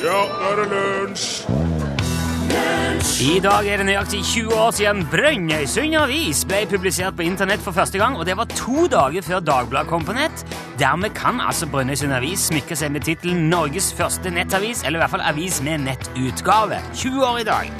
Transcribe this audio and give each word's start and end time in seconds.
Ja, 0.00 0.20
nå 0.32 0.48
er 0.48 0.56
det 0.56 0.68
lunsj! 0.70 1.24
I 3.20 3.34
dag 3.44 3.66
er 3.68 3.80
det 3.80 3.84
nøyaktig 3.84 4.20
20 4.24 4.54
år 4.56 4.70
siden 4.72 5.02
Brønnøysund 5.12 5.96
Avis 6.00 6.40
ble 6.48 6.62
publisert 6.70 7.18
på 7.18 7.26
internett 7.26 7.60
for 7.60 7.76
første 7.76 8.00
gang, 8.00 8.16
og 8.16 8.24
det 8.24 8.36
var 8.38 8.48
to 8.54 8.86
dager 8.88 9.24
før 9.26 9.42
Dagbladet 9.44 9.90
kom 9.92 10.06
på 10.08 10.16
nett. 10.16 10.44
Dermed 10.80 11.12
kan 11.16 11.42
altså 11.44 11.68
Brønnøysund 11.68 12.16
Avis 12.16 12.46
smykke 12.48 12.78
seg 12.80 12.94
med 12.94 13.04
tittelen 13.04 13.50
Norges 13.52 13.90
første 13.96 14.32
nettavis, 14.32 14.86
eller 14.86 15.02
i 15.02 15.02
hvert 15.04 15.12
fall 15.18 15.26
avis 15.34 15.60
med 15.68 15.84
nettutgave. 15.84 16.80
20 16.96 17.28
år 17.28 17.42
i 17.42 17.46
dag. 17.50 17.76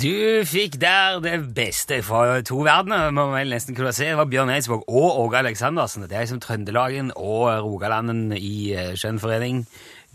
Du 0.00 0.40
fikk 0.48 0.78
der 0.80 1.18
det 1.20 1.36
beste 1.52 1.98
fra 2.00 2.40
to 2.46 2.62
verdener, 2.64 3.10
må 3.12 3.26
vel 3.34 3.52
nesten 3.52 3.76
kunne 3.76 3.92
si. 3.92 4.06
Det 4.08 4.16
var 4.16 4.30
Bjørn 4.32 4.52
Eidsvåg 4.54 4.88
og 4.88 5.18
Åge 5.26 5.42
Aleksandersen. 5.42 6.08
Det 6.08 6.16
er 6.16 6.24
liksom 6.24 6.40
Trøndelagen 6.40 7.12
og 7.12 7.50
Rogalanden 7.66 8.30
i 8.32 8.72
eh, 8.72 8.94
skjønn 8.96 9.20
forening. 9.20 9.66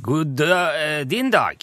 God 0.01 0.35
dag, 0.37 0.99
eh, 0.99 1.05
din 1.07 1.31
dag. 1.31 1.57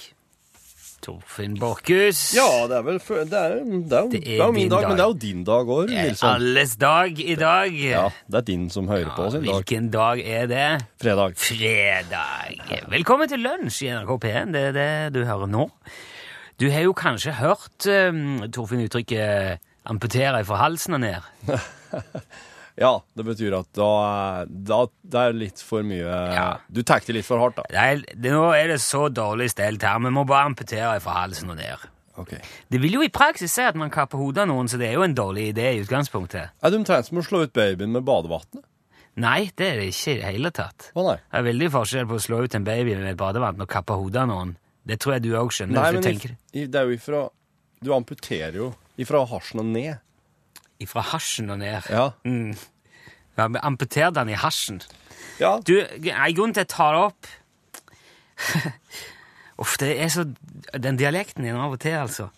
Torfinn 1.02 1.56
Borchhus. 1.58 2.30
Ja, 2.36 2.66
det 2.70 2.76
er 2.78 2.82
vel 2.86 2.98
Det 2.98 3.10
er, 3.10 3.24
det 3.26 3.32
er, 3.34 3.56
jo- 3.58 4.06
er, 4.06 4.20
det 4.20 4.40
er 4.40 4.52
min 4.52 4.68
dag, 4.70 4.82
dag. 4.82 4.88
men 4.88 4.96
det 4.96 5.02
er 5.02 5.08
jo 5.08 5.12
din 5.18 5.44
dag 5.44 5.66
òg, 5.66 5.86
Det 5.88 5.96
er 5.98 6.02
Nilsson. 6.04 6.28
alles 6.34 6.76
dag 6.76 7.20
i 7.20 7.34
dag. 7.34 7.72
Ja, 7.80 8.08
det 8.30 8.34
er 8.34 8.40
din 8.40 8.70
som 8.70 8.86
hører 8.88 9.10
på 9.16 9.30
sin 9.32 9.42
dag. 9.44 9.54
Hvilken 9.54 9.90
dag 9.90 10.18
er 10.24 10.46
det? 10.46 10.86
Fredag. 11.02 11.34
Fredag. 11.36 12.86
Velkommen 12.88 13.28
til 13.28 13.38
lunsj 13.40 13.82
i 13.82 13.90
NRK 13.90 14.18
P1. 14.24 14.52
Det 14.52 14.62
er 14.62 14.72
det 14.72 15.14
du 15.14 15.24
hører 15.24 15.46
nå. 15.48 15.70
Du 16.60 16.70
har 16.70 16.82
jo 16.82 16.92
kanskje 16.92 17.32
hørt 17.32 17.86
um, 17.86 18.48
Torfinn 18.52 18.86
uttrykket 18.86 19.58
'amputere 19.84 20.44
fra 20.44 20.56
halsen 20.56 20.94
og 20.94 21.00
ned'. 21.00 21.22
Ja, 22.80 22.92
det 23.18 23.24
betyr 23.26 23.58
at 23.58 23.68
da, 23.76 23.88
da 24.48 24.78
det 25.02 25.22
er 25.22 25.34
litt 25.36 25.60
for 25.64 25.84
mye 25.84 26.06
Ja. 26.32 26.46
Du 26.72 26.80
det 26.82 27.16
litt 27.18 27.26
for 27.28 27.42
hardt, 27.42 27.58
da. 27.60 27.66
Det 27.68 27.82
er, 27.82 28.04
det, 28.14 28.32
nå 28.32 28.46
er 28.56 28.72
det 28.72 28.80
så 28.80 29.08
dårlig 29.12 29.50
stelt 29.52 29.84
her. 29.84 30.00
Vi 30.00 30.12
må 30.14 30.24
bare 30.28 30.48
amputere 30.48 30.96
fra 31.04 31.18
halsen 31.22 31.52
og 31.52 31.60
ned. 31.60 31.88
Ok. 32.20 32.34
Det 32.68 32.80
vil 32.80 32.98
jo 32.98 33.04
i 33.04 33.12
praksis 33.12 33.52
si 33.52 33.64
at 33.64 33.76
man 33.78 33.92
kapper 33.92 34.20
hodet 34.20 34.44
av 34.44 34.50
noen, 34.50 34.68
så 34.68 34.80
det 34.80 34.90
er 34.90 34.98
jo 34.98 35.04
en 35.06 35.16
dårlig 35.16 35.50
idé 35.52 35.70
i 35.72 35.80
utgangspunktet. 35.84 36.52
Er 36.60 36.72
du 36.72 36.78
omtrent 36.80 37.08
som 37.08 37.20
å 37.20 37.24
slå 37.24 37.44
ut 37.46 37.54
babyen 37.56 37.92
med 37.92 38.04
badevannet? 38.08 38.64
Nei, 39.20 39.50
det 39.56 39.66
er 39.66 39.80
det 39.80 39.90
ikke 39.92 40.14
i 40.14 40.20
det 40.20 40.28
hele 40.30 40.50
tatt. 40.56 40.88
Å 40.96 41.04
nei. 41.04 41.18
Det 41.20 41.40
er 41.40 41.46
veldig 41.50 41.70
forskjell 41.74 42.06
på 42.08 42.16
å 42.16 42.24
slå 42.24 42.38
ut 42.46 42.54
en 42.56 42.64
baby 42.64 42.96
med 43.00 43.18
badevann 43.20 43.60
og 43.60 43.68
kappe 43.68 43.96
hodet 44.00 44.22
av 44.24 44.30
noen. 44.30 44.54
Det 44.88 44.96
tror 45.02 45.18
jeg 45.18 45.24
du 45.26 45.34
òg 45.38 45.52
skjønner. 45.52 45.76
Nei, 45.76 45.90
men 45.98 46.38
i, 46.56 46.64
det 46.66 46.80
er 46.80 46.88
jo 46.88 46.96
ifra 46.96 47.26
Du 47.84 47.92
amputerer 47.94 48.56
jo 48.56 48.72
ifra 49.00 49.22
harsen 49.28 49.62
og 49.62 49.68
ned. 49.68 50.00
Fra 50.90 51.02
hasjen 51.12 51.50
og 51.50 51.58
ned. 51.62 51.88
Ja. 51.90 52.10
Mm. 52.24 52.54
Ja, 53.38 53.46
Amputer 53.64 54.10
den 54.12 54.28
i 54.28 54.36
hasjen. 54.36 54.82
ja. 55.40 55.58
Du, 55.64 55.76
en 55.80 56.34
grunn 56.36 56.52
til 56.52 56.60
at 56.60 56.68
jeg 56.68 56.74
tar 56.76 56.92
det 56.92 57.04
opp 57.06 57.26
Uff, 59.62 59.76
det 59.78 59.92
er 60.02 60.08
så 60.10 60.24
Den 60.82 60.96
dialekten 60.98 61.44
din 61.44 61.56
av 61.56 61.74
og 61.76 61.80
til, 61.80 61.94
altså. 62.00 62.28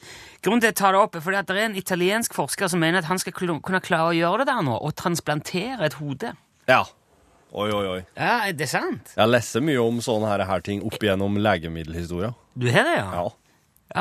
Grunnen 0.45 0.61
til 0.61 0.69
at 0.69 0.75
jeg 0.75 0.81
tar 0.83 0.93
det 0.93 1.01
opp, 1.01 1.15
er 1.17 1.23
fordi 1.25 1.39
at 1.39 1.49
det 1.49 1.57
er 1.57 1.69
en 1.71 1.79
italiensk 1.79 2.35
forsker 2.37 2.69
som 2.69 2.83
mener 2.83 3.01
at 3.01 3.09
han 3.09 3.21
skal 3.23 3.33
kunne 3.35 3.81
klare 3.81 4.11
å 4.11 4.17
gjøre 4.17 4.43
det 4.43 4.49
der 4.51 4.65
nå, 4.67 4.75
og 4.77 4.93
transplantere 4.99 5.87
et 5.87 5.97
hode. 6.03 6.35
ja. 6.69 6.83
Oi, 7.55 7.69
oi, 7.71 7.85
oi. 7.87 8.01
Ja, 8.19 8.49
er 8.49 8.55
det 8.59 8.67
sant? 8.67 9.13
Jeg 9.15 9.31
leser 9.31 9.63
mye 9.63 9.79
om 9.79 10.01
sånne 10.03 10.27
her, 10.27 10.43
her 10.49 10.63
ting 10.67 10.81
opp 10.83 10.97
igjennom 10.99 11.37
legemiddelhistoria. 11.39 12.33
Du 12.59 12.67
har 12.75 12.83
det, 12.83 12.97
ja? 12.99 13.05
Ja. 13.15 13.29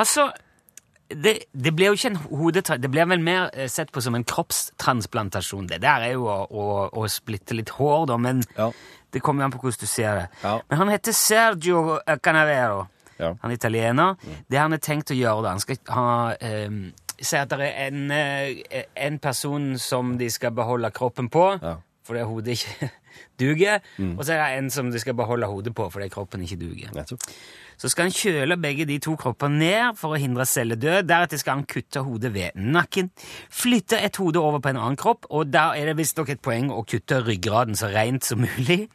Altså, 0.01 0.23
det, 1.15 1.33
det 1.53 1.71
blir 1.75 1.87
jo 1.91 1.93
ikke 1.97 2.09
en 2.13 2.17
hodetra... 2.39 2.77
Det 2.77 2.89
blir 2.91 3.05
vel 3.09 3.21
mer 3.23 3.49
eh, 3.53 3.67
sett 3.71 3.91
på 3.91 4.01
som 4.01 4.15
en 4.15 4.23
kroppstransplantasjon. 4.23 5.67
Det 5.67 5.81
der 5.83 6.07
er 6.09 6.13
jo 6.15 6.25
å, 6.29 6.37
å, 6.49 6.65
å 7.01 7.05
splitte 7.11 7.55
litt 7.57 7.69
hår, 7.77 8.05
da, 8.11 8.17
men 8.17 8.43
Ja. 8.57 8.71
det 9.13 9.21
kommer 9.21 9.43
jo 9.43 9.49
an 9.49 9.55
på 9.55 9.61
hvordan 9.63 9.79
du 9.83 9.87
ser 9.89 10.15
det. 10.21 10.27
Ja. 10.43 10.55
Men 10.69 10.77
han 10.83 10.89
heter 10.93 11.11
Sergio 11.17 11.99
Canavero. 12.23 12.87
Ja. 13.19 13.33
Han 13.43 13.51
er 13.51 13.55
italiener. 13.59 14.15
Det 14.49 14.57
han 14.57 14.71
har 14.73 14.81
tenkt 14.83 15.11
å 15.13 15.17
gjøre, 15.17 15.43
da 15.45 15.49
Han 15.53 15.59
skal 15.63 15.77
ha 15.93 16.33
um, 16.67 16.83
Si 17.23 17.37
at 17.37 17.49
det 17.53 17.59
er 17.69 17.87
en, 17.91 18.07
eh, 18.11 18.83
en 19.05 19.19
person 19.21 19.77
som 19.79 20.15
de 20.19 20.27
skal 20.33 20.51
beholde 20.51 20.89
kroppen 20.91 21.29
på, 21.31 21.45
Ja. 21.61 21.75
fordi 22.03 22.23
hodet 22.27 22.57
ikke 22.57 22.89
duger. 23.39 23.83
Og 24.17 24.23
så 24.25 24.35
er 24.35 24.43
det 24.43 24.61
en 24.61 24.71
som 24.73 24.91
du 24.91 24.99
skal 25.01 25.17
beholde 25.17 25.49
hodet 25.49 25.75
på, 25.75 25.89
fordi 25.89 26.09
kroppen 26.13 26.45
ikke 26.45 26.59
duger. 26.61 26.93
Nettopp. 26.95 27.27
Så 27.77 27.89
skal 27.89 28.07
han 28.07 28.15
kjøle 28.15 28.57
begge 28.61 28.85
de 28.85 28.99
to 29.01 29.15
kroppene 29.19 29.59
ned 29.59 29.97
for 29.99 30.13
å 30.13 30.21
hindre 30.21 30.45
celledød. 30.47 31.07
Deretter 31.09 31.41
skal 31.41 31.59
han 31.59 31.67
kutte 31.69 32.03
hodet 32.05 32.33
ved 32.35 32.59
nakken, 32.59 33.09
flytte 33.51 33.99
et 33.99 34.17
hode 34.21 34.41
over 34.41 34.61
på 34.63 34.73
en 34.73 34.79
annen 34.81 34.99
kropp, 34.99 35.27
og 35.33 35.51
der 35.53 35.77
er 35.79 35.91
det 35.91 35.97
visstnok 35.99 36.29
et 36.33 36.43
poeng 36.43 36.71
å 36.73 36.83
kutte 36.87 37.23
ryggraden 37.25 37.77
så 37.79 37.89
rent 37.93 38.27
som 38.27 38.43
mulig. 38.45 38.85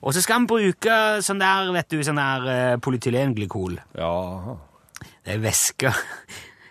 Og 0.00 0.14
så 0.16 0.22
skal 0.24 0.40
han 0.40 0.48
bruke 0.48 0.94
sånn 1.24 1.40
der, 1.42 1.72
vet 1.76 1.90
du, 1.92 1.98
sånn 2.04 2.20
der 2.20 2.46
uh, 2.48 2.76
polytylenglykol. 2.80 3.76
Ja. 4.00 4.14
Det 5.20 5.36
er 5.36 5.42
væske 5.42 5.92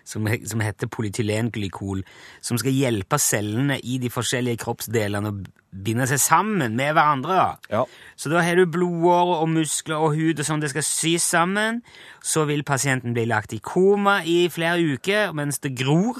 som, 0.09 0.25
som 0.49 0.63
heter 0.63 0.89
polytylenglykol, 0.91 2.01
som 2.41 2.59
skal 2.61 2.73
hjelpe 2.73 3.19
cellene 3.21 3.77
i 3.79 3.99
de 4.01 4.09
forskjellige 4.13 4.63
kroppsdelene 4.63 5.31
å 5.31 5.37
binde 5.69 6.07
seg 6.09 6.21
sammen 6.23 6.73
med 6.77 6.95
hverandre. 6.97 7.43
Ja. 7.69 7.83
Så 8.17 8.31
da 8.33 8.41
har 8.41 8.57
du 8.57 8.65
blodårer 8.65 9.43
og 9.43 9.51
muskler 9.53 10.01
og 10.01 10.17
hud 10.17 10.41
og 10.41 10.47
sånn 10.47 10.63
det 10.63 10.71
skal 10.73 10.85
sys 10.87 11.29
sammen. 11.35 11.83
Så 12.25 12.47
vil 12.49 12.65
pasienten 12.67 13.13
bli 13.17 13.27
lagt 13.29 13.53
i 13.53 13.61
koma 13.61 14.19
i 14.25 14.41
flere 14.51 14.81
uker 14.97 15.35
mens 15.37 15.61
det 15.63 15.75
gror. 15.77 16.17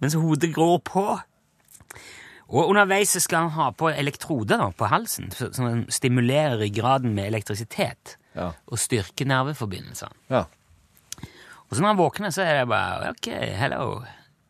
Mens 0.00 0.16
hodet 0.16 0.52
gror 0.54 0.78
på. 0.84 1.06
Og 2.50 2.66
underveis 2.66 3.14
skal 3.22 3.46
han 3.46 3.54
ha 3.54 3.68
på 3.78 3.92
elektroder 3.92 4.72
på 4.76 4.88
halsen, 4.90 5.28
som 5.30 5.84
stimulerer 5.92 6.58
ryggraden 6.58 7.12
med 7.14 7.30
elektrisitet. 7.30 8.16
Ja. 8.34 8.52
Og 8.66 8.78
styrker 8.78 9.28
nerveforbindelsene. 9.28 10.16
ja. 10.30 10.48
Og 11.70 11.76
så 11.76 11.82
når 11.84 11.92
han 11.92 12.00
våkner, 12.00 12.32
så 12.34 12.42
er 12.42 12.60
det 12.60 12.68
bare 12.68 13.10
ok, 13.14 13.28
hello, 13.60 13.84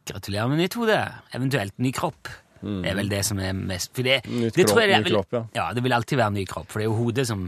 gratulerer 0.08 0.48
med 0.48 0.58
nytt 0.62 0.74
hode. 0.80 0.96
Eventuelt 1.36 1.74
ny 1.78 1.92
kropp. 1.92 2.30
Det 2.60 2.90
er 2.90 2.96
vel 2.98 3.08
det 3.08 3.22
som 3.24 3.38
er 3.40 3.54
mest 3.56 3.88
For 3.96 4.04
det, 4.04 4.18
Nytt 4.28 4.52
det 4.56 4.66
kropp, 4.68 4.80
jeg 4.84 5.04
ny 5.04 5.10
kropp, 5.14 5.32
ja. 5.32 5.40
ja. 5.56 5.66
Det 5.72 5.80
vil 5.84 5.94
alltid 5.96 6.18
være 6.20 6.34
ny 6.34 6.42
kropp, 6.48 6.66
for 6.68 6.80
det 6.80 6.84
er 6.84 6.90
jo 6.90 6.96
hodet 6.98 7.24
som 7.28 7.46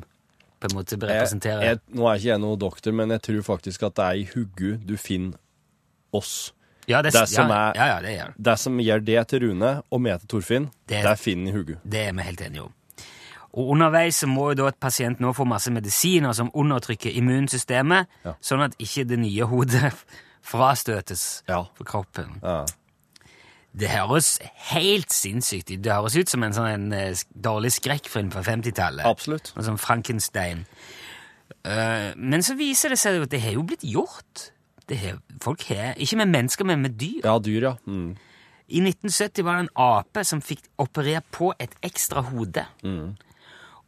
på 0.62 0.69
en 0.71 0.77
måte 0.78 0.97
representerer 0.97 1.65
jeg, 1.66 1.81
nå 1.93 2.06
er 2.06 2.21
ikke 2.21 2.28
jeg 2.31 2.41
noen 2.41 2.59
doktor, 2.62 2.94
men 2.97 3.11
jeg 3.11 3.21
tror 3.27 3.43
faktisk 3.49 3.82
at 3.88 3.97
det 3.99 4.05
er 4.06 4.21
i 4.22 4.27
hugget 4.31 4.87
du 4.88 4.94
finner 4.97 5.37
oss. 6.16 6.53
ja, 6.88 7.00
det, 7.03 7.12
det 7.12 7.27
som 7.28 7.50
ja, 7.50 7.59
er- 7.72 7.77
ja, 7.81 7.87
ja, 7.91 7.99
det 8.05 8.12
det. 8.38 8.59
Som 8.62 8.78
gjør 8.81 9.05
det 9.05 9.19
til 9.28 9.41
Rune 9.49 9.72
og 9.91 10.00
meg 10.00 10.21
til 10.22 10.28
Torfinn, 10.37 10.71
Det- 10.87 11.03
er 11.05 11.16
Finn 11.16 11.49
i 11.49 11.53
hugget. 11.53 11.78
Det 11.84 12.06
er 12.09 12.12
vi 12.12 12.22
helt 12.22 12.41
enige 12.41 12.62
om. 12.62 12.72
Og 13.53 13.75
underveis 13.75 14.17
så 14.23 14.27
må 14.31 14.51
jo 14.51 14.55
da 14.63 14.69
et 14.73 14.81
pasient 14.81 15.19
nå 15.21 15.33
få 15.37 15.45
masse 15.45 15.69
medisiner 15.71 16.33
som 16.33 16.51
undertrykker 16.55 17.13
immunsystemet, 17.21 18.07
Ja. 18.25 18.35
sånn 18.41 18.63
at 18.65 18.77
ikke 18.81 19.05
det 19.07 19.19
nye 19.19 19.45
hodet 19.45 19.93
frastøtes 20.53 21.43
Ja. 21.49 21.65
for 21.77 21.85
kroppen. 21.85 22.41
Ja. 22.43 22.65
Det 23.75 23.89
høres 23.89 24.39
helt 24.73 25.09
sinnssykt 25.12 25.71
ut. 25.71 25.83
Det 25.83 25.93
høres 25.93 26.17
ut 26.17 26.29
som 26.29 26.43
en 26.45 26.53
sånn 26.53 26.69
en, 26.69 26.93
eh, 26.93 27.15
dårlig 27.33 27.71
skrekkfilm 27.73 28.31
fra 28.33 28.43
50-tallet. 28.43 29.05
Absolutt. 29.09 29.53
Noe 29.57 29.65
sånn 29.65 29.79
Frankenstein. 29.81 30.67
Uh, 31.65 32.12
men 32.17 32.43
så 32.43 32.57
viser 32.59 32.91
det 32.93 32.99
seg 32.99 33.17
jo 33.17 33.23
at 33.27 33.31
det 33.31 33.41
har 33.45 33.53
jo 33.53 33.62
blitt 33.62 33.85
gjort. 33.87 34.51
Det 34.89 34.99
har, 34.99 35.19
folk 35.41 35.62
har, 35.69 35.95
Ikke 36.01 36.17
med 36.17 36.29
mennesker, 36.33 36.65
men 36.69 36.83
med 36.83 36.97
dyr. 36.99 37.21
Ja, 37.25 37.39
dyr, 37.39 37.62
ja. 37.62 37.75
Mm. 37.87 38.17
I 38.73 38.81
1970 38.81 39.45
var 39.45 39.57
det 39.61 39.67
en 39.69 39.75
ape 39.77 40.25
som 40.25 40.41
fikk 40.41 40.65
operert 40.81 41.25
på 41.33 41.53
et 41.61 41.75
ekstra 41.85 42.23
hode. 42.25 42.65
Mm. 42.83 43.17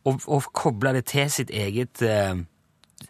Og, 0.05 0.21
og 0.29 0.43
koble 0.53 0.93
det 0.93 1.05
til 1.09 1.31
sitt 1.33 1.51
eget 1.51 2.03
eh, 2.05 2.35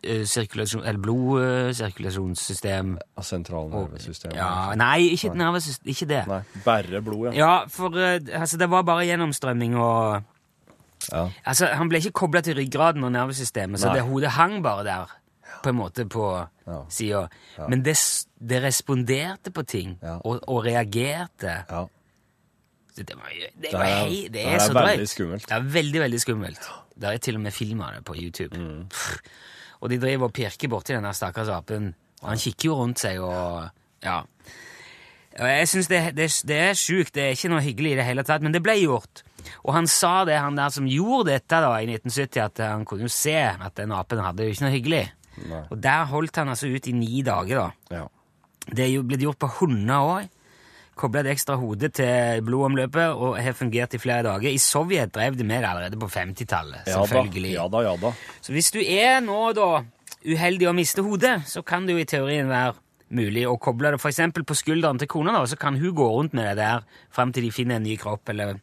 eh, 0.05 0.22
sirkulasjon, 0.31 0.84
eller 0.87 1.00
blodsirkulasjonssystem. 1.03 2.99
Sentralnervesystemet. 3.21 4.37
Ja, 4.38 4.75
nei, 4.78 5.09
ikke, 5.15 5.32
nervesystem, 5.38 5.91
ikke 5.91 6.06
det. 6.10 6.21
Nei, 6.31 6.38
bare 6.65 7.00
blod, 7.03 7.32
ja. 7.32 7.34
Ja, 7.41 7.56
for 7.69 7.97
eh, 7.99 8.21
altså, 8.41 8.56
det 8.60 8.71
var 8.71 8.82
bare 8.87 9.06
gjennomstrømming 9.09 9.77
og 9.81 10.22
Ja. 11.12 11.27
Altså, 11.44 11.66
Han 11.77 11.88
ble 11.91 11.99
ikke 12.00 12.15
kobla 12.16 12.41
til 12.41 12.55
ryggraden 12.56 13.05
og 13.05 13.11
nervesystemet, 13.12 13.81
så 13.81 13.90
det 13.93 14.02
hodet 14.06 14.31
hang 14.38 14.62
bare 14.64 14.85
der, 14.87 15.11
på 15.62 15.69
en 15.69 15.76
måte, 15.76 16.06
på 16.08 16.47
Ja. 16.67 16.79
sida. 16.88 17.26
Men 17.69 17.82
det, 17.85 17.97
det 18.40 18.62
responderte 18.62 19.50
på 19.52 19.62
ting, 19.62 19.99
og, 20.25 20.40
og 20.49 20.64
reagerte. 20.64 21.64
ja. 21.70 21.85
Det, 22.96 23.17
var, 23.19 23.31
det, 23.35 23.73
var 23.73 23.85
er- 23.85 24.05
hei, 24.05 24.20
det 24.29 24.32
det 24.37 24.44
er, 24.46 24.55
er 24.55 24.62
så 24.62 24.75
veldig 24.76 25.08
skummelt. 25.11 25.49
Det 25.49 25.56
er 25.56 25.64
veldig, 25.75 26.00
veldig 26.05 26.20
skummelt. 26.23 26.69
Det 26.94 27.08
er 27.11 27.17
til 27.19 27.35
og 27.41 27.43
med 27.43 27.52
film 27.56 27.81
av 27.82 27.96
det 27.96 28.05
på 28.06 28.14
YouTube. 28.14 28.55
Mm. 28.58 28.85
Og 29.81 29.91
de 29.91 29.99
driver 29.99 30.29
og 30.29 30.32
pirker 30.37 30.70
borti 30.70 30.94
denne 30.94 31.11
stakkars 31.14 31.50
apen, 31.50 31.91
og 32.23 32.29
han 32.31 32.38
kikker 32.41 32.70
jo 32.70 32.76
rundt 32.79 33.02
seg 33.02 33.19
og 33.20 33.70
Ja. 34.05 34.20
Og 35.35 35.49
jeg 35.50 35.67
syns 35.67 35.88
det, 35.91 36.00
det, 36.14 36.29
det 36.46 36.58
er 36.69 36.76
sjukt. 36.79 37.11
Det 37.17 37.23
er 37.25 37.32
ikke 37.35 37.49
noe 37.50 37.62
hyggelig 37.64 37.93
i 37.93 37.96
det 37.99 38.05
hele 38.06 38.23
tatt, 38.23 38.44
men 38.46 38.55
det 38.55 38.61
ble 38.62 38.76
gjort. 38.79 39.25
Og 39.67 39.73
han 39.75 39.88
sa 39.90 40.23
det, 40.29 40.37
han 40.38 40.55
der 40.55 40.70
som 40.70 40.87
gjorde 40.87 41.32
dette 41.32 41.58
da 41.64 41.73
i 41.82 41.88
1970, 41.90 42.38
at 42.44 42.62
han 42.62 42.85
kunne 42.87 43.08
jo 43.08 43.11
se 43.12 43.35
at 43.35 43.75
den 43.81 43.90
apen 43.97 44.23
hadde 44.23 44.47
jo 44.47 44.55
ikke 44.55 44.64
noe 44.69 44.75
hyggelig. 44.76 45.02
Nei. 45.50 45.64
Og 45.75 45.81
der 45.82 46.05
holdt 46.12 46.38
han 46.38 46.52
altså 46.52 46.70
ut 46.70 46.87
i 46.87 46.94
ni 46.94 47.25
dager, 47.26 47.64
da. 47.64 47.97
ja. 47.99 48.05
Det 48.64 48.87
er 48.87 48.93
jo 48.94 49.02
blitt 49.05 49.20
gjort 49.26 49.40
på 49.43 49.50
hunder 49.58 50.06
òg. 50.14 50.31
Kobla 50.99 51.25
et 51.25 51.32
ekstra 51.35 51.56
hode 51.58 51.91
til 51.94 52.44
blodomløpet 52.46 53.17
og 53.17 53.37
har 53.43 53.56
fungert 53.58 53.96
i 53.96 54.00
flere 54.02 54.23
dager. 54.26 54.49
I 54.50 54.61
Sovjet 54.62 55.12
drev 55.14 55.37
de 55.38 55.46
med 55.46 55.62
det 55.64 55.70
allerede 55.70 55.99
på 56.00 56.08
50-tallet. 56.11 56.87
Ja 56.87 57.00
da, 57.00 57.08
selvfølgelig. 57.11 57.52
ja 57.56 57.67
da, 57.73 57.82
ja 57.88 57.96
da. 58.00 58.14
Så 58.44 58.55
hvis 58.55 58.70
du 58.75 58.81
er 58.82 59.20
nå 59.25 59.41
da 59.56 59.69
uheldig 60.25 60.70
å 60.70 60.76
miste 60.76 61.05
hodet, 61.05 61.43
så 61.50 61.62
kan 61.67 61.87
det 61.87 61.96
jo 61.96 62.02
i 62.02 62.08
teorien 62.08 62.49
være 62.49 62.76
mulig 63.14 63.44
å 63.46 63.58
koble 63.61 63.93
det 63.94 64.00
f.eks. 64.00 64.23
på 64.46 64.56
skulderen 64.56 64.99
til 64.99 65.11
kona, 65.11 65.35
da, 65.37 65.44
så 65.46 65.58
kan 65.61 65.76
hun 65.79 65.94
gå 65.94 66.06
rundt 66.08 66.35
med 66.35 66.49
det 66.49 66.56
der 66.62 66.87
fram 67.14 67.35
til 67.35 67.44
de 67.47 67.52
finner 67.55 67.79
en 67.79 67.87
ny 67.87 67.99
kropp, 68.00 68.32
eller 68.32 68.58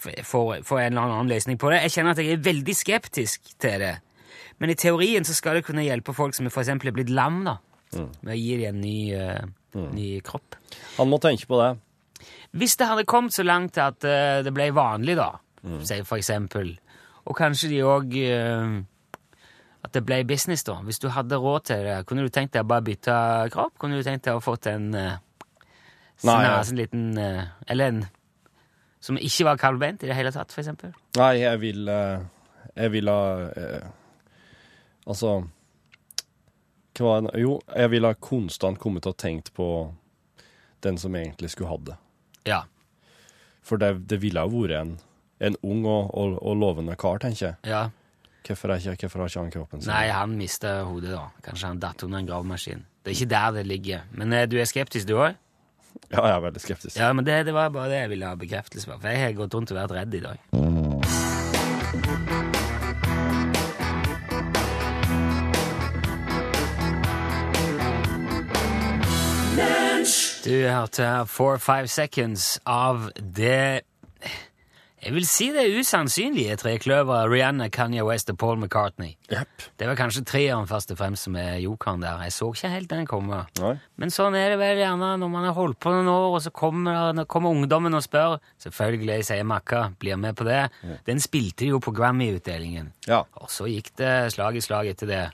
får, 0.00 0.64
får 0.66 0.80
en 0.80 0.96
eller 0.96 1.04
annen 1.04 1.30
løsning 1.30 1.60
på 1.60 1.70
det. 1.70 1.82
Jeg 1.86 1.96
kjenner 1.98 2.16
at 2.16 2.22
jeg 2.22 2.34
er 2.34 2.44
veldig 2.46 2.76
skeptisk 2.76 3.52
til 3.62 3.84
det. 3.84 3.94
Men 4.58 4.72
i 4.72 4.78
teorien 4.78 5.24
så 5.28 5.36
skal 5.36 5.58
det 5.58 5.66
kunne 5.66 5.84
hjelpe 5.84 6.14
folk 6.16 6.36
som 6.36 6.48
f.eks. 6.48 6.72
er 6.72 6.94
blitt 6.96 7.12
lam, 7.12 7.42
da. 7.46 7.58
Med 7.96 8.32
å 8.34 8.36
gi 8.36 8.56
dem 8.60 8.74
en 8.74 8.80
ny, 8.82 8.98
eh, 9.14 9.84
ny 9.94 10.08
kropp. 10.26 10.56
Han 10.96 11.10
må 11.12 11.20
tenke 11.22 11.48
på 11.48 11.60
det. 11.60 11.70
Hvis 12.56 12.76
det 12.80 12.88
hadde 12.88 13.04
kommet 13.08 13.34
så 13.36 13.44
langt 13.44 13.78
at 13.78 14.04
eh, 14.08 14.42
det 14.44 14.52
ble 14.56 14.70
vanlig, 14.74 15.16
da, 15.18 15.32
si 15.84 16.00
for 16.06 16.16
eksempel, 16.16 16.76
og 17.26 17.36
kanskje 17.36 17.72
de 17.72 17.82
òg 17.82 18.12
At 19.86 19.94
det 19.94 20.02
ble 20.06 20.24
business, 20.26 20.64
da. 20.66 20.80
Hvis 20.82 20.98
du 20.98 21.08
hadde 21.14 21.38
råd 21.38 21.60
til 21.68 21.84
det, 21.86 22.06
kunne 22.06 22.22
du 22.22 22.30
tenkt 22.30 22.54
deg 22.54 22.64
å 22.64 22.68
bare 22.70 22.82
bytte 22.82 23.16
kropp? 23.54 23.76
Kunne 23.78 23.98
du 23.98 24.02
tenkt 24.02 24.24
deg 24.26 24.34
å 24.34 24.42
fått 24.42 24.66
en 24.66 24.88
uh, 24.94 25.18
Nei, 26.24 26.44
ja. 26.44 26.60
en 26.60 26.76
liten 26.76 27.18
eh, 27.18 27.42
Eller 27.66 27.92
en 27.92 28.06
som 29.06 29.18
ikke 29.20 29.44
var 29.46 29.58
kaldbeint 29.60 30.02
i 30.02 30.08
det 30.08 30.16
hele 30.18 30.32
tatt, 30.34 30.50
for 30.50 30.62
eksempel? 30.64 30.94
Nei, 31.18 31.36
jeg 31.42 31.60
vil 31.62 31.90
eh, 31.92 32.24
Jeg 32.74 32.92
vil 32.94 33.12
ha 33.12 33.20
eh, 33.52 33.90
Altså 35.06 35.36
Hva 36.96 37.20
Jo, 37.38 37.58
jeg 37.68 37.92
ville 37.92 38.10
ha 38.10 38.18
konstant 38.18 38.80
kommet 38.80 39.04
til 39.04 39.12
å 39.14 39.20
tenkt 39.20 39.52
på 39.56 39.68
den 40.86 40.98
som 41.02 41.14
egentlig 41.18 41.50
skulle 41.52 41.70
hatt 41.74 41.84
det. 41.90 41.98
Ja. 42.48 42.62
For 43.66 43.82
det, 43.82 43.92
det 44.08 44.20
ville 44.22 44.42
jo 44.46 44.62
vært 44.62 44.76
en, 44.80 44.96
en 45.50 45.56
ung 45.66 45.84
og, 45.84 46.12
og, 46.14 46.36
og 46.40 46.58
lovende 46.62 46.94
kar, 46.98 47.18
tenker 47.22 47.50
jeg. 47.50 47.56
ja. 47.68 47.84
Hvorfor 48.46 48.70
er 48.70 48.78
ikke, 48.78 49.08
hvorfor 49.08 49.18
har 49.24 49.26
ikke 49.32 49.40
han 49.42 49.48
kroppen 49.50 49.80
sin? 49.82 49.90
Nei, 49.90 50.04
han 50.14 50.36
mista 50.38 50.76
hodet, 50.86 51.10
da. 51.16 51.24
Kanskje 51.42 51.66
han 51.72 51.80
datt 51.82 52.04
under 52.06 52.20
en 52.22 52.28
gravemaskin. 52.28 52.84
Det 53.02 53.10
er 53.10 53.16
ikke 53.16 53.28
der 53.32 53.56
det 53.56 53.64
ligger. 53.66 54.04
Men 54.14 54.30
eh, 54.38 54.44
du 54.46 54.54
er 54.62 54.70
skeptisk, 54.70 55.08
du 55.10 55.16
òg? 55.18 55.34
Ja, 56.12 56.20
jeg 56.20 56.30
er 56.36 56.44
veldig 56.46 56.62
skeptisk. 56.62 56.94
Ja, 56.94 57.10
men 57.10 57.26
det, 57.26 57.40
det 57.50 57.56
var 57.56 57.74
bare 57.74 57.90
det 57.90 57.98
jeg 58.04 58.12
ville 58.14 58.30
ha 58.30 58.38
bekreftelse 58.38 58.86
på. 58.92 59.00
For 59.02 59.10
jeg 59.10 59.24
har 59.24 59.34
gått 59.42 59.58
rundt 59.58 59.74
og 59.74 59.80
vært 59.82 59.98
redd 59.98 60.14
i 60.14 60.26
dag. 60.30 60.38
Du 70.46 70.54
hørte 70.70 71.02
her 71.02 71.24
Four 71.26 71.56
Five 71.58 71.88
Seconds 71.90 72.60
av 72.70 73.08
det 73.18 73.82
Jeg 75.02 75.12
vil 75.14 75.26
si 75.28 75.48
det 75.54 75.64
usannsynlige 75.74 76.54
trekløveret 76.60 77.30
Rihanna, 77.30 77.66
Kanye 77.70 78.02
West 78.06 78.30
og 78.32 78.38
Paul 78.38 78.56
McCartney. 78.58 79.12
Yep. 79.30 79.66
Det 79.78 79.86
var 79.90 79.98
kanskje 79.98 80.22
treeren 80.26 80.66
først 80.70 80.90
og 80.94 80.98
fremst 80.98 81.26
som 81.28 81.36
er 81.38 81.58
jokeren 81.62 82.02
der. 82.02 82.22
Jeg 82.26 82.34
så 82.34 82.48
ikke 82.54 82.70
helt 82.72 82.90
den 82.90 83.06
komme. 83.10 83.42
Nei. 83.60 83.74
Men 84.02 84.14
sånn 84.14 84.34
er 84.38 84.54
det 84.54 84.58
vel 84.62 84.80
gjerne 84.80 85.12
når 85.20 85.30
man 85.34 85.46
har 85.46 85.54
holdt 85.58 85.78
på 85.82 85.92
noen 85.94 86.10
år, 86.10 86.26
og 86.38 86.42
så 86.46 86.50
kommer, 86.54 87.22
kommer 87.30 87.54
ungdommen 87.54 87.94
og 87.94 88.02
spør. 88.06 88.38
Selvfølgelig, 88.62 89.20
sier 89.28 89.46
Makka, 89.46 89.84
blir 90.02 90.18
med 90.18 90.38
på 90.38 90.46
det. 90.48 90.62
Den 91.06 91.22
spilte 91.22 91.68
jo 91.70 91.78
på 91.82 91.94
Grammy-utdelingen. 91.94 92.90
Ja, 93.06 93.24
Og 93.42 93.50
så 93.52 93.68
gikk 93.70 93.92
det 94.00 94.32
slag 94.34 94.58
i 94.58 94.64
slag 94.64 94.90
etter 94.94 95.10
det. 95.10 95.24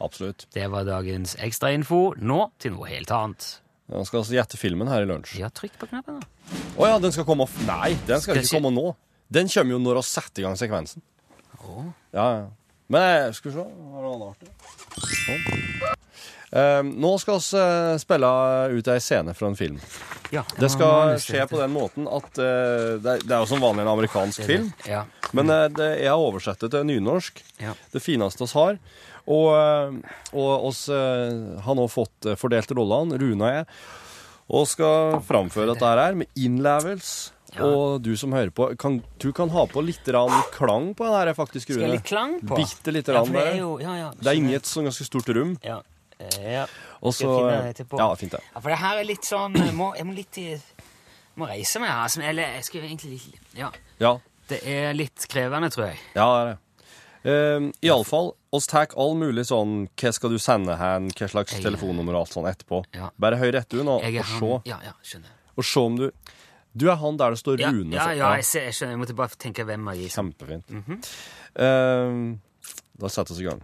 absolutt. 0.00 0.48
Det 0.52 0.68
var 0.68 0.84
dagens 0.84 1.36
ekstrainfo. 1.40 2.14
Nå 2.18 2.50
til 2.58 2.72
noe 2.76 2.88
helt 2.90 3.10
annet. 3.16 3.52
Han 3.90 4.06
skal 4.08 4.22
altså 4.22 4.36
gjette 4.36 4.58
filmen 4.60 4.88
her 4.88 5.04
i 5.04 5.08
lunsj. 5.08 5.34
Ja, 5.40 5.50
trykk 5.52 5.74
på 5.80 5.88
knappen, 5.90 6.20
da. 6.20 6.60
Å 6.78 6.88
ja, 6.88 6.98
den 7.02 7.12
skal 7.14 7.26
komme 7.28 7.46
off. 7.46 7.54
Nei, 7.66 7.94
den 8.06 8.22
skal 8.22 8.36
Skal 8.38 8.42
ikke 8.44 8.60
komme 8.60 8.72
nå. 8.74 8.92
Den 9.32 9.50
kommer 9.52 9.76
jo 9.76 9.80
når 9.82 10.00
vi 10.00 10.04
setter 10.08 10.42
i 10.42 10.46
gang 10.46 10.56
sekvensen. 10.60 11.02
Oh. 11.62 11.90
Ja, 12.14 12.26
ja. 12.38 12.46
Men 12.92 13.02
eh, 13.02 13.32
skal 13.36 13.52
vi 13.52 13.56
se 13.56 13.64
Har 13.64 14.04
du 14.04 14.08
noe 14.20 14.32
artig? 14.32 14.48
Sånn. 15.22 16.00
Eh, 16.52 16.80
nå 16.84 17.12
skal 17.22 17.38
vi 17.40 17.60
eh, 17.62 17.94
spille 18.02 18.32
ut 18.76 18.90
ei 18.92 18.98
scene 19.00 19.32
fra 19.36 19.48
en 19.48 19.56
film. 19.56 19.78
Ja, 20.32 20.42
Det 20.56 20.68
skal 20.72 21.14
skje 21.20 21.44
på 21.48 21.60
den 21.60 21.72
måten 21.72 22.08
at 22.08 22.36
eh, 22.40 22.98
det, 23.00 23.14
er, 23.18 23.24
det 23.24 23.32
er 23.36 23.40
jo 23.44 23.48
som 23.48 23.62
vanlig 23.64 23.86
en 23.86 23.92
amerikansk 23.94 24.44
film. 24.48 24.68
Ja. 24.88 25.04
Men 25.32 25.48
det, 25.48 25.88
jeg 26.02 26.10
har 26.12 26.20
oversett 26.20 26.60
det 26.60 26.72
til 26.74 26.84
nynorsk. 26.88 27.40
Ja. 27.62 27.72
Det 27.92 28.02
fineste 28.04 28.44
vi 28.44 28.52
har. 28.58 28.80
Og, 29.30 29.50
eh, 29.54 30.16
og 30.34 30.64
oss 30.70 30.88
eh, 30.90 31.60
har 31.62 31.76
nå 31.78 31.84
fått 31.90 32.26
eh, 32.26 32.38
fordelt 32.38 32.72
rollene, 32.74 33.18
Rune 33.20 33.46
og 33.46 33.54
jeg, 33.54 33.68
og 34.52 34.66
skal 34.68 35.20
framføre 35.24 35.72
dette 35.72 35.92
her 35.92 36.18
med 36.18 36.32
innlevelse. 36.34 37.30
Ja. 37.52 37.66
Og 37.68 38.00
du 38.00 38.14
som 38.16 38.32
hører 38.32 38.48
på, 38.48 38.70
kan, 38.80 39.02
du 39.20 39.28
kan 39.36 39.50
ha 39.52 39.66
på 39.68 39.82
litt 39.84 40.06
klang 40.56 40.94
på 40.96 41.04
den 41.04 41.12
her, 41.12 41.34
faktisk, 41.36 41.68
Skal 41.68 41.82
jeg 41.82 41.84
Rune. 41.84 41.98
litt 41.98 42.08
klang 42.08 42.38
på? 42.40 42.56
Bitte 42.56 42.94
litt. 42.96 43.08
Ja, 43.08 43.18
rann 43.20 43.28
for 43.28 43.36
det 43.36 43.50
er 43.50 43.58
jo 43.60 43.72
ja, 43.82 43.96
ja, 43.98 44.06
Det 44.16 44.30
er 44.32 44.38
inni 44.40 44.54
et 44.56 44.68
sånn 44.70 44.88
ganske 44.88 45.04
stort 45.04 45.28
rom. 45.36 45.52
Ja. 45.62 45.82
Ja. 46.40 46.64
Og 47.02 47.12
så? 47.12 47.28
Ja, 47.98 48.08
fint 48.16 48.32
det. 48.32 48.40
Ja, 48.54 48.60
for 48.62 48.70
det 48.72 48.78
her 48.80 49.00
er 49.00 49.06
litt 49.08 49.26
sånn 49.26 49.56
Jeg 49.58 49.74
må, 49.74 49.88
jeg 49.98 50.06
må 50.06 50.14
litt 50.14 50.38
i 50.38 50.52
må 51.36 51.48
reise 51.48 51.80
meg 51.82 51.92
her. 51.92 52.16
Eller 52.30 52.58
jeg 52.58 52.68
skal 52.68 52.86
egentlig 52.86 53.20
Ja. 53.58 53.70
Ja, 54.00 54.18
Det 54.48 54.60
er 54.68 54.92
litt 54.96 55.26
krevende, 55.30 55.70
tror 55.72 55.90
jeg. 55.90 55.98
ja 56.16 56.26
det 56.32 56.40
er 56.42 56.52
det. 56.52 56.58
Uh, 57.22 57.70
Iallfall, 57.86 58.32
oss 58.52 58.66
tar 58.68 58.92
all 59.00 59.14
mulig 59.16 59.46
sånn 59.48 59.86
Hva 59.96 60.12
skal 60.12 60.30
du 60.34 60.38
sende 60.42 60.76
hen, 60.76 61.08
hva 61.16 61.28
slags 61.30 61.52
Jeg- 61.56 61.64
telefonnummer 61.64 62.14
og 62.14 62.26
alt 62.26 62.34
sånn 62.36 62.48
etterpå. 62.50 62.84
Ja. 62.94 63.10
Bare 63.18 63.36
hør 63.40 63.54
etter 63.60 63.82
nå, 63.82 64.00
Jeg 64.02 64.16
er 64.16 64.20
og 64.20 64.62
se. 64.62 64.70
Ja, 64.70 64.78
ja, 64.84 64.92
skjønner. 65.02 65.30
Og 65.56 65.64
se 65.64 65.80
om 65.80 65.96
du 65.96 66.10
Du 66.76 66.88
er 66.90 66.96
han 66.96 67.16
der 67.16 67.30
det 67.30 67.38
står 67.38 67.60
Ja, 67.60 67.68
Rune. 67.68 67.92
ja, 67.92 68.10
ja, 68.12 68.34
jeg, 68.36 68.44
ser, 68.44 68.62
jeg 68.64 68.72
skjønner. 68.72 68.92
Jeg 68.92 68.98
måtte 69.00 69.16
bare 69.16 69.28
tenke 69.36 69.64
hvem 69.64 69.92
jeg 69.92 70.04
er. 70.04 70.08
Kjempefint. 70.08 70.70
Mm 70.70 70.84
-hmm. 70.88 72.32
uh, 72.32 72.38
da 72.98 73.08
setter 73.08 73.34
vi 73.34 73.34
oss 73.34 73.40
i 73.40 73.44
gang. 73.44 73.62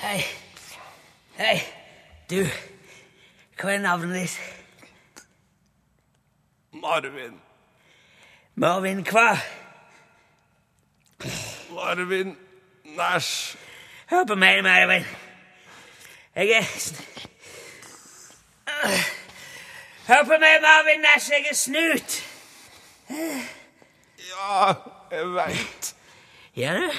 Hei. 0.00 0.24
Hei. 1.36 1.62
Du. 2.28 2.44
Hva 3.60 3.70
er 3.72 3.78
navnet 3.78 4.14
ditt? 4.14 4.38
Marvin. 6.72 7.40
Marvin 8.56 9.02
hva? 9.02 9.38
Marvin 11.70 12.36
Næsj. 12.84 13.56
Hør 14.10 14.24
på 14.24 14.34
meg, 14.34 14.62
Marvin. 14.62 15.04
Jeg 16.34 16.50
er 16.50 16.62
Hør 20.06 20.22
på 20.24 20.36
meg, 20.38 20.60
Marvin 20.62 21.00
Nash. 21.00 21.30
Jeg 21.30 21.46
er 21.50 21.54
snut. 21.54 22.24
Ja, 24.18 24.72
jeg 25.10 25.34
veit. 25.34 25.94
Gjør 26.54 26.80
du? 26.80 26.92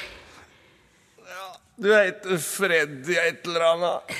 Du 1.84 1.94
heter 1.94 2.38
Freddy 2.38 3.10
et 3.10 3.40
eller 3.46 3.66
annet. 3.66 4.18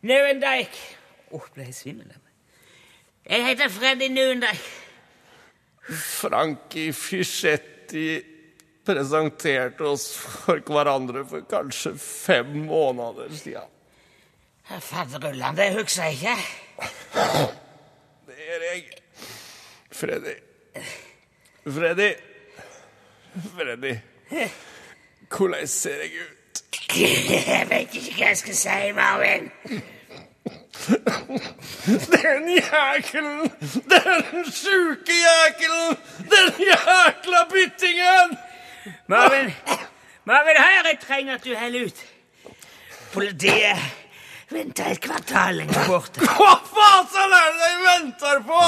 Nøvendijk. 0.00 0.98
Åh, 1.30 1.40
ble 1.54 1.64
jeg 1.64 1.74
svimmel? 1.74 2.10
av? 2.10 2.22
Jeg 3.30 3.46
heter 3.46 3.68
Freddy 3.68 4.08
Nøvendijk. 4.08 4.85
Frankie 5.88 6.92
Fischetti 6.92 8.22
presenterte 8.86 9.86
oss 9.86 10.08
for 10.16 10.62
hverandre 10.66 11.24
for 11.26 11.46
kanskje 11.50 11.94
fem 11.98 12.52
måneder 12.66 13.32
siden. 13.34 13.72
Fadderullan, 14.66 15.56
det 15.56 15.72
husker 15.76 16.02
jeg 16.02 16.12
ikke. 16.12 16.36
Det 18.26 18.38
gjør 18.40 18.64
jeg. 18.66 18.84
Freddy. 19.94 20.34
Freddy. 21.66 22.10
Freddy. 23.56 23.94
Hvordan 25.30 25.66
ser 25.66 26.02
jeg 26.02 26.10
ut? 26.20 26.32
Jeg 26.96 27.66
vet 27.68 27.94
ikke 27.98 28.14
hva 28.16 28.28
jeg 28.30 28.36
skal 28.38 28.54
si, 28.56 28.74
Marvin. 28.94 29.48
Den 32.14 32.48
jækelen! 32.48 33.50
Den 33.90 34.44
sjuke 34.52 35.16
jækelen! 35.26 35.96
Den 36.18 36.52
jækla 36.70 37.44
byttingen! 37.50 38.36
Marvin, 39.06 39.54
Marvin, 40.24 40.56
her 40.56 40.88
jeg 40.90 40.98
trenger 41.06 41.34
at 41.34 41.44
du 41.44 41.54
heller 41.54 41.86
ut. 41.86 42.04
Politiet 43.12 43.78
venter 44.50 44.90
et 44.90 45.00
kvartal 45.00 45.54
lenger 45.60 45.86
borte. 45.88 46.22
Hva 46.38 46.52
faen 46.70 47.34
er 47.34 47.48
det 47.56 47.70
jeg 47.70 47.84
venter 47.86 48.42
på? 48.46 48.62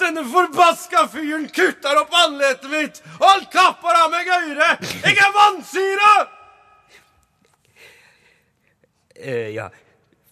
Denne 0.00 0.24
forbaska 0.32 1.06
fyren 1.12 1.46
kutter 1.54 2.00
opp 2.02 2.14
ansiktet 2.24 2.70
mitt, 2.72 3.02
og 3.20 3.26
han 3.28 3.46
kapper 3.52 4.00
av 4.02 4.10
meg 4.14 4.30
øret! 4.40 4.94
Jeg 5.04 5.18
er 5.26 5.34
vannsyra! 5.36 6.14
Uh, 9.16 9.48
ja. 9.54 9.70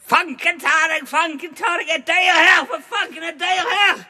Fanken 0.07 0.61
ta 0.61 0.89
deg, 0.93 1.09
fanken 1.09 1.55
ta 1.57 1.77
deg, 1.81 1.89
jeg 1.89 2.03
dør 2.07 2.41
her, 2.41 2.67
for 2.69 2.83
fanken, 2.91 3.23
jeg 3.23 3.37
dør 3.41 3.71
her! 3.73 4.05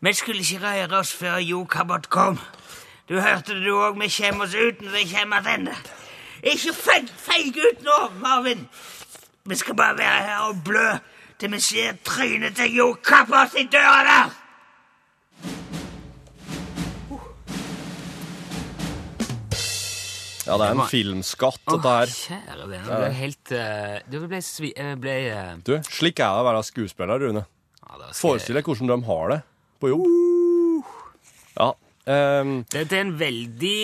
Vi 0.00 0.12
skulle 0.12 0.40
ikke 0.40 0.66
røre 0.66 0.98
oss 0.98 1.14
før 1.16 1.36
Jokabot 1.36 2.10
kom. 2.10 2.38
Du 3.08 3.20
hørte 3.20 3.54
det 3.54 3.62
du 3.64 3.76
òg, 3.78 4.00
vi 4.00 4.08
kommer 4.16 4.44
oss 4.44 4.54
ut 4.54 4.82
når 4.82 4.90
det 4.90 5.06
kommer 5.12 5.36
attende. 5.36 5.76
Ikke 6.42 6.74
feig, 6.76 7.08
feig 7.16 7.56
ut 7.56 7.84
nå, 7.86 7.98
Marvin! 8.20 8.68
Vi 9.44 9.56
skal 9.56 9.76
bare 9.76 9.98
være 9.98 10.22
her 10.26 10.38
og 10.48 10.64
blø 10.64 10.88
til 11.38 11.52
vi 11.52 11.60
ser 11.60 11.92
trynet 12.04 12.56
til 12.56 12.74
Jokabot 12.74 13.54
i 13.56 13.68
døra 13.72 14.02
der! 14.08 14.43
Ja, 20.44 20.58
det 20.60 20.66
er 20.66 20.74
en 20.76 20.88
filmskatt, 20.90 21.60
dette 21.70 21.94
her. 21.94 22.10
kjære 22.12 22.66
vene. 22.68 22.84
Jeg 22.84 23.00
ble 23.00 23.10
helt 23.16 23.52
uh, 23.56 23.96
Du 24.12 24.18
ble, 24.28 24.40
svi, 24.44 24.72
jeg 24.76 24.98
ble 25.00 25.14
eh, 25.30 25.54
Du, 25.64 25.72
slik 25.88 26.20
er 26.20 26.34
det 26.36 26.44
å 26.44 26.48
være 26.50 26.64
skuespiller, 26.68 27.22
Rune. 27.24 27.44
ja, 27.80 27.96
skal 28.02 28.18
Forestill 28.18 28.58
deg 28.60 28.68
hvordan 28.68 28.92
de 28.92 28.98
har 29.08 29.32
det 29.32 29.40
på 29.80 29.90
jobb. 29.92 30.92
Ja. 31.54 31.70
ehm, 32.10 32.54
Dette 32.72 32.96
er 32.98 33.04
en 33.06 33.16
veldig 33.20 33.78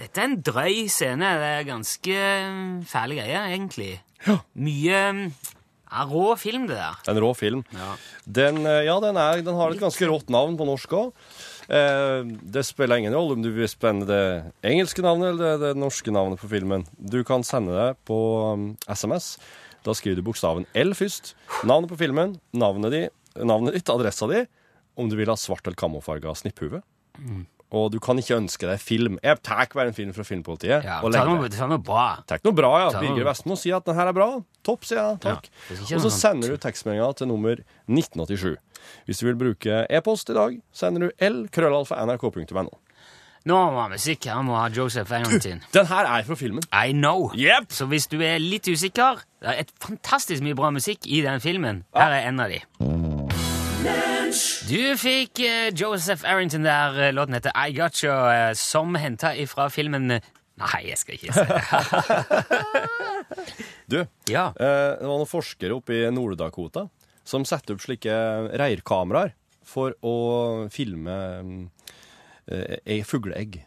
Dette 0.00 0.20
er 0.20 0.28
en 0.28 0.38
drøy 0.44 0.84
scene. 0.92 1.32
Det 1.40 1.50
er 1.58 1.68
ganske 1.68 2.20
eh, 2.20 2.62
fæle 2.90 3.18
greier, 3.20 3.48
egentlig. 3.54 3.92
Mye 4.56 5.00
eh, 5.08 5.52
ja, 5.94 6.04
rå 6.10 6.34
film, 6.40 6.64
det 6.66 6.74
der. 6.80 6.96
en 7.12 7.20
rå 7.22 7.30
film. 7.38 7.60
Ja. 7.72 7.92
Den, 8.26 8.64
eh, 8.66 8.82
ja, 8.88 8.96
den, 9.04 9.16
er, 9.20 9.44
den 9.46 9.54
har 9.54 9.70
et 9.70 9.82
ganske 9.82 10.08
rått 10.10 10.32
navn 10.32 10.56
på 10.58 10.66
norsk 10.66 10.96
òg. 10.98 11.12
Eh, 11.68 12.20
det 12.54 12.64
spiller 12.66 13.00
ingen 13.00 13.14
rolle 13.16 13.38
om 13.38 13.44
du 13.44 13.50
vil 13.54 13.68
spenne 13.70 14.06
det 14.08 14.24
engelske 14.66 15.04
navnet 15.04 15.32
eller 15.32 15.60
det, 15.62 15.72
norske 15.80 16.12
navnet 16.14 16.40
på 16.40 16.50
filmen. 16.50 16.84
Du 16.98 17.22
kan 17.26 17.46
sende 17.46 17.76
det 17.76 17.88
på 18.08 18.18
um, 18.52 18.66
SMS. 18.88 19.34
Da 19.84 19.94
skriver 19.96 20.20
du 20.20 20.26
bokstaven 20.26 20.68
L 20.76 20.94
først. 20.96 21.34
Navnet 21.68 21.92
på 21.92 22.00
filmen, 22.00 22.38
navnet, 22.56 22.94
di, 22.94 23.02
navnet 23.44 23.76
ditt, 23.76 23.92
adressa 23.92 24.28
di, 24.30 24.44
om 24.96 25.10
du 25.10 25.16
vil 25.18 25.32
ha 25.32 25.36
svart 25.40 25.66
eller 25.66 25.78
kammofarga 25.80 26.36
snipphue. 26.38 26.82
Og 27.74 27.88
du 27.90 27.98
kan 28.02 28.18
ikke 28.20 28.36
ønske 28.38 28.68
deg 28.68 28.82
film. 28.82 29.16
Jeg 29.24 29.40
tar 29.42 29.66
bare 29.74 29.90
en 29.90 29.96
film 29.96 30.12
fra 30.14 30.26
Filmpolitiet. 30.26 30.84
Ja, 30.86 31.00
og 31.02 31.10
ta 31.10 31.18
legger 31.18 31.40
noe, 31.40 31.48
det. 31.48 31.58
ta 31.58 31.66
noe 31.70 31.82
bra. 31.82 32.04
Er 32.30 32.44
noe 32.46 32.54
bra, 32.54 32.70
ja. 32.84 32.92
Birger 33.02 33.26
Vestmo 33.26 33.56
sier 33.58 33.80
at 33.80 33.88
den 33.88 33.98
her 33.98 34.12
er 34.12 34.16
bra. 34.16 34.28
Topp, 34.64 34.86
sier 34.86 35.00
jeg. 35.00 35.18
Takk. 35.24 35.50
Ja, 35.72 35.98
og 35.98 36.04
så 36.06 36.12
sender 36.14 36.54
du 36.54 36.60
tekstmeldinga 36.62 37.10
til 37.18 37.30
nummer 37.32 37.58
1987. 37.90 38.54
Hvis 39.08 39.20
du 39.20 39.26
vil 39.26 39.36
bruke 39.40 39.82
e-post 39.90 40.30
i 40.30 40.38
dag, 40.38 40.56
sender 40.76 41.08
du 41.08 41.26
l-krøllalfa.nrk.no. 41.32 42.70
Nå 43.44 43.56
må 43.74 43.82
ha 43.82 43.90
musikk. 43.92 44.30
Han 44.32 44.46
må 44.48 44.56
ha 44.56 44.70
Joseph 44.72 45.12
Arrington. 45.12 45.60
Den 45.74 45.90
her 45.90 46.08
er 46.08 46.24
fra 46.24 46.38
filmen. 46.40 46.64
I 46.72 46.94
know. 46.96 47.28
Yep. 47.36 47.68
Så 47.76 47.90
hvis 47.90 48.08
du 48.08 48.16
er 48.24 48.38
litt 48.40 48.70
usikker 48.70 49.20
Det 49.42 49.52
er 49.52 49.66
et 49.66 49.74
fantastisk 49.84 50.40
mye 50.46 50.56
bra 50.56 50.72
musikk 50.72 51.04
i 51.04 51.20
den 51.26 51.44
filmen. 51.44 51.84
Her 51.92 52.16
er 52.22 52.30
en 52.30 52.40
av 52.40 52.54
de. 52.54 54.13
Du 54.68 54.96
fikk 54.98 55.38
eh, 55.44 55.68
Joseph 55.76 56.24
Arrington 56.26 56.64
der. 56.66 56.96
eh, 57.08 57.12
Låten 57.14 57.34
heter 57.36 57.52
I 57.54 57.72
Got 57.76 58.00
You, 58.02 58.10
eh, 58.32 58.52
som 58.58 58.94
henta 58.98 59.34
ifra 59.38 59.68
filmen 59.70 60.08
Nei, 60.54 60.80
jeg 60.86 60.98
skal 61.00 61.14
ikke 61.18 61.32
si 61.34 61.44
det. 61.50 61.62
Du, 63.90 63.96
Ja. 64.30 64.52
det 64.54 65.02
var 65.02 65.18
noen 65.18 65.26
forskere 65.28 65.74
oppe 65.76 65.96
i 65.98 66.10
Nord-Dakota 66.14 66.86
som 67.26 67.44
satte 67.48 67.74
opp 67.74 67.82
slike 67.82 68.14
reirkameraer 68.60 69.32
for 69.66 69.94
å 70.04 70.14
filme 70.72 71.14
eh, 72.50 73.02
fugleegg. 73.08 73.62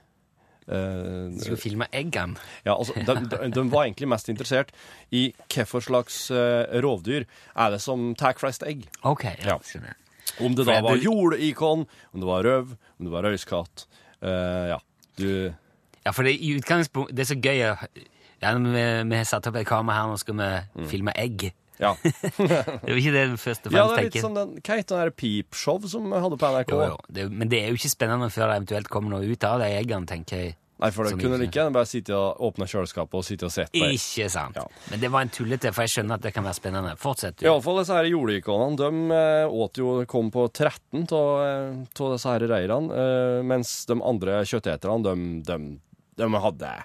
Uh, 0.67 1.31
Du 1.31 1.39
skal 1.45 1.59
filme 1.61 1.85
eggene. 1.95 2.35
Ja, 2.67 2.73
altså, 2.75 2.91
de, 2.99 3.13
de, 3.31 3.37
de 3.55 3.61
var 3.71 3.85
egentlig 3.85 4.09
mest 4.11 4.27
interessert 4.31 4.73
i 5.15 5.29
hvilke 5.47 5.79
slags 5.85 6.25
uh, 6.31 6.67
rovdyr 6.83 7.23
er 7.55 7.71
det 7.71 7.79
som 7.83 8.09
tar 8.19 8.35
flest 8.39 8.63
egg. 8.67 8.83
Ok, 9.07 9.23
ja. 9.45 9.55
Ja. 9.55 9.93
Om 10.41 10.55
det 10.57 10.65
da 10.67 10.79
var 10.85 10.97
jordikon, 11.01 11.85
om 12.13 12.19
det 12.23 12.27
var 12.29 12.43
røv, 12.45 12.75
om 12.99 13.07
det 13.07 13.13
var 13.13 13.23
røyskatt. 13.27 13.87
uh, 14.23 14.67
ja, 14.75 14.79
du 15.17 15.53
Ja, 16.05 16.11
for 16.15 16.23
det, 16.23 16.37
i 16.39 16.53
utgangspunkt, 16.55 17.11
det 17.15 17.25
er 17.25 17.29
så 17.33 17.39
gøy 17.41 17.57
ja, 17.59 17.75
vi, 18.53 18.83
vi 19.09 19.15
har 19.17 19.25
satt 19.27 19.47
opp 19.49 19.55
et 19.59 19.67
kamera 19.67 20.01
her, 20.01 20.11
nå 20.11 20.17
skal 20.21 20.35
vi 20.37 20.49
Mm. 20.77 20.87
filme 20.87 21.13
egg. 21.17 21.51
Ja. 21.79 21.91
Det 22.03 22.89
er 22.89 22.93
jo 22.93 22.97
ikke 22.97 23.13
det 23.13 23.39
første 23.39 23.69
ja, 23.69 23.83
det 23.85 23.97
er 23.97 24.05
litt 24.07 24.21
som 24.21 24.33
den, 24.33 24.55
hva 24.65 24.77
der 24.81 25.11
Peepshow 25.13 25.83
som 25.85 26.07
vi 26.09 26.21
hadde 26.23 26.37
på 26.41 26.49
NRK? 26.49 26.71
Jo, 26.73 26.87
jo. 26.89 26.97
Det, 27.13 27.27
men 27.31 27.49
det 27.51 27.59
er 27.61 27.67
jo 27.69 27.77
ikke 27.77 27.91
spennende 27.93 28.29
før 28.33 28.49
det 28.49 28.55
eventuelt 28.63 28.89
kommer 28.89 29.13
noe 29.13 29.27
ut 29.29 29.43
av 29.45 29.59
de 29.61 29.67
eggene, 29.77 30.09
tenker 30.09 30.41
jeg. 30.41 30.55
Nei, 30.77 30.91
for 30.93 31.03
det 31.07 31.11
Som 31.15 31.19
kunne 31.19 31.37
ikke- 31.37 31.45
like 31.47 31.57
gjerne 31.57 31.73
bare 31.73 31.85
sitte 31.89 32.13
og 32.13 32.37
åpne 32.37 32.67
kjøleskapet 32.69 33.13
og 33.17 33.23
sitte 33.25 33.45
og 33.45 33.51
sett 33.51 33.71
på. 33.71 33.81
Ikke 33.81 34.29
sant. 34.29 34.55
Ja. 34.55 34.65
Men 34.91 34.99
det 34.99 35.09
var 35.09 35.21
en 35.21 35.29
tullete, 35.29 35.73
for 35.73 35.81
jeg 35.81 35.89
skjønner 35.89 36.13
at 36.13 36.21
det 36.21 36.33
kan 36.35 36.43
være 36.43 36.53
spennende. 36.59 36.95
Fortsett, 36.97 37.37
du. 37.37 37.45
Iallfall 37.47 37.79
disse 37.79 37.93
her 37.97 38.05
juleikonene. 38.05 38.77
De 38.77 39.11
eh, 39.15 39.47
åt 39.49 39.73
jo, 39.81 40.05
kom 40.05 40.29
på 40.29 40.45
13 40.53 41.07
av 41.11 41.87
disse 42.13 42.29
her 42.29 42.45
reirene, 42.47 42.91
eh, 42.93 43.41
mens 43.41 43.85
de 43.89 43.97
andre 44.01 44.43
kjøtteterne, 44.45 45.03
de, 45.03 45.41
de, 45.43 45.79
de 46.17 46.29
hadde 46.45 46.83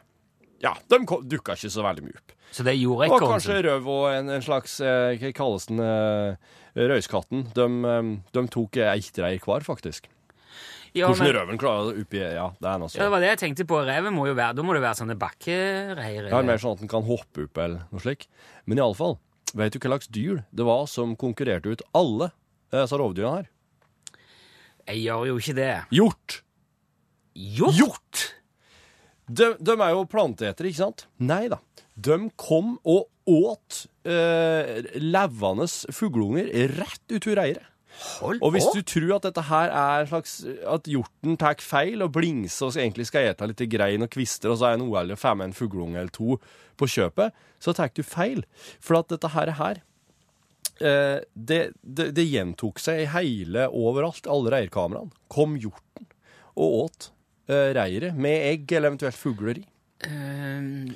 Ja, 0.63 0.75
de 0.89 0.99
dukka 1.05 1.53
ikke 1.59 1.69
så 1.75 1.83
veldig 1.83 2.05
mye 2.07 2.17
opp. 2.17 2.33
Så 2.53 2.65
det 2.65 2.77
gjorde 2.79 3.09
var 3.09 3.23
Og 3.23 3.31
kanskje 3.33 3.63
røv 3.65 3.87
og 3.89 4.13
en, 4.13 4.29
en 4.31 4.43
slags 4.45 4.81
eh, 4.81 5.17
Hva 5.19 5.33
kalles 5.35 5.67
den? 5.67 5.81
Eh, 5.81 6.37
Røyskatten. 6.77 7.53
De, 7.53 7.67
eh, 7.85 8.11
de 8.33 8.49
tok 8.49 8.77
ett 8.81 9.19
reir 9.19 9.39
hver, 9.45 9.61
faktisk. 9.67 10.07
Ja, 10.93 11.09
Hvordan 11.09 11.25
men, 11.25 11.37
røven 11.39 11.61
klarer 11.61 11.87
det 11.89 12.03
oppi 12.05 12.21
Ja, 12.21 12.51
det 12.61 12.69
er 12.69 12.81
noe 12.83 12.91
ja, 12.93 13.01
det 13.01 13.13
var 13.15 13.23
det 13.25 13.29
jeg 13.31 13.41
tenkte 13.41 13.65
på. 13.69 13.79
Reven 13.87 14.13
må 14.13 14.27
jo 14.29 14.35
være 14.37 14.59
Da 14.59 14.65
må 14.67 14.75
det 14.77 14.83
være 14.85 14.99
sånne 14.99 15.17
bakkereir. 15.21 16.29
Er 16.29 16.45
mer 16.49 16.61
sånn 16.61 16.77
at 16.77 16.83
den 16.85 16.91
kan 16.93 17.07
hoppe 17.07 17.47
opp 17.47 17.61
eller 17.65 17.87
noe 17.89 18.05
slik. 18.05 18.27
Men 18.69 18.83
iallfall, 18.83 19.17
vet 19.57 19.73
du 19.73 19.81
hva 19.81 19.95
slags 19.95 20.13
dyr 20.13 20.43
det 20.53 20.69
var 20.69 20.85
som 20.93 21.17
konkurrerte 21.17 21.73
ut 21.73 21.85
alle 21.97 22.29
eh, 22.29 22.83
disse 22.83 23.01
rovdyrene 23.01 23.41
her? 23.41 23.51
Jeg 24.91 25.05
gjør 25.07 25.27
jo 25.31 25.41
ikke 25.41 25.57
det. 25.57 25.73
Hjort! 25.95 26.39
Hjort? 27.33 27.79
Hjort! 27.79 28.23
De, 29.33 29.53
de 29.57 29.77
er 29.79 29.95
jo 29.95 30.05
planteetere, 30.11 30.69
ikke 30.69 30.83
sant? 30.83 31.07
Nei 31.23 31.47
da. 31.49 31.63
De 31.95 32.19
kom 32.41 32.75
og 32.89 33.09
åt 33.29 33.85
eh, 34.09 34.83
levende 35.01 35.69
fugleunger 35.95 36.51
rett 36.77 37.15
ut 37.15 37.29
av 37.31 37.39
reiret. 37.39 37.69
Hold 38.23 38.41
Og 38.43 38.55
hvis 38.55 38.67
du 38.75 38.81
tror 38.87 39.17
at 39.19 39.27
dette 39.29 39.45
her 39.47 39.71
er 39.77 40.07
slags 40.11 40.39
At 40.69 40.89
hjorten 40.91 41.37
tar 41.41 41.61
feil 41.63 42.03
og 42.03 42.15
blingser 42.17 42.69
og 42.69 42.79
egentlig 42.81 43.07
skal 43.11 43.31
ete 43.31 43.49
litt 43.51 43.63
grein 43.71 44.05
og 44.07 44.11
kvister, 44.13 44.51
og 44.53 44.59
så 44.61 44.71
er 44.71 44.79
en 44.79 44.87
uheldig 44.89 45.17
og 45.17 45.23
får 45.23 45.39
med 45.39 45.51
en 45.51 45.57
fugleunge 45.57 46.01
eller 46.01 46.15
to 46.15 46.39
på 46.81 46.89
kjøpet, 46.89 47.35
så 47.63 47.75
tar 47.77 47.93
du 47.95 48.03
feil. 48.03 48.41
For 48.83 48.97
at 48.99 49.11
dette 49.13 49.29
her, 49.35 49.53
her 49.59 49.83
eh, 50.81 51.21
det, 51.37 51.61
det, 51.85 52.09
det 52.17 52.25
gjentok 52.27 52.81
seg 52.83 53.05
i 53.05 53.11
hele 53.13 53.69
overalt. 53.69 54.27
Alle 54.27 54.55
reirkameraene. 54.57 55.13
Kom 55.31 55.59
hjorten 55.61 56.09
og 56.57 56.79
åt 56.81 57.11
eh, 57.53 57.71
reiret 57.77 58.19
med 58.19 58.49
egg 58.49 58.73
eller 58.73 58.95
eventuelt 58.95 59.21
fugler 59.21 59.61
i. 59.61 59.67
Ehm, 60.09 60.95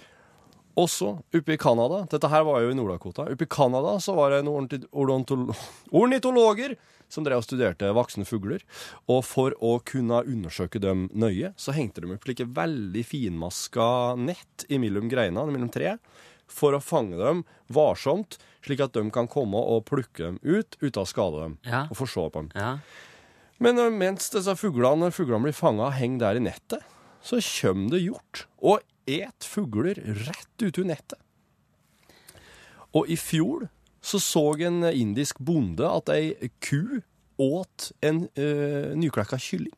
Også 0.77 1.15
oppe 1.33 1.55
i 1.55 1.57
Canada, 1.61 2.03
dette 2.13 2.29
her 2.29 2.43
var 2.45 2.61
jo 2.61 2.71
i 2.71 2.77
Nord-Dakota, 2.77 3.25
oppe 3.33 3.47
i 3.47 3.49
Canada 3.49 3.95
så 4.03 4.13
var 4.17 4.35
det 4.35 4.43
noen 4.45 4.67
ornitologer 6.03 6.77
som 7.09 7.23
drev 7.25 7.39
og 7.39 7.47
studerte 7.47 7.89
voksne 7.95 8.27
fugler. 8.27 8.65
Og 9.09 9.23
for 9.25 9.55
å 9.63 9.77
kunne 9.87 10.25
undersøke 10.27 10.81
dem 10.83 11.07
nøye, 11.15 11.53
så 11.57 11.73
hengte 11.77 12.03
de 12.03 12.11
opp 12.17 12.27
slike 12.27 12.49
veldig 12.57 13.05
finmaska 13.07 13.87
nett 14.19 14.67
imellom 14.75 15.07
greinene, 15.13 15.53
mellom 15.55 15.71
treet, 15.73 16.03
for 16.51 16.77
å 16.77 16.83
fange 16.83 17.17
dem 17.19 17.45
varsomt, 17.75 18.37
slik 18.67 18.83
at 18.85 18.95
de 18.95 19.05
kan 19.15 19.27
komme 19.31 19.59
og 19.59 19.85
plukke 19.89 20.27
dem 20.29 20.37
ut 20.43 20.77
uten 20.83 21.03
å 21.03 21.07
skade 21.09 21.41
dem, 21.45 21.57
Ja. 21.67 21.87
og 21.91 21.97
få 21.99 22.07
se 22.11 22.27
på 22.29 22.43
dem. 22.43 22.51
ja. 22.55 22.77
Men 23.59 23.79
øh, 23.81 23.89
mens 23.91 24.29
disse 24.35 24.53
fuglene, 24.61 25.09
fuglene 25.15 25.47
blir 25.47 25.55
fanga 25.57 25.87
og 25.89 25.95
henger 25.97 26.19
der 26.21 26.37
i 26.37 26.45
nettet, 26.45 26.83
så 27.25 27.39
kommer 27.41 27.95
det 27.95 28.03
hjort 28.05 28.43
og 28.61 28.83
et 29.07 29.47
fugler 29.47 29.99
rett 30.27 30.63
ut 30.63 30.79
av 30.83 30.91
nettet. 30.91 31.21
Og 32.97 33.11
i 33.13 33.17
fjor 33.21 33.69
så 34.07 34.21
så 34.23 34.45
en 34.63 34.85
indisk 34.87 35.41
bonde 35.43 35.87
at 35.89 36.11
ei 36.15 36.51
ku 36.63 37.03
åt 37.43 37.91
en 38.01 38.29
øh, 38.39 38.95
nyklekka 38.97 39.39
kylling. 39.43 39.75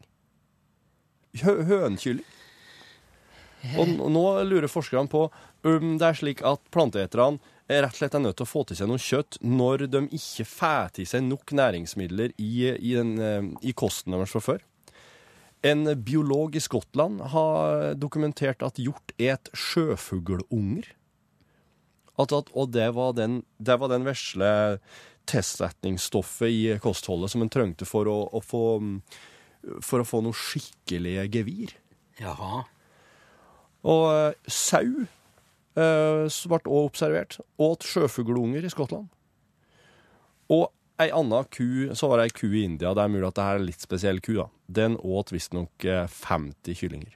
Hø 1.42 1.62
hønkylling. 1.66 2.26
Og 3.78 3.90
nå 4.12 4.25
lurer 4.47 4.70
forskerne 4.70 5.11
på 5.11 5.25
om 5.66 5.97
det 5.99 6.06
er 6.06 6.18
slik 6.20 6.44
at 6.47 6.62
planteeterne 6.75 7.40
er 7.68 7.82
rett 7.85 7.97
og 7.97 8.00
slett 8.00 8.16
nødt 8.23 8.38
til 8.38 8.47
å 8.47 8.49
få 8.49 8.62
til 8.68 8.78
seg 8.78 8.88
noe 8.88 9.02
kjøtt 9.02 9.40
når 9.44 9.88
de 9.90 10.04
ikke 10.16 10.47
får 10.49 10.94
til 10.99 11.08
seg 11.11 11.25
nok 11.26 11.52
næringsmidler 11.58 12.32
i, 12.37 12.52
i, 12.70 12.94
den, 12.94 13.16
eh, 13.20 13.49
i 13.66 13.75
kosten 13.76 14.14
deres 14.14 14.32
fra 14.32 14.44
før. 14.44 14.62
En 15.66 15.88
biolog 16.04 16.54
i 16.56 16.62
Skottland 16.62 17.20
har 17.32 17.94
dokumentert 17.98 18.62
at 18.62 18.78
hjort 18.78 19.14
et 19.18 19.50
sjøfuglunger. 19.56 20.86
At, 22.18 22.34
at, 22.34 22.50
og 22.54 22.72
det 22.74 22.88
var 22.94 23.14
den, 23.18 23.42
det 23.58 23.78
var 23.80 23.90
den 23.90 24.06
vesle 24.06 24.50
tilsetningsstoffet 25.28 26.50
i 26.50 26.62
kostholdet 26.82 27.32
som 27.32 27.44
en 27.44 27.50
trengte 27.52 27.86
for 27.86 28.08
å, 28.10 28.20
å 28.32 28.42
få 28.42 28.62
for 29.84 30.02
å 30.02 30.06
få 30.06 30.22
noe 30.24 30.36
skikkelig 30.36 31.28
gevir. 31.34 31.74
Jaha. 32.20 32.64
Og 33.88 34.04
eh, 34.12 34.50
sau 34.50 34.86
eh, 35.04 36.24
ble 36.24 36.60
også 36.62 36.80
observert. 36.80 37.38
Åt 37.62 37.86
sjøfuglunger 37.86 38.64
i 38.64 38.72
Skottland. 38.72 39.08
Og 40.54 40.68
ei 41.00 41.10
anna 41.14 41.44
ku, 41.44 41.88
så 41.94 42.08
var 42.10 42.18
det 42.18 42.28
ei 42.28 42.34
ku 42.40 42.46
i 42.50 42.64
India, 42.66 42.92
det 42.94 43.02
er 43.04 43.08
mulig 43.12 43.28
at 43.28 43.34
det 43.38 43.44
her 43.44 43.54
er 43.58 43.62
en 43.62 43.66
litt 43.68 43.80
spesiell 43.84 44.20
ku, 44.24 44.34
da. 44.40 44.46
Den 44.68 44.96
åt 44.98 45.30
visstnok 45.32 45.84
eh, 45.84 46.06
50 46.10 46.74
kyllinger. 46.80 47.12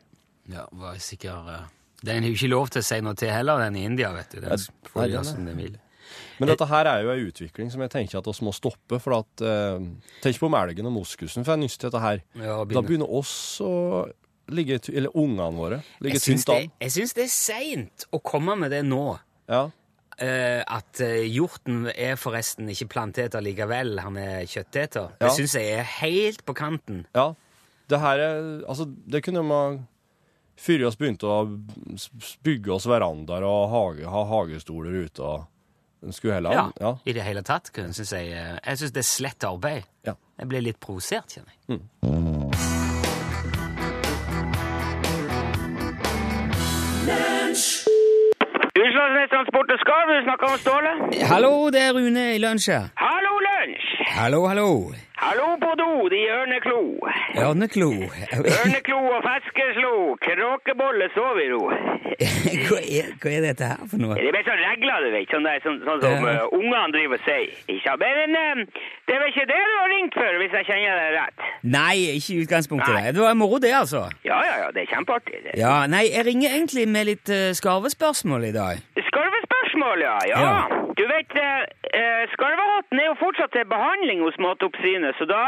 Ja, 0.53 0.67
var 0.73 0.95
sikkert 0.99 1.47
uh, 1.47 1.65
Den 2.03 2.23
har 2.25 2.31
jo 2.33 2.35
ikke 2.35 2.51
lov 2.51 2.71
til 2.75 2.83
å 2.83 2.87
si 2.87 3.01
noe 3.01 3.15
til 3.19 3.31
heller, 3.31 3.61
den 3.63 3.77
i 3.79 3.85
India, 3.87 4.13
vet 4.15 4.31
du. 4.35 4.41
Den 4.43 4.59
får 4.91 5.01
nei, 5.05 5.09
gjøre 5.13 5.21
er- 5.21 5.31
som 5.33 5.45
den 5.47 5.57
vil. 5.59 5.79
Men 6.43 6.49
dette 6.51 6.67
her 6.69 6.89
er 6.91 7.05
jo 7.05 7.11
ei 7.13 7.23
utvikling 7.29 7.71
som 7.73 7.81
jeg 7.81 7.91
tenker 7.95 8.19
at 8.19 8.27
vi 8.27 8.45
må 8.45 8.53
stoppe. 8.53 8.99
For 9.01 9.15
at 9.17 9.41
eh, 9.47 9.85
Tenk 10.21 10.41
på 10.43 10.51
melgen 10.53 10.89
og 10.91 10.93
moskusen 10.97 11.45
for 11.47 11.55
jeg 11.55 11.63
nyster 11.63 11.89
dette 11.89 12.03
her. 12.03 12.23
Ja, 12.37 12.57
Da 12.59 12.65
begynner- 12.67 12.89
begynner 12.89 13.13
oss 13.21 13.61
å 13.65 13.71
ligge 14.53 14.81
Eller 14.91 15.15
ungene 15.17 15.55
våre 15.57 15.79
ligge 16.03 16.19
tynt 16.21 16.49
an. 16.53 16.67
jeg 16.83 16.91
syns 16.93 17.15
det 17.15 17.23
er 17.25 17.31
seint 17.33 18.05
å 18.13 18.19
komme 18.21 18.57
med 18.59 18.71
det 18.75 18.83
nå. 18.85 19.19
Ja. 19.49 19.71
Eh, 20.23 20.63
at 20.71 21.01
eh, 21.03 21.25
hjorten 21.35 21.89
er 21.91 22.15
forresten 22.21 22.69
ikke 22.71 22.87
planteter 22.93 23.43
likevel, 23.43 23.97
han 24.05 24.17
er 24.21 24.45
kjøtteter. 24.47 25.09
Ja. 25.19 25.27
Det 25.27 25.33
syns 25.35 25.57
jeg 25.59 25.73
er 25.81 25.89
helt 26.01 26.45
på 26.47 26.55
kanten. 26.55 27.05
ja. 27.17 27.33
Det 27.91 27.99
her 28.01 28.19
er 28.25 28.37
Altså, 28.71 28.87
det 29.11 29.21
kunne 29.27 29.43
man 29.45 29.81
før 30.57 30.79
vi 30.79 30.91
begynte 31.01 31.27
å 31.29 31.41
s- 31.99 32.09
s- 32.23 32.37
bygge 32.43 32.71
oss 32.73 32.87
verandaer 32.87 33.43
og 33.45 33.67
hage, 33.73 34.07
ha 34.09 34.23
hagestoler 34.31 35.05
ute 35.05 35.21
og 35.21 35.49
Skulle 36.11 36.35
heller 36.35 36.51
Ja, 36.53 36.65
ja. 36.81 36.95
I 37.07 37.13
det 37.13 37.23
hele 37.23 37.43
tatt. 37.43 37.71
kunne 37.73 37.93
Synes 37.95 38.11
jeg 38.13 38.33
eh, 38.33 38.59
jeg 38.65 38.79
syns 38.79 38.93
det 38.93 39.03
er 39.05 39.11
slett 39.11 39.45
arbeid. 39.45 39.85
Ja. 40.07 40.15
Jeg 40.39 40.49
blir 40.49 40.63
litt 40.63 40.81
provosert, 40.81 41.29
kjenner 41.31 41.53
jeg. 41.69 42.83
Utslagsnes 48.93 49.81
Skarv, 49.81 50.09
du 50.13 50.23
snakker 50.27 50.47
om 50.53 50.59
Ståle? 50.59 50.91
Hallo, 51.33 51.71
det 51.71 51.81
er 51.81 51.93
Rune 51.97 52.25
i 52.35 52.39
lunsj 52.39 52.69
her. 52.73 52.85
Hallo, 53.01 53.33
lunsj! 53.47 53.87
Hallo, 54.19 54.41
hallo. 54.51 54.69
Hallo 55.23 55.49
på 55.65 55.71
do, 55.79 55.91
de 56.13 56.19
ørneklo. 56.39 56.79
Ørneklo. 57.39 57.91
Ørneklo 58.59 58.97
og 59.17 59.21
fiskeslo, 59.27 59.93
kråkebolle 60.25 61.07
soviro. 61.15 61.61
hva, 62.67 62.81
er, 62.83 63.13
hva 63.23 63.31
er 63.31 63.45
dette 63.47 63.69
her 63.71 63.85
for 63.87 64.03
noe? 64.03 64.17
Det 64.19 64.33
er 64.33 64.35
bare 64.35 64.49
sånn 64.49 64.63
regler, 64.65 65.07
du 65.07 65.15
vet, 65.15 65.31
sånn, 65.31 65.47
der, 65.47 65.63
sånn, 65.63 65.79
sånn 65.87 66.03
som 66.03 66.27
uh, 66.27 66.43
ungene 66.59 66.91
driver 66.97 67.21
og 67.21 67.29
sier. 67.29 67.55
Ikke? 67.71 67.95
Men 68.03 68.35
uh, 68.35 68.83
det 69.07 69.15
er 69.15 69.23
vel 69.23 69.31
ikke 69.31 69.47
det 69.53 69.61
du 69.63 69.77
har 69.77 69.91
ringt 69.95 70.19
for, 70.19 70.41
hvis 70.43 70.57
jeg 70.59 70.69
kjenner 70.73 70.99
deg 71.05 71.15
rett? 71.21 71.47
Nei, 71.79 71.95
ikke 72.19 72.35
i 72.35 72.43
utgangspunktet. 72.43 72.95
Nei. 72.99 73.05
det. 73.13 73.23
Var 73.23 73.39
moro, 73.39 73.63
det, 73.63 73.75
altså. 73.79 74.09
Ja, 74.27 74.43
ja, 74.43 74.57
ja, 74.65 74.73
det 74.75 74.89
er 74.89 74.91
kjempeartig. 74.97 75.45
Det. 75.47 75.55
Ja, 75.63 75.77
Nei, 75.93 76.09
jeg 76.11 76.27
ringer 76.33 76.59
egentlig 76.59 76.89
med 76.91 77.13
litt 77.13 77.31
uh, 77.31 77.53
skarvespørsmål 77.63 78.51
i 78.51 78.57
dag. 78.59 78.83
Skarvespørsmål, 79.73 79.99
ja. 80.09 80.17
ja. 80.33 80.41
Ja. 80.47 80.59
Du 80.99 81.05
vet, 81.15 81.31
uh, 81.45 81.63
uh, 81.99 82.23
skarvehatten 82.35 82.97
er 83.03 83.07
jo 83.11 83.17
fortsatt 83.25 83.53
til 83.57 83.65
behandling 83.75 84.21
hos 84.27 84.37
Matoppsynet, 84.45 85.15
så 85.19 85.25
da 85.25 85.45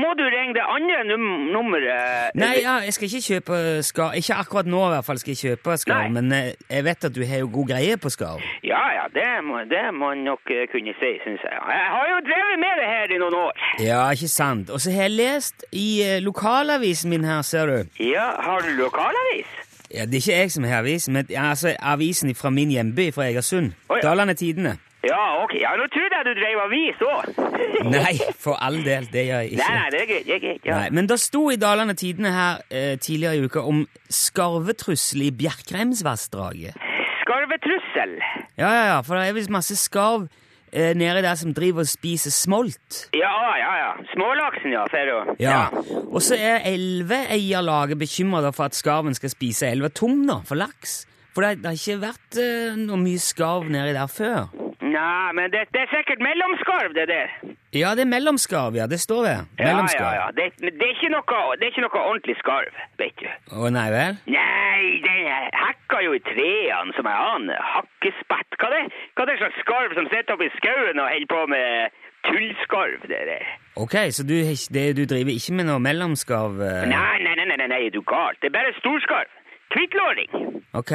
må 0.00 0.10
du 0.18 0.22
ringe 0.32 0.54
det 0.54 0.64
andre 0.76 0.98
num 1.10 1.24
nummeret. 1.54 2.30
Nei, 2.38 2.54
ja, 2.62 2.74
jeg 2.86 2.94
skal 2.96 3.06
ikke 3.08 3.26
kjøpe 3.26 3.56
skarv. 3.84 4.14
Ikke 4.20 4.38
akkurat 4.42 4.70
nå, 4.70 4.80
i 4.86 4.92
hvert 4.94 5.06
fall, 5.08 5.18
skal 5.20 5.34
jeg 5.34 5.42
kjøpe 5.44 5.76
skarv. 5.82 6.06
Nei. 6.06 6.14
Men 6.16 6.32
eh, 6.36 6.52
jeg 6.76 6.86
vet 6.86 7.08
at 7.08 7.16
du 7.16 7.22
har 7.30 7.42
jo 7.42 7.50
god 7.56 7.70
greie 7.72 7.98
på 8.00 8.12
skarv. 8.14 8.44
Ja, 8.64 8.84
ja, 8.96 9.04
det 9.16 9.28
må, 9.44 9.60
det 9.70 9.82
må 9.92 10.12
man 10.12 10.24
nok 10.30 10.54
eh, 10.54 10.64
kunne 10.72 10.94
si, 11.00 11.10
syns 11.24 11.42
jeg. 11.46 11.58
Jeg 11.74 11.88
har 11.96 12.06
jo 12.14 12.20
drevet 12.28 12.62
med 12.64 12.80
det 12.80 12.88
her 12.94 13.16
i 13.16 13.20
noen 13.22 13.38
år. 13.42 13.64
Ja, 13.82 14.00
ikke 14.14 14.30
sant. 14.30 14.70
Og 14.70 14.80
så 14.82 14.94
har 14.94 15.10
jeg 15.10 15.18
lest 15.18 15.66
i 15.72 15.88
eh, 16.06 16.18
lokalavisen 16.24 17.12
min 17.12 17.26
her, 17.26 17.42
ser 17.46 17.74
du. 17.74 18.00
Ja, 18.14 18.30
har 18.46 18.64
du 18.64 18.72
lokalavis? 18.80 19.59
Ja, 19.94 20.04
Det 20.06 20.14
er 20.14 20.22
ikke 20.22 20.38
jeg 20.38 20.52
som 20.52 20.64
har 20.64 20.78
avisen, 20.84 21.12
men 21.12 21.26
altså, 21.36 21.74
avisen 21.82 22.34
fra 22.34 22.50
min 22.50 22.70
hjemby, 22.70 23.10
fra 23.14 23.26
Egersund. 23.30 23.72
Oh, 23.88 23.96
ja. 23.98 24.08
Dalane 24.08 24.34
Tidende. 24.34 24.76
Ja, 25.04 25.42
ok. 25.42 25.54
Ja, 25.60 25.70
nå 25.80 25.86
trodde 25.88 26.16
jeg 26.18 26.24
du 26.28 26.32
drev 26.36 26.58
avis 26.66 26.98
òg. 27.00 27.38
Nei, 27.96 28.12
for 28.38 28.58
all 28.60 28.76
del, 28.84 29.06
det 29.12 29.24
gjør 29.26 29.40
jeg 29.46 29.52
ikke. 29.54 29.68
nei, 29.68 29.86
det 29.90 30.00
er 30.02 30.06
greit. 30.10 30.26
Det 30.26 30.34
er 30.34 30.42
greit, 30.44 30.66
ja. 30.68 30.74
Nei, 30.76 30.90
Men 30.90 31.08
det 31.08 31.16
sto 31.20 31.46
i 31.50 31.56
Dalane 31.56 31.94
Tidende 31.96 32.32
her 32.34 32.60
eh, 32.70 32.98
tidligere 33.00 33.36
i 33.40 33.44
uka 33.48 33.62
om 33.64 33.86
skarvetrussel 34.10 35.22
i 35.22 35.30
Bjerkreimsvassdraget. 35.40 36.76
Skarvetrussel. 37.24 38.14
Ja, 38.58 38.68
ja, 38.68 38.84
ja, 38.92 39.00
for 39.00 39.16
det 39.16 39.28
er 39.30 39.36
visst 39.38 39.50
masse 39.50 39.76
skarv 39.80 40.28
eh, 40.72 40.94
nedi 40.96 41.22
der 41.24 41.38
som 41.38 41.54
driver 41.54 41.84
og 41.84 41.90
spiser 41.90 42.32
smolt. 42.34 43.04
Ja, 43.16 43.34
ja, 43.58 43.70
ja. 43.80 43.90
Smålaksen, 44.14 44.74
ja. 44.74 44.86
Ser 44.90 45.10
du. 45.10 45.34
Ja. 45.42 45.60
Og 46.08 46.22
så 46.24 46.38
er 46.38 46.66
elveeierlaget 46.70 48.00
bekymra 48.00 48.52
for 48.54 48.70
at 48.70 48.78
skarven 48.78 49.14
skal 49.14 49.32
spise 49.32 49.74
nå, 49.76 50.40
for 50.46 50.58
laks. 50.58 51.04
For 51.34 51.46
det, 51.46 51.60
det 51.62 51.70
har 51.70 51.78
ikke 51.78 52.02
vært 52.02 52.40
eh, 52.42 52.78
noe 52.80 52.98
mye 52.98 53.22
skarv 53.22 53.70
nedi 53.70 53.94
der 53.94 54.10
før. 54.10 54.69
Nei, 55.00 55.32
men 55.38 55.52
det, 55.54 55.60
det 55.74 55.80
er 55.84 55.90
sikkert 55.96 56.20
mellomskarv, 56.24 56.92
det 56.98 57.06
der. 57.08 57.28
Ja, 57.72 57.92
det 57.96 58.02
er 58.04 58.10
mellomskarv, 58.10 58.74
ja. 58.80 58.86
Det 58.90 58.98
står 59.00 59.22
det. 59.28 59.36
Ja, 59.62 59.72
ja, 59.94 60.08
ja. 60.20 60.26
Det, 60.36 60.48
det, 60.60 60.72
er 60.86 60.92
ikke 60.96 61.12
noe, 61.14 61.38
det 61.58 61.68
er 61.68 61.72
ikke 61.72 61.84
noe 61.86 62.02
ordentlig 62.02 62.36
skarv, 62.40 62.74
vet 62.98 63.22
du. 63.22 63.28
Å 63.54 63.70
nei 63.72 63.86
vel? 63.94 64.18
Nei, 64.34 64.82
den 65.06 65.30
hekka 65.62 66.02
jo 66.06 66.16
i 66.18 66.22
trærne 66.26 66.96
som 66.98 67.08
en 67.08 67.22
annen 67.30 67.64
hakkespett. 67.74 68.58
Hva 68.60 68.72
det, 68.74 68.82
hva 69.14 69.28
det 69.28 69.36
er 69.36 69.42
slags 69.44 69.62
skarv 69.64 69.96
som 69.96 70.10
sitter 70.10 70.36
oppi 70.36 70.50
i 70.50 70.54
skauen 70.58 70.98
og 71.00 71.08
holder 71.14 71.30
på 71.32 71.42
med 71.54 71.98
tullskarv, 72.28 73.06
det 73.08 73.22
der? 73.30 73.46
Ok, 73.80 73.96
så 74.18 74.26
du, 74.26 74.36
det, 74.76 74.84
du 74.98 75.04
driver 75.08 75.32
ikke 75.38 75.56
med 75.60 75.70
noe 75.70 75.80
mellomskarv? 75.86 76.60
eh? 76.66 76.82
Nei, 76.90 77.16
nei, 77.24 77.38
nei, 77.38 77.46
nei, 77.54 77.70
nei, 77.70 77.82
er 77.86 77.94
du 77.94 78.02
galt? 78.02 78.42
Det 78.42 78.50
er 78.50 78.58
bare 78.58 78.74
storskarv. 78.82 79.30
Hvittlåring. 79.70 80.32
Ok. 80.74 80.92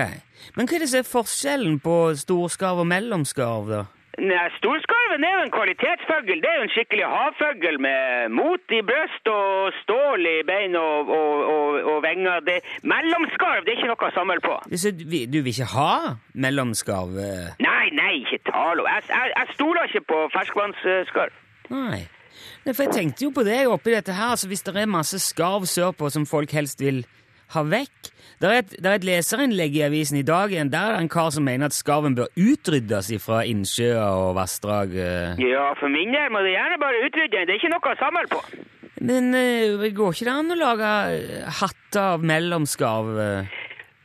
Men 0.59 0.67
hva 0.67 0.75
er 0.75 0.83
det 0.83 0.89
som 0.91 0.99
er 0.99 1.07
forskjellen 1.07 1.77
på 1.83 1.93
storskarv 2.19 2.83
og 2.83 2.89
mellomskarv, 2.91 3.69
da? 3.71 3.85
Nei, 4.15 4.45
Storskarven 4.55 5.25
er 5.27 5.33
jo 5.35 5.41
en 5.43 5.51
kvalitetsfugl. 5.51 6.37
Det 6.39 6.47
er 6.47 6.59
jo 6.61 6.65
en 6.65 6.71
skikkelig 6.71 7.07
havfugl 7.11 7.79
med 7.83 8.31
mot 8.31 8.71
i 8.71 8.79
bryst 8.87 9.27
og 9.27 9.75
stål 9.81 10.23
i 10.29 10.35
bein 10.47 10.77
og, 10.79 11.11
og, 11.11 11.41
og, 11.51 11.79
og 11.91 11.97
vinger. 12.05 12.39
Det, 12.47 12.61
mellomskarv 12.87 13.65
det 13.67 13.73
er 13.73 13.81
ikke 13.81 13.89
noe 13.91 14.07
å 14.07 14.13
samle 14.15 14.39
på. 14.45 14.55
Så 14.79 14.93
du, 14.95 15.03
du 15.03 15.37
vil 15.41 15.51
ikke 15.51 15.67
ha 15.73 16.15
mellomskarv? 16.45 17.19
eh? 17.19 17.51
Nei, 17.65 17.85
nei, 17.97 18.13
ikke 18.23 18.39
tale 18.47 18.85
om. 18.85 18.89
Jeg, 18.93 19.03
jeg, 19.11 19.33
jeg 19.35 19.57
stoler 19.57 19.91
ikke 19.91 20.05
på 20.13 20.21
ferskvannsskarv. 20.37 21.41
Nei. 21.75 22.01
Nei, 22.65 22.73
for 22.73 22.85
jeg 22.87 22.95
tenkte 22.95 23.27
jo 23.27 23.33
på 23.35 23.43
det 23.47 23.61
oppi 23.67 23.93
dette 23.93 24.15
her, 24.15 24.31
altså 24.35 24.47
hvis 24.49 24.63
det 24.65 24.77
er 24.79 24.89
masse 24.89 25.19
skarv 25.23 25.67
sørpå 25.69 26.07
som 26.13 26.25
folk 26.29 26.55
helst 26.55 26.79
vil 26.83 27.03
ha 27.53 27.61
vekk 27.67 28.14
Det 28.45 28.51
er 28.53 28.59
et, 28.61 28.73
det 28.77 28.85
er 28.85 28.99
et 28.99 29.05
leserinnlegg 29.07 29.73
i 29.73 29.81
avisen 29.87 30.19
i 30.19 30.25
dag 30.25 30.51
igjen, 30.53 30.69
der 30.69 30.91
er 30.91 30.99
det 30.99 31.05
en 31.07 31.09
kar 31.09 31.31
som 31.33 31.47
mener 31.47 31.65
at 31.65 31.73
skarven 31.73 32.13
bør 32.13 32.27
utryddes 32.37 33.07
fra 33.23 33.39
innsjøer 33.49 34.05
og 34.05 34.35
vassdrag. 34.37 34.93
eh. 34.93 35.41
Ja, 35.41 35.71
for 35.79 35.89
min 35.89 36.13
del 36.13 36.29
må 36.29 36.43
det 36.45 36.53
gjerne 36.53 36.77
bare 36.77 36.99
utrydde 37.07 37.31
den. 37.33 37.47
Det 37.47 37.55
er 37.55 37.57
ikke 37.57 37.71
noe 37.73 37.95
å 37.95 37.97
samle 38.03 38.23
på. 38.29 38.41
Men 39.09 39.33
eh, 39.33 39.87
går 39.97 40.13
ikke 40.13 40.27
det 40.29 40.35
an 40.35 40.53
å 40.53 40.59
lage 40.59 40.91
eh, 41.15 41.49
hatter 41.61 42.03
av 42.03 42.27
mellomskarv? 42.33 43.17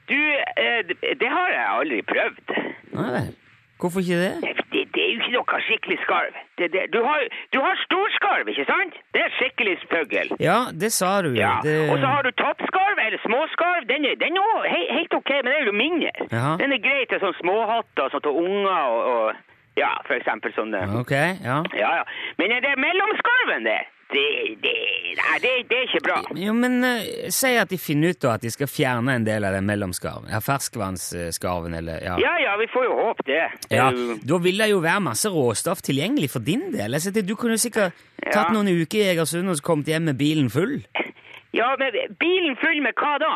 Du, 0.09 0.17
uh, 0.17 0.81
det, 0.89 1.29
har 1.37 1.53
jeg 1.59 1.69
aldri 1.77 2.01
prøvd. 2.09 2.57
Nei 2.97 3.13
vel. 3.19 3.31
Hvorfor 3.81 4.01
ikke 4.01 4.25
det? 4.25 4.57
Det, 4.73 4.83
det 4.95 5.03
er 5.05 5.13
jo 5.13 5.21
ikke 5.21 5.37
noe 5.37 5.61
skikkelig 5.67 5.99
skarv. 6.07 6.41
Det, 6.61 6.67
du, 6.93 6.99
har, 7.05 7.29
du 7.53 7.59
har 7.65 7.77
storskarv, 7.85 8.49
ikke 8.53 8.67
sant? 8.69 8.97
Det 9.15 9.23
er 9.25 9.31
skikkelig 9.37 9.77
spøggel. 9.85 10.33
Ja, 10.41 10.59
det 10.73 10.93
sa 10.97 11.13
du. 11.25 11.31
Ja, 11.37 11.55
og 11.61 11.97
så 12.01 12.11
har 12.13 12.25
du 12.27 12.33
toppskarv, 12.41 12.80
eller 13.11 13.23
småskarv. 13.27 13.87
Den 13.91 14.07
er, 14.09 14.17
den 14.23 14.39
er 14.41 14.67
he, 14.71 14.81
helt 14.97 15.15
ok, 15.21 15.31
men 15.43 15.51
den 15.53 15.61
er 15.61 15.71
jo 15.71 15.77
mindre. 15.85 16.13
Ja. 16.33 16.57
Den 16.63 16.75
er 16.79 16.83
grei 16.87 17.05
til 17.11 17.21
sånn 17.23 17.37
småhatter, 17.43 18.11
sånn 18.15 18.25
til 18.27 18.43
unger 18.47 18.83
og, 18.97 19.01
og 19.15 19.47
ja, 19.79 19.93
for 20.07 20.17
eksempel 20.19 20.53
sånn. 20.57 20.75
Ok, 20.99 21.13
ja. 21.45 21.61
Ja, 21.79 21.91
ja. 22.01 22.05
Men 22.41 22.57
det 22.63 22.73
mellomskarven 22.81 23.67
der, 23.69 23.87
det, 24.11 24.23
det, 24.65 24.73
nei, 25.21 25.37
det, 25.39 25.51
det 25.71 25.77
er 25.79 25.85
ikke 25.87 26.01
bra. 26.03 26.17
Jo, 26.35 26.51
men 26.59 26.81
uh, 26.83 27.29
Si 27.31 27.53
at 27.55 27.71
de 27.71 27.79
finner 27.79 28.11
ut 28.11 28.19
da 28.25 28.33
at 28.35 28.43
de 28.43 28.51
skal 28.51 28.67
fjerne 28.67 29.15
en 29.15 29.27
del 29.29 29.47
av 29.47 29.55
den 29.55 29.69
mellomskarven. 29.69 30.27
Ja, 30.35 30.41
ferskvannsskarven, 30.43 31.75
eller 31.79 32.03
ja. 32.03 32.17
Ja, 32.19 32.33
ja, 32.43 32.57
vi 32.61 32.67
får 32.73 32.89
jo 32.89 32.97
håpe 32.99 33.27
det. 33.29 33.45
Ja, 33.71 33.91
Da 34.27 34.41
vil 34.43 34.59
det 34.59 34.71
jo 34.73 34.81
være 34.83 35.01
masse 35.07 35.31
råstoff 35.31 35.83
tilgjengelig 35.87 36.33
for 36.35 36.43
din 36.45 36.73
del. 36.75 36.99
Tenkte, 37.01 37.23
du 37.27 37.37
kunne 37.39 37.55
jo 37.57 37.63
sikkert 37.63 37.95
tatt 38.27 38.51
Ja. 38.51 38.53
noen 38.53 38.69
uker 38.83 38.99
i 38.99 39.09
Egersund 39.15 39.49
og 39.49 39.57
så 39.57 39.63
kommet 39.71 39.87
hjem 39.89 40.11
med 40.11 40.19
bilen 40.19 40.51
full. 40.51 40.81
Ja, 41.57 41.73
men 41.79 41.97
bilen 42.21 42.57
full 42.63 42.83
med 42.85 42.95
hva 43.01 43.17
da? 43.23 43.33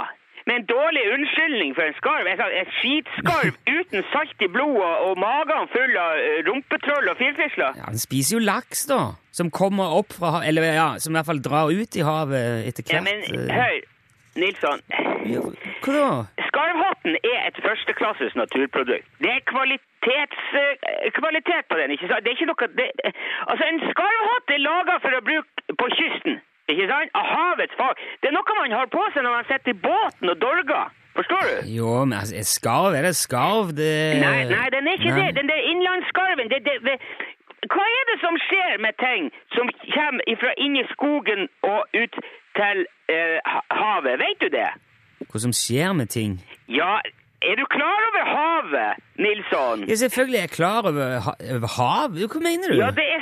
Med 0.46 0.58
en 0.60 0.66
dårlig 0.68 1.02
unnskyldning 1.14 1.72
for 1.76 1.86
en 1.88 1.94
skarv? 1.96 2.26
En, 2.28 2.40
en 2.60 2.72
skitskarv 2.78 3.54
uten 3.78 4.04
salt 4.12 4.42
i 4.44 4.48
blodet 4.52 4.90
og 5.06 5.16
magen 5.22 5.70
full 5.72 5.96
av 5.96 6.18
eh, 6.20 6.42
rumpetroll 6.48 7.08
og 7.08 7.16
firfisler? 7.20 7.78
Ja, 7.80 7.88
Den 7.88 8.02
spiser 8.02 8.36
jo 8.36 8.42
laks, 8.44 8.84
da. 8.90 9.00
Som 9.34 9.50
kommer 9.50 9.96
opp 9.98 10.12
fra 10.18 10.34
havet, 10.36 10.50
eller 10.52 10.68
ja, 10.76 10.88
som 11.00 11.14
i 11.14 11.18
hvert 11.18 11.30
fall 11.32 11.42
drar 11.48 11.72
ut 11.72 11.96
i 11.96 12.04
havet 12.04 12.68
etter 12.68 12.92
Ja, 12.92 13.00
men 13.08 13.24
eh. 13.24 13.50
hør, 13.56 13.80
Nilsson. 14.44 14.84
Ja, 15.30 15.40
Hva 15.86 15.92
da? 15.96 16.06
Skarvhatten 16.50 17.16
er 17.24 17.40
et 17.48 17.58
førsteklasses 17.64 18.36
naturprodukt. 18.38 19.08
Det 19.24 19.30
er 19.32 19.42
kvalitets, 19.48 20.42
eh, 20.60 21.08
kvalitet 21.18 21.66
på 21.72 21.78
den, 21.80 21.94
ikke 21.96 22.10
sant? 22.12 22.20
Det 22.26 22.34
er 22.34 22.36
ikke 22.36 22.50
noe... 22.52 22.68
Det, 22.78 22.90
altså, 23.48 23.64
en 23.72 23.80
skarvhatt 23.88 24.52
er 24.58 24.62
laget 24.68 25.02
for 25.06 25.16
å 25.18 25.22
bruke 25.30 25.78
på 25.80 25.88
kysten, 25.98 26.42
ikke 26.72 26.86
sant? 26.90 27.10
Av 27.20 27.26
havets 27.28 27.74
fag. 27.78 28.02
Det 28.22 28.30
er 28.30 28.36
noe 28.36 28.58
man 28.60 28.76
har 28.78 28.88
på 28.92 29.02
seg 29.14 29.24
når 29.26 29.34
man 29.38 29.48
sitter 29.50 29.74
i 29.74 29.80
båten 29.88 30.32
og 30.32 30.38
dorger. 30.44 30.92
Forstår 31.14 31.42
du? 31.46 31.56
Jo, 31.70 31.90
men 32.04 32.16
altså, 32.18 32.40
skarv 32.56 32.96
er 32.98 33.06
det 33.06 33.14
skarv? 33.16 33.68
Det... 33.78 33.90
Nei, 34.18 34.40
nei, 34.50 34.64
den 34.74 34.88
er 34.90 34.96
ikke 34.98 35.12
Nei. 35.14 35.26
det. 35.28 35.36
Den 35.38 35.50
der 35.52 35.60
innlandsskarven, 35.70 36.48
det, 36.50 36.58
det, 36.66 36.74
det, 36.88 36.96
hva 37.70 37.84
er 37.98 38.08
det 38.10 38.16
som 38.24 38.34
skjer 38.48 38.80
med 38.82 38.98
ting 39.00 39.28
som 39.54 39.70
kommer 39.94 40.40
fra 40.42 40.50
inni 40.64 40.82
skogen 40.90 41.46
og 41.70 41.80
ut 41.94 42.18
til 42.58 42.82
eh, 43.14 43.54
havet? 43.78 44.18
Vet 44.24 44.42
du 44.42 44.48
det? 44.56 44.70
Hva 45.30 45.44
som 45.46 45.54
skjer 45.54 45.94
med 45.96 46.10
ting? 46.16 46.40
Ja, 46.68 46.98
Er 47.44 47.58
du 47.60 47.64
klar 47.68 48.00
over 48.08 48.22
havet, 48.34 49.00
Nilsson? 49.20 49.82
Ja, 49.88 49.94
selvfølgelig 50.00 50.38
er 50.38 50.46
jeg 50.46 50.52
klar 50.56 50.86
over, 50.88 51.18
ha 51.26 51.32
over 51.56 51.70
hav. 51.76 52.14
Hva 52.32 52.40
mener 52.40 52.72
du? 52.72 52.78
Ja, 52.78 52.88
det 52.96 53.04
er 53.04 53.20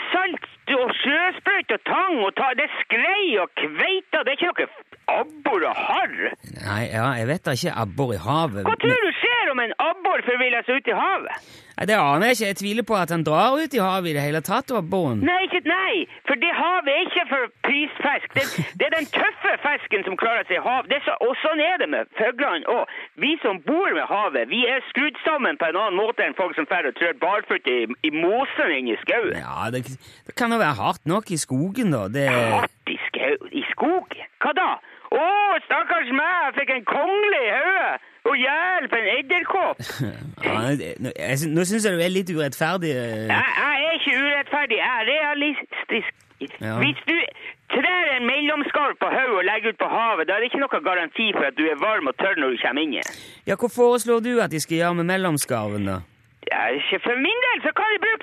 og 0.78 0.94
sjøsprøyt 1.00 1.74
og 1.76 1.84
tang 1.88 2.16
og 2.22 2.32
ta, 2.38 2.52
det 2.58 2.66
er 2.68 2.74
skrei 2.80 3.26
og 3.42 3.52
kveita. 3.58 4.22
Det 4.22 4.32
er 4.32 4.38
ikke 4.38 4.50
noe 4.52 4.68
abbor 5.12 5.66
og 5.68 5.76
harr. 5.76 6.18
Nei, 6.62 6.82
ja, 6.92 7.06
jeg 7.18 7.28
vet 7.32 7.44
da 7.46 7.54
ikke 7.58 7.74
abbor 7.84 8.12
i 8.14 8.20
havet. 8.22 8.62
Hva 8.68 8.74
tror 8.84 9.06
du 9.06 9.10
skjer 9.18 9.31
om 9.50 9.60
en 9.62 9.74
abbor 9.82 10.22
forviller 10.28 10.64
seg 10.66 10.80
ut 10.80 10.88
i 10.92 10.96
havet? 10.96 11.50
Nei, 11.72 11.86
Det 11.88 11.96
aner 11.96 12.26
jeg 12.26 12.36
ikke. 12.36 12.46
Jeg 12.46 12.56
tviler 12.60 12.84
på 12.86 12.96
at 13.00 13.10
han 13.10 13.24
drar 13.26 13.56
ut 13.58 13.74
i 13.74 13.80
havet 13.80 14.10
i 14.10 14.14
det 14.16 14.22
hele 14.22 14.42
tatt, 14.44 14.70
abboren. 14.76 15.22
Nei, 15.24 15.38
ikke 15.48 15.62
nei, 15.66 16.04
for 16.28 16.36
det 16.38 16.52
havet 16.54 16.90
er 16.92 17.06
ikke 17.08 17.24
for 17.30 17.48
prisfisk. 17.66 18.28
Det, 18.36 18.44
det 18.78 18.86
er 18.88 18.94
den 18.98 19.08
tøffe 19.16 19.54
fisken 19.64 20.04
som 20.06 20.18
klarer 20.20 20.44
seg 20.46 20.60
i 20.60 20.62
hav. 20.66 20.86
Det 20.92 21.00
så, 21.06 21.16
og 21.24 21.32
sånn 21.42 21.62
er 21.64 21.80
det 21.82 21.88
med 21.94 22.12
fuglene 22.20 22.68
òg. 22.70 22.92
Vi 23.24 23.32
som 23.42 23.58
bor 23.66 23.88
ved 23.96 24.06
havet, 24.10 24.52
vi 24.52 24.62
er 24.68 24.84
skrudd 24.90 25.18
sammen 25.24 25.58
på 25.58 25.70
en 25.72 25.80
annen 25.80 25.98
måte 25.98 26.26
enn 26.26 26.36
folk 26.38 26.54
som 26.58 26.68
drar 26.70 26.86
og 26.90 26.94
trør 27.00 27.16
barføtt 27.24 27.66
i, 27.72 27.80
i 27.88 28.12
mosen 28.14 28.76
inne 28.76 28.94
i 28.94 29.00
skauen. 29.02 29.34
Ja, 29.40 29.70
det, 29.72 29.86
det 30.28 30.36
kan 30.38 30.52
jo 30.52 30.60
være 30.62 30.78
hardt 30.82 31.08
nok 31.08 31.32
i 31.32 31.40
skogen, 31.40 31.90
da. 31.96 32.06
Det 32.12 32.28
Hardt 32.30 32.92
i 32.92 33.00
skau... 33.08 33.36
I 33.50 33.64
skogen? 33.72 34.28
Hva 34.42 34.52
da? 34.56 34.70
Å, 35.12 35.24
stakkars 35.66 36.08
meg, 36.16 36.32
jeg 36.46 36.54
fikk 36.60 36.70
en 36.78 36.84
kongle 36.88 37.38
i 37.44 37.52
hodet! 37.52 38.08
Og 38.30 38.36
hjelp, 38.38 38.92
en 38.94 39.08
edderkopp! 39.18 39.80
ja, 40.46 40.58
nå- 41.50 41.64
syns 41.66 41.84
jeg 41.88 41.96
du 41.98 42.02
er 42.04 42.12
litt 42.14 42.30
urettferdig. 42.30 42.92
eh. 42.94 43.24
Jeg, 43.28 43.56
jeg 43.58 43.88
er 43.88 43.96
ikke 43.98 44.14
urettferdig, 44.22 44.78
jeg 44.78 44.92
er 45.00 45.08
realistisk. 45.10 46.12
Ja. 46.62 46.76
Hvis 46.80 47.02
du 47.06 47.14
trer 47.74 48.08
en 48.16 48.24
mellomskarv 48.26 48.96
på 49.02 49.10
hodet 49.10 49.36
og 49.40 49.44
legger 49.46 49.74
ut 49.74 49.80
på 49.82 49.88
havet, 49.90 50.26
da 50.30 50.36
er 50.38 50.42
det 50.42 50.48
ikke 50.52 50.62
noe 50.62 50.80
garanti 50.86 51.28
for 51.36 51.46
at 51.50 51.58
du 51.58 51.64
er 51.70 51.78
varm 51.82 52.08
og 52.10 52.16
tørr 52.22 52.38
når 52.42 52.54
du 52.56 52.62
kommer 52.62 52.82
inn 52.86 52.96
igjen. 52.96 53.12
Ja, 53.46 53.58
Hva 53.58 53.70
foreslår 53.70 54.22
du 54.24 54.32
at 54.42 54.50
de 54.54 54.60
skal 54.62 54.80
gjøre 54.80 54.98
med 55.02 55.10
mellomskarven, 55.12 55.86
da? 55.90 55.98
Ja, 56.50 56.64
ikke 56.78 56.98
for 57.04 57.18
min 57.22 57.44
del 57.46 57.62
så 57.66 57.71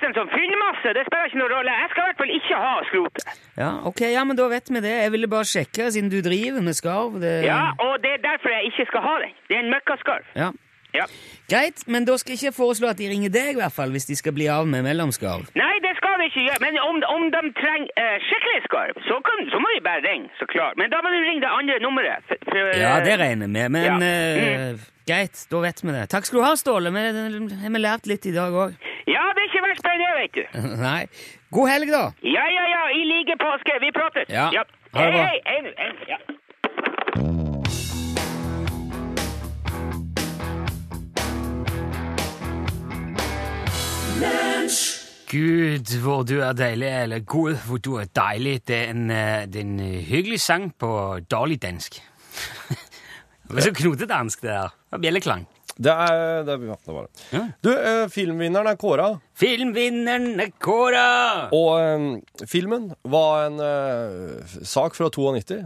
de 0.01 0.07
bruke 0.07 0.19
som 0.19 0.29
fyllmasse, 0.33 0.93
det 0.97 1.03
spiller 1.07 1.25
ikke 1.29 1.41
noen 1.41 1.53
rolle. 1.55 1.71
Jeg 1.81 1.89
skal 1.91 2.01
i 2.01 2.07
hvert 2.09 2.21
fall 2.21 2.33
ikke 2.39 2.55
ha 2.63 2.73
skrotet. 2.89 3.23
Ja, 3.59 3.71
ok, 3.89 4.01
ja, 4.13 4.23
men 4.23 4.35
da 4.39 4.47
vet 4.51 4.69
vi 4.71 4.79
det. 4.85 4.95
Jeg 5.03 5.11
ville 5.11 5.27
bare 5.27 5.45
sjekke, 5.45 5.91
siden 5.91 6.09
du 6.09 6.21
driver 6.21 6.61
med 6.61 6.73
skarv. 6.77 7.19
Det... 7.21 7.35
Ja, 7.45 7.73
og 7.79 7.99
det 8.03 8.11
er 8.17 8.23
derfor 8.23 8.49
jeg 8.55 8.71
ikke 8.71 8.85
skal 8.91 9.01
ha 9.05 9.15
den. 9.25 9.31
Det 9.49 9.55
er 9.57 9.63
en 9.65 9.71
møkkaskarv. 9.75 10.25
Ja. 10.35 10.49
Ja. 10.89 11.05
Greit, 11.49 11.83
men 11.85 12.01
da 12.07 12.15
skal 12.17 12.33
jeg 12.33 12.39
ikke 12.41 12.55
foreslå 12.57 12.87
at 12.89 12.97
de 12.97 13.05
ringer 13.11 13.29
deg, 13.29 13.51
i 13.53 13.59
hvert 13.59 13.75
fall, 13.75 13.91
hvis 13.93 14.07
de 14.09 14.15
skal 14.17 14.33
bli 14.33 14.47
av 14.49 14.65
med 14.65 14.81
mellomskarv. 14.87 15.51
Nei, 15.53 15.75
det 15.85 15.91
skal 15.99 16.15
vi 16.17 16.29
ikke 16.31 16.45
gjøre. 16.47 16.61
Men 16.65 16.79
om, 16.81 16.97
om 17.13 17.27
de 17.29 17.41
trenger 17.59 17.91
eh, 17.93 18.15
skikkelig 18.25 18.61
skarv, 18.65 18.97
så, 19.05 19.19
kan, 19.27 19.43
så 19.53 19.61
må 19.61 19.69
vi 19.75 19.83
bare 19.85 20.01
ringe, 20.01 20.31
så 20.41 20.49
klart. 20.49 20.79
Men 20.81 20.89
da 20.89 21.03
må 21.05 21.13
du 21.13 21.19
ringe 21.21 21.43
det 21.45 21.51
andre 21.59 21.77
nummeret. 21.85 22.25
For, 22.25 22.41
for, 22.49 22.71
Ja, 22.81 22.95
det 23.05 23.19
regner 23.21 23.45
jeg 23.45 23.53
med, 23.53 23.69
men 23.77 23.85
Ja. 23.85 23.99
eh, 24.73 24.87
greit, 25.05 25.45
da 25.53 25.61
vet 25.61 25.83
vi 25.85 25.93
det. 25.93 26.07
Takk 26.09 26.25
skal 26.25 26.41
du 26.41 26.45
ha, 26.47 26.55
Ståle. 26.57 26.89
Vi 26.89 27.69
har 27.69 27.83
lært 27.85 28.09
litt 28.09 28.25
i 28.25 28.33
dag 28.33 28.57
òg. 28.65 28.73
Ja, 29.09 29.23
det 29.35 29.41
er 29.41 29.47
ikke 29.49 29.61
verst 29.67 29.83
bare 29.87 29.97
det, 30.03 30.11
vet 30.21 30.33
du. 30.37 30.43
Nei. 30.87 31.03
God 31.55 31.69
helg, 31.71 31.89
da. 31.89 32.03
Ja, 32.35 32.45
ja, 32.57 32.65
ja, 32.75 32.81
i 32.93 33.01
like 33.09 33.35
påske. 33.41 33.79
Vi 33.81 33.89
prates. 33.95 34.29
Ja. 34.29 34.49
Ha 34.93 35.05
det 35.05 35.13
bra. 35.15 35.23
hei, 35.25 35.39
hei, 35.45 35.59
hei, 35.81 35.93
ja. 36.13 36.19
Gud, 45.29 46.01
hvor 46.01 46.23
du 46.23 46.39
er 46.41 46.53
deilig, 46.53 46.87
eller 47.03 47.19
Gud, 47.19 47.55
hvor 47.67 47.77
du 47.77 47.95
er 47.95 48.05
deilig. 48.05 48.67
Det 48.67 48.75
er 48.75 48.89
en, 48.93 49.09
eh, 49.09 49.45
det 49.45 49.55
er 49.55 49.65
en 49.65 49.79
eh, 49.79 50.01
hyggelig 50.05 50.41
sang 50.41 50.73
på 50.79 51.19
dårlig 51.31 51.61
dansk. 51.61 52.01
det 53.47 53.55
var 53.55 53.61
så 53.61 53.73
knotedansk, 53.73 54.41
det 54.41 54.49
der. 54.49 54.61
Det 54.61 54.91
var 54.91 54.97
Bjelleklang. 54.97 55.47
Det 55.79 55.93
er 55.95 56.43
det, 56.43 56.57
ja, 56.67 56.75
det 56.85 56.93
var 56.93 57.05
det. 57.07 57.25
Ja. 57.31 57.41
Du, 57.63 57.69
eh, 57.71 58.05
filmvinneren 58.11 58.67
er 58.67 58.75
kåra, 58.75 59.05
Filmvinneren 59.39 60.39
er 60.43 60.49
kåra! 60.59 61.49
og 61.55 61.79
eh, 61.79 62.45
filmen 62.51 62.89
var 63.07 63.45
en 63.47 63.59
eh, 63.63 64.57
sak 64.67 64.97
fra 64.97 65.07
92, 65.15 65.61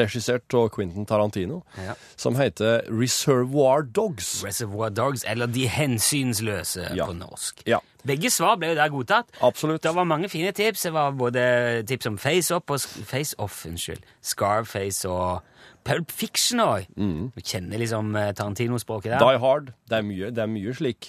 regissert 0.00 0.54
av 0.58 0.70
Quentin 0.74 1.04
Tarantino, 1.06 1.60
Ja. 1.84 1.94
som 2.16 2.34
heter 2.40 2.82
Reservoir 2.88 3.84
Dogs. 3.94 4.40
Reservoir 4.42 4.90
Dogs, 4.90 5.22
eller 5.28 5.46
De 5.46 5.68
hensynsløse 5.70 6.88
på 6.98 7.12
norsk. 7.14 7.62
Ja. 7.68 7.78
Begge 8.08 8.30
svar 8.32 8.56
ble 8.58 8.72
jo 8.72 8.78
der 8.78 8.88
godtatt. 8.90 9.28
Absolutt. 9.44 9.82
Det 9.84 9.92
var 9.94 10.06
mange 10.08 10.28
fine 10.32 10.50
tips. 10.56 10.82
Det 10.88 10.92
var 10.94 11.12
både 11.18 11.84
tips 11.86 12.06
om 12.08 12.16
Face-Up 12.18 12.70
og 12.72 12.80
Face-Off, 12.80 13.66
unnskyld. 13.68 14.00
Scarface 14.24 15.04
og 15.10 15.42
Pulp 15.88 16.10
Fiction 16.12 16.60
òg. 16.60 16.84
Du 16.94 17.40
kjenner 17.42 17.78
liksom 17.80 18.12
eh, 18.20 18.32
Tarantino-språket 18.36 19.10
der. 19.14 19.20
Die 19.24 19.38
Hard. 19.42 19.72
Det 19.88 19.96
er 19.98 20.02
mye, 20.06 20.28
det 20.34 20.42
er 20.44 20.50
mye 20.52 20.74
slik. 20.76 21.08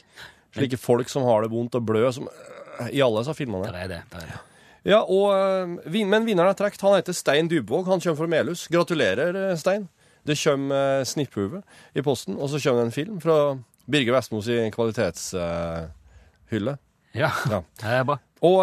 Slike 0.56 0.80
folk 0.82 1.10
som 1.12 1.24
har 1.28 1.44
det 1.46 1.52
vondt 1.54 1.76
og 1.78 1.84
blø, 1.86 2.06
som, 2.16 2.30
eh, 2.80 2.90
i 2.96 3.02
alle 3.06 3.20
disse 3.22 3.36
filmene. 3.38 3.68
Der 3.68 3.78
er 3.84 3.88
det. 3.92 4.00
Der 4.14 4.20
er 4.24 4.28
det. 4.32 4.40
Ja, 4.88 5.02
og, 5.04 5.36
eh, 5.36 5.66
men 6.08 6.26
vinneren 6.26 6.50
er 6.54 6.58
trukket. 6.58 6.82
Han 6.88 6.96
heter 6.96 7.14
Stein 7.14 7.50
Dybvåg. 7.52 7.86
Han 7.92 8.00
kommer 8.00 8.18
fra 8.22 8.28
Melhus. 8.32 8.68
Gratulerer, 8.72 9.36
Stein. 9.60 9.90
Det 10.26 10.38
kommer 10.44 11.04
snipphue 11.08 11.62
i 11.96 12.02
posten, 12.06 12.36
og 12.38 12.50
så 12.52 12.60
kommer 12.64 12.80
det 12.84 12.88
en 12.90 12.96
film 12.96 13.20
fra 13.24 13.38
Birger 13.90 14.14
Vestmos 14.14 14.48
i 14.52 14.70
kvalitetshylle. 14.72 16.78
Ja, 17.16 17.32
Ja. 17.50 17.62
det 17.82 17.86
er 18.00 18.04
bra. 18.06 18.18
Og 18.46 18.60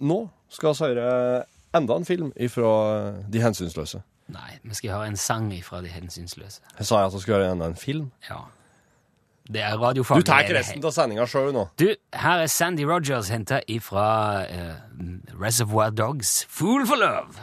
nå 0.00 0.20
skal 0.50 0.72
vi 0.74 0.78
høre 0.94 1.44
enda 1.76 1.96
en 2.00 2.04
film 2.08 2.30
fra 2.50 2.70
De 3.30 3.38
hensynsløse. 3.42 4.00
Nei, 4.30 4.58
vi 4.62 4.74
skal 4.74 4.90
høre 4.94 5.10
en 5.10 5.16
sang 5.16 5.50
ifra 5.54 5.82
De 5.82 5.90
hensynsløse. 5.90 6.60
Jeg 6.78 6.86
sa 6.86 7.04
at 7.06 7.14
vi 7.14 7.20
skulle 7.20 7.40
høre 7.40 7.52
enda 7.52 7.70
en 7.70 7.76
film. 7.76 8.10
Ja. 8.30 8.38
Det 9.50 9.62
er 9.62 9.76
radiofaglig. 9.76 10.26
Du 10.26 10.30
tar 10.30 10.44
ikke 10.44 10.58
resten 10.58 10.84
av 10.84 10.94
sendinga 10.94 11.26
sjøl 11.26 11.50
nå. 11.56 11.66
Du, 11.80 11.88
her 12.14 12.44
er 12.44 12.46
Sandy 12.46 12.86
Rogers 12.86 13.32
henta 13.34 13.58
ifra 13.66 14.06
uh, 14.46 14.76
Reservoir 15.40 15.90
Dogs. 15.90 16.44
Fool 16.48 16.86
for 16.86 17.00
love. 17.00 17.34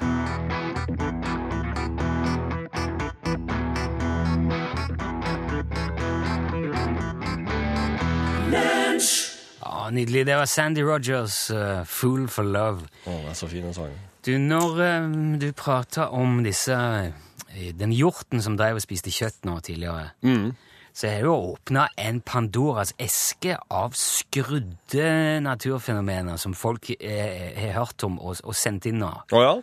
Nydelig. 9.91 10.26
Det 10.28 10.36
var 10.36 10.45
Sandy 10.45 10.80
Rogers, 10.84 11.52
uh, 11.52 11.86
Fool 11.86 12.28
for 12.28 12.43
love. 12.43 12.84
Å, 13.06 13.12
det 13.23 13.32
er 13.32 13.38
så 13.39 13.47
fin 13.47 13.73
sangen. 13.73 13.95
Du, 14.28 14.34
når 14.44 14.80
eh, 14.84 15.10
du 15.40 15.48
prater 15.56 16.10
om 16.13 16.42
disse 16.44 16.76
eh, 16.76 17.70
Den 17.80 17.94
hjorten 17.96 18.42
som 18.44 18.58
drev 18.60 18.78
og 18.80 18.84
spiste 18.84 19.13
kjøtt 19.13 19.46
nå 19.48 19.60
tidligere, 19.63 20.10
så 20.98 21.10
har 21.13 21.24
du 21.24 21.30
åpna 21.32 21.86
en 22.02 22.20
Pandoras 22.26 22.92
eske 23.00 23.54
av 23.72 23.94
skrudde 23.98 25.08
naturfenomener 25.46 26.38
som 26.42 26.56
folk 26.58 26.90
eh, 27.00 27.54
har 27.58 27.76
hørt 27.80 28.04
om 28.08 28.18
og, 28.20 28.40
og 28.44 28.56
sendt 28.58 28.88
inn 28.90 29.00
nå. 29.04 29.12
Å 29.32 29.44
ja? 29.44 29.54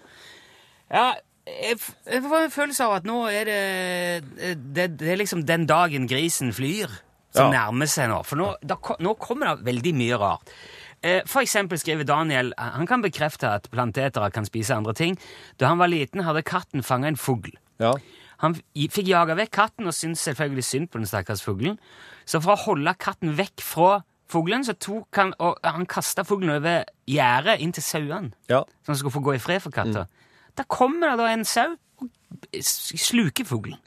Ja, 0.94 1.06
jeg, 1.48 1.76
f- 1.80 1.94
jeg 2.08 2.22
får 2.24 2.46
en 2.46 2.54
følelse 2.54 2.86
av 2.86 2.96
at 3.00 3.08
nå 3.08 3.18
er 3.28 3.50
det 3.50 4.54
Det, 4.78 4.86
det 5.00 5.10
er 5.12 5.18
liksom 5.20 5.42
den 5.48 5.66
dagen 5.68 6.06
grisen 6.10 6.54
flyr, 6.56 6.88
som 7.34 7.50
Ja. 7.50 7.64
nærmer 7.66 7.90
seg 7.90 8.08
nå. 8.12 8.22
For 8.24 8.38
nå, 8.38 8.52
da, 8.62 8.76
ko- 8.78 8.96
nå 9.02 9.16
kommer 9.18 9.56
det 9.56 9.66
veldig 9.66 9.92
mye 9.98 10.18
rart. 10.22 10.52
Eh, 11.04 11.20
For 11.28 11.44
eksempel 11.44 11.78
skriver 11.78 12.06
Daniel 12.08 12.52
Han 12.58 12.86
kan 12.88 13.02
bekrefte 13.04 13.50
at 13.50 13.68
plantetere 13.70 14.30
kan 14.32 14.46
spise 14.48 14.74
andre 14.74 14.94
ting. 14.96 15.18
Da 15.60 15.68
han 15.68 15.78
var 15.78 15.90
liten, 15.92 16.24
hadde 16.24 16.42
katten 16.42 16.82
fanga 16.82 17.10
en 17.12 17.16
fugl. 17.20 17.52
Ja. 17.78 17.92
Han 18.42 18.56
fikk 18.74 19.06
jaga 19.08 19.36
vekk 19.38 19.52
katten 19.54 19.86
og 19.86 19.94
syntes 19.94 20.24
selvfølgelig 20.24 20.64
synd 20.64 20.88
på 20.90 20.98
den 20.98 21.06
stakkars 21.06 21.42
fuglen. 21.44 21.78
Så 22.26 22.40
for 22.42 22.54
å 22.56 22.62
holde 22.64 22.94
katten 22.98 23.36
vekk 23.36 23.60
fra 23.62 24.02
fuglen, 24.32 24.64
så 24.64 24.72
tok 24.80 25.14
han 25.20 25.34
og 25.38 25.60
han 25.62 25.86
kasta 25.86 26.24
fuglen 26.24 26.50
over 26.56 26.84
gjerdet 27.06 27.60
inn 27.60 27.72
til 27.76 27.84
sauene 27.84 28.32
ja. 28.48 28.62
så 28.64 28.92
han 28.92 28.96
skulle 28.96 29.12
få 29.12 29.22
gå 29.28 29.34
i 29.36 29.42
fred 29.42 29.60
for 29.62 29.70
katter. 29.74 30.08
Da 30.56 30.64
kommer 30.64 31.12
det 31.12 31.18
da 31.20 31.28
en 31.32 31.44
sau 31.44 31.76
og 32.00 32.08
sluker 32.64 33.44
fuglen. 33.44 33.78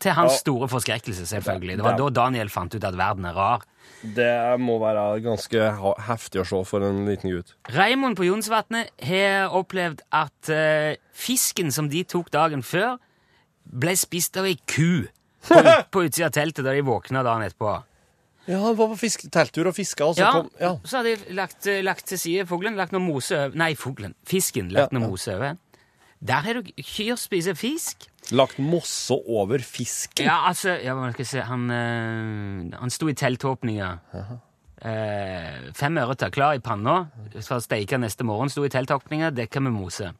Til 0.00 0.12
hans 0.16 0.32
Ja. 0.32 0.38
store 0.38 0.68
forskrekkelse, 0.68 1.26
selvfølgelig. 1.28 1.76
Det 1.76 1.84
var 1.84 1.96
da 1.98 2.08
Daniel 2.08 2.48
fant 2.48 2.74
ut 2.74 2.84
at 2.84 2.96
verden 2.96 3.24
er 3.28 3.34
rar. 3.36 3.62
Det 4.00 4.32
må 4.62 4.78
være 4.80 5.20
ganske 5.20 5.66
heftig 6.06 6.40
å 6.40 6.46
se 6.48 6.60
for 6.64 6.86
en 6.86 7.02
liten 7.08 7.34
gutt. 7.34 7.52
Raymond 7.74 8.16
på 8.16 8.24
Jonsvatnet 8.30 8.88
har 9.04 9.52
opplevd 9.56 10.00
at 10.16 10.52
uh, 10.54 10.96
fisken 11.12 11.68
som 11.74 11.90
de 11.92 12.00
tok 12.08 12.30
dagen 12.32 12.64
før, 12.64 12.96
ble 13.70 13.92
spist 14.00 14.38
av 14.40 14.48
ei 14.48 14.56
ku 14.64 15.04
på, 15.46 15.60
på 15.92 16.06
utsida 16.08 16.30
av 16.30 16.36
teltet 16.38 16.64
da 16.64 16.72
de 16.72 16.84
våkna 16.86 17.22
dagen 17.26 17.44
etterpå. 17.44 17.76
Ja, 18.48 18.58
han 18.64 18.74
var 18.78 18.88
på 18.94 18.96
fisk, 18.98 19.26
telttur 19.30 19.68
og 19.68 19.76
fiska, 19.76 20.08
og 20.08 20.16
så 20.16 20.24
Ja, 20.24 20.30
kom 20.32 20.48
Ja. 20.58 20.72
Så 20.88 20.98
hadde 20.98 21.12
de 21.20 21.36
lagt, 21.36 21.66
eh, 21.68 21.82
lagt 21.84 22.08
til 22.08 22.18
side 22.18 22.46
fuglen, 22.48 22.80
lagt 22.80 22.96
noe 22.96 23.04
mose 23.04 23.36
over 23.36 23.60
Nei, 23.60 23.74
fuglen. 23.78 24.16
Fisken. 24.26 24.72
Lagt 24.72 24.90
Ja, 24.90 24.98
noe 24.98 25.04
ja. 25.04 25.10
mose 25.12 25.36
over. 25.36 25.60
Der 26.20 26.42
har 26.48 26.58
du 26.58 26.72
kyr 26.82 27.20
spiser 27.20 27.54
fisk. 27.54 28.08
Lagt 28.36 28.58
mosse 28.62 29.16
over 29.16 29.62
fisken. 29.64 30.26
Ja, 30.26 30.46
altså 30.48 30.76
ja, 30.78 30.94
hva 30.94 31.10
skal 31.12 31.24
jeg 31.24 31.30
si, 31.32 31.42
Han, 31.48 31.66
øh, 31.74 32.78
han 32.78 32.92
sto 32.94 33.08
i 33.10 33.16
teltåpninga. 33.18 33.90
Eh, 34.80 35.70
fem 35.76 35.98
ørreter, 36.00 36.30
klar 36.32 36.56
i 36.56 36.62
panna, 36.64 37.02
skal 37.40 37.60
steike 37.60 37.98
neste 38.00 38.24
morgen. 38.24 38.48
Sto 38.52 38.64
i 38.64 38.72
teltåpninga, 38.72 39.30
dekka 39.36 39.60
med 39.60 39.74
mose. 39.76 40.12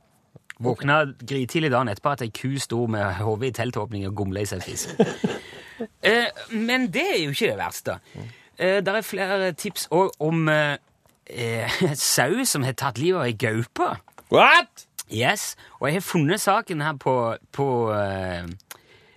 Våkna 0.61 1.05
grytidlig 1.25 1.71
dagen 1.73 1.89
etterpå 1.89 2.13
at 2.13 2.27
ei 2.27 2.33
ku 2.37 2.59
sto 2.61 2.85
med 2.91 3.23
hodet 3.23 3.55
i 3.55 3.57
teltåpninga 3.63 4.11
og 4.11 4.19
gomla 4.19 4.45
i 4.45 4.51
seg 4.51 4.65
fisk. 4.67 4.97
Eh, 6.05 6.27
men 6.53 6.91
det 6.93 7.07
er 7.09 7.23
jo 7.23 7.31
ikke 7.33 7.47
det 7.55 7.57
verste. 7.57 7.95
Eh, 8.61 8.83
der 8.85 8.99
er 8.99 9.05
flere 9.07 9.53
tips 9.57 9.87
òg 9.89 10.11
om 10.21 10.43
eh, 10.53 10.77
eh, 11.25 11.79
sau 11.97 12.45
som 12.45 12.67
har 12.69 12.77
tatt 12.77 13.01
livet 13.01 13.23
av 13.23 13.31
ei 13.31 13.33
gaupe. 13.33 13.89
What?! 14.29 14.85
Yes, 15.11 15.57
Og 15.81 15.89
jeg 15.89 15.95
har 15.99 16.05
funnet 16.07 16.41
saken 16.41 16.81
her 16.85 16.93
på, 17.03 17.15
på 17.53 17.67
eh, 17.95 18.47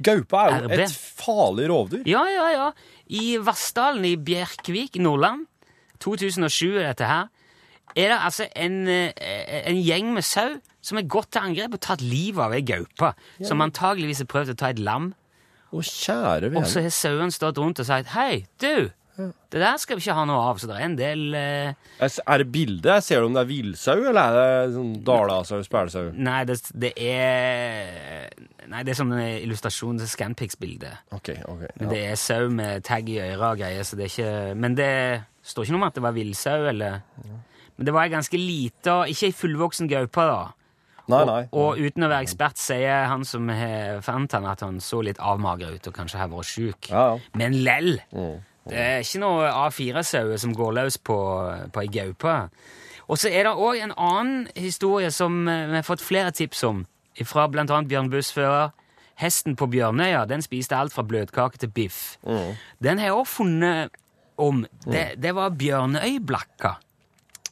Gaupe 0.04 0.36
er 0.42 0.64
jo 0.64 0.68
RB. 0.68 0.80
et 0.88 0.96
farlig 1.22 1.68
rovdyr. 1.70 2.04
Ja, 2.10 2.24
ja, 2.28 2.48
ja. 2.52 2.72
I 3.14 3.38
Vassdalen 3.46 4.06
i 4.10 4.16
Bjerkvik 4.18 4.98
Nordland, 5.00 5.46
2007 6.04 6.74
er 6.82 6.88
dette 6.90 7.08
her, 7.08 7.30
er 7.96 8.10
det 8.10 8.18
altså 8.26 8.48
en, 8.58 8.80
eh, 8.90 9.12
en 9.70 9.78
gjeng 9.86 10.14
med 10.16 10.26
sau 10.26 10.56
som 10.84 10.98
har 11.00 11.06
gått 11.08 11.30
til 11.32 11.46
angrep 11.46 11.78
og 11.78 11.84
tatt 11.86 12.02
livet 12.02 12.42
av 12.44 12.54
ei 12.58 12.64
gaupe, 12.66 13.14
som 13.46 13.62
antageligvis 13.64 14.24
har 14.26 14.28
prøvd 14.34 14.52
å 14.56 14.58
ta 14.60 14.72
et 14.74 14.82
lam. 14.84 15.12
Å, 15.74 15.80
kjære 15.80 16.50
Og 16.58 16.66
så 16.68 16.82
vene. 16.82 16.90
har 16.90 16.96
sauen 16.98 17.32
stått 17.32 17.58
rundt 17.62 17.80
og 17.80 17.88
sagt 17.88 18.12
hei, 18.18 18.46
du, 18.60 18.90
det 19.15 19.60
der 19.62 19.78
skal 19.78 19.99
vi 19.99 20.02
ikke 20.02 20.15
ha 20.17 20.23
noe 20.26 20.41
av. 20.49 20.58
Så 20.58 20.65
det 20.69 20.78
er 20.80 20.86
en 20.88 20.95
del 20.97 21.36
eh, 21.38 21.73
Er 22.02 22.41
det 22.41 22.47
bilde? 22.54 22.95
Ser 23.06 23.21
du 23.21 23.28
om 23.28 23.36
det 23.36 23.43
er 23.43 23.49
villsau, 23.52 23.99
eller 24.10 24.21
er 24.23 24.38
det 24.65 24.73
sånn 24.73 24.93
dalasau, 25.06 25.60
spælsau? 25.65 26.08
Nei, 26.17 26.39
det, 26.49 26.58
det 26.73 26.93
er 26.97 28.32
Nei, 28.71 28.82
det 28.82 28.93
er 28.93 28.97
sånn 28.97 29.12
illustrasjon 29.19 29.99
til 30.02 30.10
Scanpics-bildet. 30.10 31.04
Ok, 31.13 31.30
ok. 31.45 31.62
Men 31.78 31.86
Ja. 31.86 31.91
Det 31.91 32.02
er 32.10 32.17
sau 32.17 32.47
med 32.49 32.84
tagg 32.88 33.12
i 33.12 33.19
øra 33.21 33.52
og 33.52 33.62
greier, 33.62 33.86
så 33.86 33.99
det 33.99 34.08
er 34.08 34.13
ikke 34.13 34.56
Men 34.63 34.78
det 34.80 34.89
står 35.43 35.67
ikke 35.67 35.76
noe 35.76 35.82
om 35.84 35.88
at 35.89 35.99
det 35.99 36.04
var 36.08 36.15
villsau, 36.17 36.65
eller 36.71 37.02
Men 37.78 37.86
det 37.86 37.93
var 37.93 38.08
ei 38.08 38.13
ganske 38.13 38.39
lita, 38.39 39.04
ikke 39.10 39.30
ei 39.30 39.36
fullvoksen 39.36 39.89
gaupe, 39.91 40.26
da. 40.30 40.41
Nei, 41.12 41.19
nei. 41.28 41.41
Og, 41.52 41.73
og 41.73 41.80
uten 41.84 42.06
å 42.06 42.10
være 42.10 42.23
ekspert 42.23 42.58
sier 42.62 43.10
han 43.12 43.26
som 43.28 43.49
fant 44.06 44.32
han, 44.38 44.45
at 44.47 44.62
han 44.63 44.78
så 44.80 45.02
litt 45.04 45.19
avmagra 45.19 45.73
ut 45.76 45.89
og 45.89 45.93
kanskje 45.97 46.21
har 46.21 46.32
vært 46.32 46.47
sjuk. 46.47 46.89
Ja, 46.89 47.06
ja. 47.12 47.38
Men 47.38 47.60
lell! 47.65 47.97
Mm. 48.15 48.39
Det 48.69 48.80
er 48.80 49.04
ikke 49.04 49.21
noe 49.23 49.49
A4-sauer 49.49 50.39
som 50.39 50.54
går 50.56 50.78
løs 50.78 50.97
på, 50.97 51.17
på 51.73 51.84
ei 51.84 51.89
gaupe. 51.91 52.38
Og 53.12 53.19
så 53.19 53.32
er 53.32 53.47
det 53.47 53.56
òg 53.60 53.82
en 53.84 53.95
annen 53.99 54.45
historie 54.56 55.10
som 55.12 55.43
eh, 55.52 55.65
vi 55.71 55.80
har 55.82 55.88
fått 55.88 56.04
flere 56.04 56.32
tips 56.36 56.63
om, 56.69 56.86
fra 57.28 57.49
annet 57.49 57.89
Bjørn 57.91 58.12
Bussfører. 58.13 58.71
Hesten 59.19 59.58
på 59.60 59.67
Bjørnøya 59.69 60.23
den 60.26 60.41
spiste 60.41 60.78
alt 60.78 60.95
fra 60.95 61.04
bløtkake 61.06 61.60
til 61.62 61.69
biff. 61.69 62.15
Mm. 62.26 62.56
Den 62.82 63.02
har 63.02 63.12
jeg 63.12 63.19
òg 63.19 63.28
funnet 63.30 63.99
om. 64.41 64.63
Det, 64.88 65.04
det 65.21 65.36
var 65.38 65.54
Bjørnøyblakka. 65.60 66.73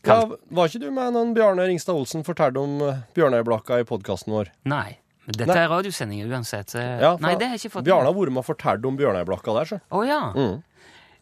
Ja, 0.07 0.23
var 0.49 0.71
ikke 0.71 0.81
du 0.81 0.89
med 0.89 1.13
når 1.13 1.35
Bjarne 1.37 1.67
Ringstad 1.69 1.93
Olsen 1.93 2.25
fortalte 2.25 2.57
om 2.57 2.79
uh, 2.81 3.03
Bjørnøyblakka 3.13 3.77
i 3.83 3.85
podkasten 3.85 4.33
vår? 4.33 4.49
Nei. 4.65 4.97
Men 5.27 5.37
dette 5.37 5.53
Nei. 5.53 5.61
er 5.61 5.69
radiosendinger 5.69 6.31
uansett. 6.33 6.73
Ja, 6.73 7.13
Nei, 7.21 7.35
det 7.37 7.51
har 7.51 7.53
jeg 7.59 7.67
ikke 7.67 7.75
fått 7.75 7.85
Bjarne 7.85 8.09
har 8.09 8.17
vært 8.17 8.33
med 8.33 8.41
og 8.41 8.47
fortalt 8.47 8.87
om 8.89 8.97
Bjørnøyblakka 8.97 9.53
der, 9.59 9.69
så. 9.69 9.77
Å 9.93 10.01
ja. 10.07 10.21
Mm. 10.33 10.55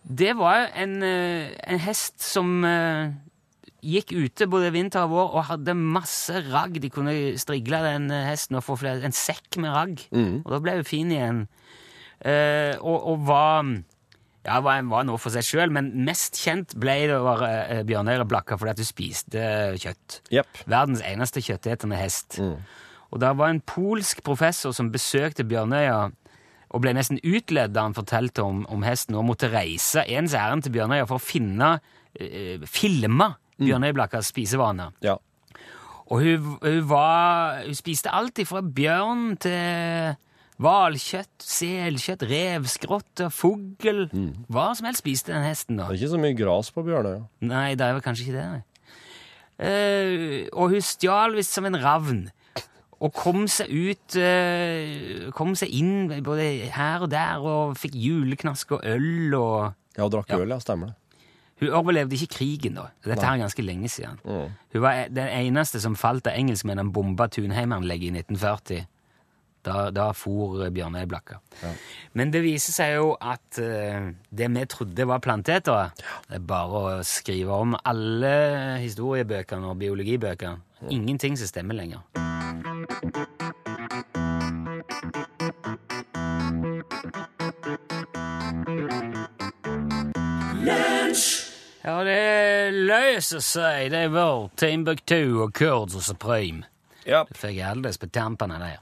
Det 0.04 0.32
var 0.38 0.70
en, 0.76 1.02
eh, 1.04 1.52
en 1.68 1.82
hest 1.84 2.22
som 2.24 2.64
eh, 2.66 3.12
gikk 3.86 4.14
ute 4.16 4.48
både 4.50 4.72
vinter 4.76 5.06
og 5.06 5.14
vår 5.14 5.36
og 5.36 5.46
hadde 5.52 5.76
masse 5.78 6.42
ragg. 6.50 6.80
De 6.82 6.92
kunne 6.94 7.14
strigle 7.40 7.82
den 7.86 8.10
eh, 8.12 8.28
hesten 8.32 8.60
og 8.60 8.66
få 8.66 8.80
flere, 8.80 9.04
en 9.06 9.16
sekk 9.16 9.60
med 9.62 9.76
ragg. 9.76 10.04
Mm. 10.12 10.42
Og 10.44 10.52
da 10.56 10.62
ble 10.64 10.80
hun 10.80 10.88
fin 10.88 11.14
igjen. 11.14 11.46
Uh, 12.20 12.76
og, 12.84 12.98
og 13.14 13.22
var 13.30 13.62
ja, 14.44 14.58
var, 14.60 14.82
var 14.92 15.06
noe 15.08 15.20
for 15.24 15.32
seg 15.32 15.46
sjøl, 15.48 15.72
men 15.72 15.88
mest 16.04 16.36
kjent 16.36 16.74
ble 16.76 16.98
det 17.08 17.16
over 17.16 17.46
uh, 17.46 17.80
Bjørnøyreblakka 17.88 18.58
fordi 18.60 18.74
at 18.74 18.82
du 18.82 18.84
spiste 18.84 19.46
kjøtt. 19.80 20.18
Yep. 20.36 20.66
Verdens 20.68 21.04
eneste 21.08 21.40
kjøttetende 21.46 21.96
hest. 21.96 22.42
Mm. 22.44 22.58
Og 23.10 23.24
det 23.24 23.32
var 23.40 23.54
en 23.54 23.64
polsk 23.64 24.20
professor 24.28 24.76
som 24.76 24.92
besøkte 24.92 25.48
Bjørnøya 25.48 26.10
og 26.70 26.84
ble 26.84 26.94
nesten 26.94 27.22
utledd 27.26 27.74
da 27.74 27.88
han 27.88 27.98
fortalte 27.98 28.46
om, 28.46 28.64
om 28.70 28.86
hesten, 28.86 29.18
og 29.18 29.26
måtte 29.30 29.50
reise 29.52 30.06
ens 30.06 30.36
ærend 30.38 30.66
til 30.66 30.76
Bjørnøya 30.78 31.08
for 31.10 31.18
å 31.18 31.24
finne, 31.24 31.78
uh, 31.80 32.68
filme 32.70 33.34
Bjørnøyblakkas 33.60 34.30
spisevaner. 34.32 34.94
Ja. 35.04 35.18
Og 36.10 36.24
hun, 36.24 36.56
hun, 36.64 36.80
var, 36.90 37.60
hun 37.66 37.78
spiste 37.78 38.14
alt 38.16 38.40
fra 38.50 38.62
bjørn 38.64 39.36
til 39.44 40.16
hvalkjøtt, 40.60 41.36
selkjøtt, 41.44 42.26
revskrotter, 42.30 43.30
fugl. 43.32 44.08
Hva 44.52 44.72
som 44.76 44.90
helst 44.90 45.04
spiste 45.04 45.36
den 45.36 45.46
hesten, 45.46 45.78
da. 45.80 45.88
Det 45.88 46.00
er 46.00 46.02
ikke 46.02 46.16
så 46.16 46.24
mye 46.24 46.40
gras 46.40 46.72
på 46.76 46.84
Bjørnøya. 46.88 47.22
Nei, 47.48 47.70
det 47.80 47.86
er 47.86 47.96
vel 47.96 48.04
kanskje 48.04 48.28
ikke 48.28 48.40
det. 48.40 48.48
nei. 48.56 48.66
Eh, 49.60 50.48
og 50.56 50.74
hun 50.74 50.84
stjal 50.84 51.36
visst 51.36 51.56
som 51.56 51.68
en 51.68 51.78
ravn. 51.80 52.26
Og 53.00 53.14
kom 53.16 53.46
seg 53.48 53.72
ut 53.72 54.16
eh, 54.20 55.30
Kom 55.36 55.54
seg 55.56 55.72
inn 55.72 56.10
både 56.26 56.50
her 56.76 57.06
og 57.06 57.12
der 57.14 57.40
og 57.40 57.78
fikk 57.80 57.96
juleknask 57.96 58.76
og 58.76 58.84
øl 58.84 59.36
og 59.38 59.74
Ja, 59.98 60.04
og 60.06 60.12
drakk 60.14 60.34
Ja. 60.34 60.40
øl, 60.44 60.50
ja. 60.50 60.60
Stemmer 60.60 60.92
det. 60.92 60.96
Hun 61.60 61.74
overlevde 61.76 62.16
ikke 62.16 62.38
krigen, 62.38 62.78
da. 62.80 62.86
Dette 63.04 63.26
her 63.26 63.36
er 63.36 63.42
ganske 63.42 63.64
lenge 63.64 63.90
siden. 63.92 64.20
Mm. 64.24 64.54
Hun 64.74 64.82
var 64.82 65.10
den 65.12 65.28
eneste 65.28 65.82
som 65.84 65.98
falt 66.00 66.24
da 66.24 66.32
engelskmennene 66.32 66.94
bomba 66.96 67.28
Tunheimanlegget 67.28 68.14
i 68.16 68.22
1940. 68.22 68.86
Da, 69.68 69.90
da 69.92 70.06
for 70.16 70.70
Bjørnøyblakka. 70.72 71.42
Men 72.16 72.32
det 72.32 72.46
viser 72.46 72.72
seg 72.72 72.94
jo 72.96 73.10
at 73.20 73.60
uh, 73.60 74.08
det 74.32 74.48
vi 74.56 74.64
trodde 74.72 75.08
var 75.10 75.20
plantetere 75.20 75.90
Det 76.30 76.38
er 76.38 76.46
bare 76.48 76.80
å 76.80 76.94
skrive 77.04 77.58
om 77.60 77.76
alle 77.84 78.32
historiebøkene 78.80 79.68
og 79.68 79.82
biologibøkene. 79.82 80.64
Ingenting 80.88 81.36
som 81.38 81.48
stemmer 81.48 81.76
lenger. 81.76 82.00
Ja, 91.84 92.04
det 92.06 92.72
løser 92.76 93.42
seg. 93.44 93.90
Det 93.92 94.06
er 94.06 94.14
vår 94.14 94.50
Timbuktu 94.60 95.42
og 95.44 95.52
Kurds 95.58 95.98
og 95.98 96.06
Supreme. 96.06 96.64
Yep. 97.08 97.32
Det 97.32 97.40
fikk 97.42 97.58
jeg 97.58 97.68
alldeles 97.68 98.00
på 98.00 98.10
tampene 98.14 98.60
der. 98.62 98.80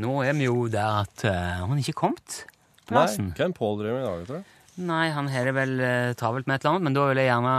Nå 0.00 0.14
er 0.24 0.36
vi 0.36 0.46
jo 0.46 0.66
der 0.70 1.02
at 1.02 1.24
uh, 1.26 1.66
han 1.66 1.80
ikke 1.80 1.96
kommet 2.04 2.44
Plassen. 2.90 3.30
Nei, 3.30 3.36
hvem 3.38 3.52
er 3.52 3.56
Pål 3.58 3.76
driver 3.80 3.96
med 3.96 4.02
i 4.02 4.06
dag, 4.06 4.26
tror 4.26 4.40
du? 4.40 4.56
Nei, 4.90 5.06
han 5.14 5.28
har 5.30 5.48
det 5.48 5.56
vel 5.56 5.74
uh, 5.80 6.12
travelt 6.18 6.48
med 6.48 6.56
et 6.56 6.64
eller 6.64 6.76
annet, 6.76 6.86
men 6.88 6.96
da 6.96 7.08
vil 7.10 7.20
jeg 7.20 7.30
gjerne 7.30 7.56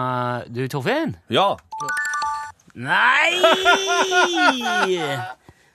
Du, 0.52 0.64
Torfinn? 0.72 1.14
Ja! 1.32 1.50
Nei! 2.74 3.32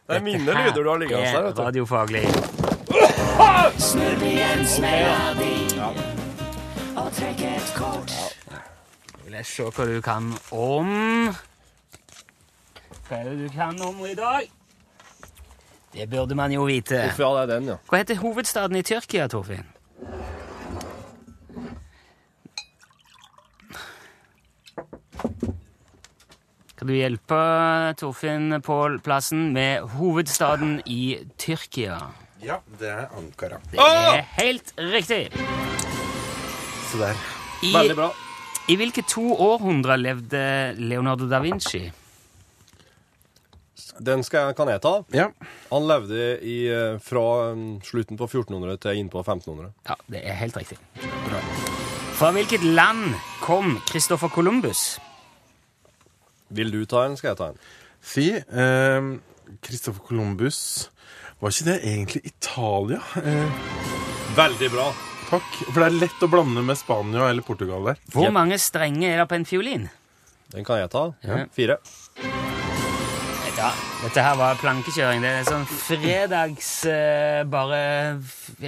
Det 0.07 0.17
er 0.17 0.23
mine 0.23 0.39
lyder 0.45 0.83
du 0.83 0.89
har 0.89 0.99
liggende 0.99 1.25
der, 1.25 1.43
vet 1.43 1.57
du. 1.57 1.63
Radiofaglig. 1.63 2.23
Vil 9.25 9.35
jeg 9.35 9.47
se 9.47 9.67
hva 9.67 9.87
du 9.91 10.01
kan 10.01 10.31
om 10.55 10.93
Hva 13.07 13.19
er 13.19 13.25
det 13.29 13.37
du 13.43 13.49
kan 13.53 13.81
om 13.83 14.01
i 14.07 14.15
dag? 14.15 14.49
Det 15.93 16.09
burde 16.11 16.35
man 16.35 16.53
jo 16.53 16.65
vite. 16.69 17.07
Uff, 17.11 17.19
ja, 17.19 17.33
det 17.35 17.43
er 17.43 17.53
den, 17.55 17.69
ja. 17.73 17.77
Hva 17.89 18.01
heter 18.03 18.21
hovedstaden 18.21 18.77
i 18.77 18.83
Tyrkia, 18.85 19.29
Torfinn? 19.33 19.65
Kan 26.87 26.93
du 26.93 27.01
hjelpe 27.01 27.37
Torfinn 27.99 28.61
på 28.63 28.75
plassen 29.03 29.49
med 29.51 29.89
hovedstaden 29.99 30.77
i 30.87 31.17
Tyrkia? 31.35 31.97
Ja, 32.39 32.61
det 32.79 32.93
er 32.93 33.09
Ankara. 33.19 33.57
Det 33.73 33.83
er 33.83 34.21
helt 34.37 34.71
riktig. 34.79 35.33
Så 36.87 37.01
der. 37.01 37.19
I, 37.67 37.73
Veldig 37.75 37.97
bra. 37.99 38.07
I 38.71 38.77
hvilke 38.79 39.03
to 39.03 39.35
århundrer 39.35 39.99
levde 39.99 40.43
Leonardo 40.79 41.27
da 41.27 41.41
Vinci? 41.43 41.89
Den 43.99 44.23
skal 44.23 44.53
jeg, 44.53 44.59
kan 44.61 44.71
jeg 44.71 44.85
ta. 44.87 44.95
Ja. 45.11 45.33
Han 45.73 45.91
levde 45.91 46.37
i, 46.39 46.69
eh, 46.71 47.01
fra 47.03 47.51
um, 47.51 47.81
slutten 47.83 48.15
på 48.15 48.31
1400 48.31 48.79
til 48.87 49.03
inn 49.03 49.11
på 49.11 49.27
1500. 49.27 49.75
Ja, 49.91 49.99
det 50.07 50.23
er 50.23 50.39
helt 50.39 50.63
riktig. 50.63 50.79
Fra 52.15 52.31
hvilket 52.31 52.63
land 52.63 53.19
kom 53.43 53.81
Christopher 53.91 54.31
Columbus? 54.31 55.01
Vil 56.51 56.71
du 56.71 56.85
ta 56.87 57.05
en, 57.07 57.17
skal 57.19 57.33
jeg 57.33 57.39
ta 57.41 57.49
en? 57.53 57.59
Si, 58.07 58.27
eh, 58.37 59.09
Christopher 59.67 60.03
Columbus 60.07 60.91
Var 61.41 61.51
ikke 61.53 61.67
det 61.69 61.79
egentlig 61.85 62.23
Italia? 62.31 63.01
Eh, 63.23 63.61
Veldig 64.37 64.71
bra. 64.73 64.89
takk. 65.31 65.51
For 65.73 65.81
det 65.83 65.87
er 65.89 66.01
lett 66.07 66.23
å 66.23 66.29
blande 66.31 66.63
med 66.65 66.77
Spania 66.79 67.29
eller 67.31 67.43
Portugal 67.43 67.85
der. 67.91 67.97
Hvor 68.13 68.31
mange 68.33 68.59
strenger 68.63 69.11
er 69.15 69.19
det 69.25 69.29
på 69.29 69.35
en 69.41 69.45
fiolin? 69.49 69.89
Den 70.53 70.65
kan 70.65 70.79
jeg 70.79 70.91
ta. 70.91 71.09
Ja. 71.27 71.45
Fire. 71.53 71.79
Ja, 73.57 73.71
dette 74.03 74.21
her 74.23 74.37
var 74.37 74.59
plankekjøring. 74.61 75.23
Det 75.25 75.31
er 75.33 75.47
sånn 75.49 75.65
fredags 75.67 76.69
eh, 76.93 77.43
Bare 77.49 78.21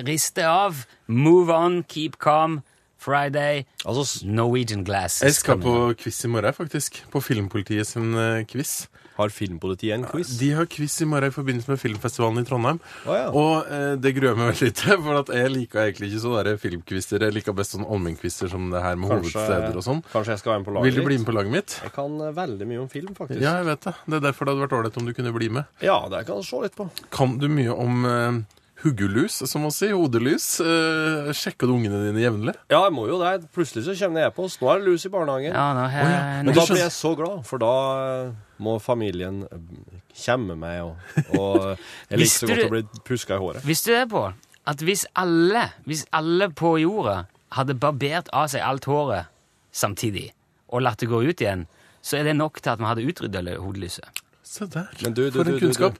riste 0.09 0.47
av. 0.49 0.79
Move 1.07 1.53
on, 1.53 1.83
keep 1.85 2.17
calm. 2.19 2.62
Friday. 2.99 3.65
Altså, 3.87 4.27
Norwegian 4.27 4.85
Glass. 4.85 5.23
Jeg 5.23 5.35
skal 5.39 5.61
på 5.63 5.75
quiz 5.99 6.25
i 6.25 6.29
morgen, 6.29 6.55
faktisk. 6.55 7.05
På 7.13 7.23
Filmpolitiet 7.23 7.87
sin 7.87 8.15
eh, 8.19 8.45
quiz. 8.51 8.89
Har 9.19 9.33
Filmpolitiet 9.35 9.97
en 9.97 10.05
quiz? 10.07 10.37
De 10.39 10.53
har 10.55 10.67
quiz 10.71 11.01
i 11.03 11.07
morgen 11.11 11.33
i 11.33 11.35
forbindelse 11.35 11.71
med 11.73 11.81
filmfestivalen 11.83 12.39
i 12.43 12.47
Trondheim. 12.47 12.79
Oh, 13.03 13.15
ja. 13.17 13.25
Og 13.35 13.71
eh, 13.75 13.95
det 13.99 14.13
gruer 14.15 14.31
jeg 14.31 14.39
meg 14.39 14.51
veldig 14.53 14.71
til, 14.79 14.93
for 15.07 15.21
at 15.23 15.33
jeg 15.35 15.55
liker 15.55 15.81
egentlig 15.85 16.11
ikke 16.13 16.23
sånne 16.23 16.53
filmquizer. 16.63 17.25
Jeg 17.27 17.35
liker 17.35 17.57
best 17.59 17.75
sånn 17.75 17.87
allmennkvizer 17.87 18.53
som 18.53 18.69
det 18.71 18.83
her 18.85 18.99
med 19.01 19.11
hovedsteder 19.15 19.75
og 19.75 19.87
sånn. 19.89 20.05
kanskje 20.13 20.37
jeg 20.37 20.43
skal 20.45 20.55
være 20.55 20.63
med 20.63 20.69
på 20.69 20.77
laget 20.77 20.87
Vil 20.87 21.01
du 21.01 21.09
bli 21.09 21.19
med 21.19 21.31
på 21.31 21.35
laget 21.35 21.55
mitt? 21.57 21.79
Jeg 21.87 21.95
kan 21.97 22.21
eh, 22.23 22.35
veldig 22.39 22.71
mye 22.71 22.85
om 22.85 22.93
film, 22.93 23.11
faktisk. 23.19 23.43
Ja, 23.43 23.57
jeg 23.59 23.71
vet 23.73 23.89
det. 23.89 23.97
Det 24.07 24.21
er 24.21 24.27
derfor 24.29 24.47
det 24.47 24.55
hadde 24.55 24.67
vært 24.69 24.79
ålreit 24.79 25.03
om 25.03 25.11
du 25.11 25.17
kunne 25.19 25.35
bli 25.35 25.51
med. 25.59 25.75
Ja, 25.83 25.99
det 26.15 26.23
kan 26.29 26.39
jeg 26.39 26.51
se 26.51 26.63
litt 26.69 26.79
på. 26.79 26.87
Kan 27.15 27.39
du 27.43 27.49
mye 27.51 27.75
om 27.75 28.07
eh, 28.07 28.39
huggulus, 28.83 29.41
som 29.51 29.62
man 29.67 29.73
sier? 29.75 29.95
Hodelus? 29.99 30.47
Eh, 30.62 31.31
sjekker 31.37 31.67
du 31.69 31.75
ungene 31.75 32.01
dine 32.07 32.23
jevnlig? 32.23 32.55
Ja, 32.71 32.85
jeg 32.87 32.95
må 32.95 33.07
jo 33.11 33.19
det. 33.23 33.33
Plutselig 33.55 33.85
så 33.88 33.95
kommer 33.99 34.21
det 34.23 34.27
e-post. 34.31 34.61
Nå 34.62 34.71
er 34.73 34.83
det 34.83 34.93
lus 34.93 35.07
i 35.09 35.12
barnehagen. 35.12 35.53
Ja, 35.55 35.67
nå 35.77 35.87
he, 35.93 36.03
oh, 36.05 36.12
ja. 36.12 36.21
Men 36.47 36.53
da 36.53 36.61
skjønner- 36.62 36.75
blir 36.77 36.85
jeg 36.85 36.95
så 36.99 37.12
glad, 37.19 37.41
for 37.49 37.62
da 37.62 37.73
eh, 38.03 38.33
må 38.62 38.77
familien 38.83 39.41
komme 39.51 39.97
kjemme 40.19 40.57
meg, 40.59 40.83
og, 40.83 40.97
og 41.38 41.59
jeg 42.11 42.19
liker 42.19 42.35
så 42.35 42.47
godt 42.51 42.59
du- 42.59 42.67
å 42.69 42.73
bli 42.77 43.03
puska 43.07 43.37
i 43.37 43.43
håret. 43.43 43.67
Visste 43.67 43.93
du 43.93 43.97
det, 43.99 44.07
på? 44.11 44.25
At 44.69 44.83
hvis 44.85 45.05
alle, 45.14 45.69
hvis 45.87 46.05
alle 46.12 46.51
på 46.53 46.75
jorda 46.83 47.21
hadde 47.57 47.77
barbert 47.81 48.29
av 48.37 48.49
seg 48.53 48.64
alt 48.67 48.85
håret 48.91 49.31
samtidig, 49.73 50.33
og 50.69 50.83
latt 50.85 51.01
det 51.01 51.09
gå 51.09 51.23
ut 51.25 51.41
igjen, 51.41 51.67
så 52.03 52.19
er 52.19 52.27
det 52.29 52.35
nok 52.37 52.59
til 52.61 52.75
at 52.75 52.83
vi 52.83 52.88
hadde 52.88 53.07
utrydda 53.09 53.57
hodelyset. 53.62 54.23
Se 54.43 54.67
der. 54.67 54.91
Men 55.05 55.14
du, 55.14 55.23
du, 55.31 55.38
For 55.38 55.49
en 55.49 55.57
du, 55.57 55.62
kunnskap. 55.62 55.97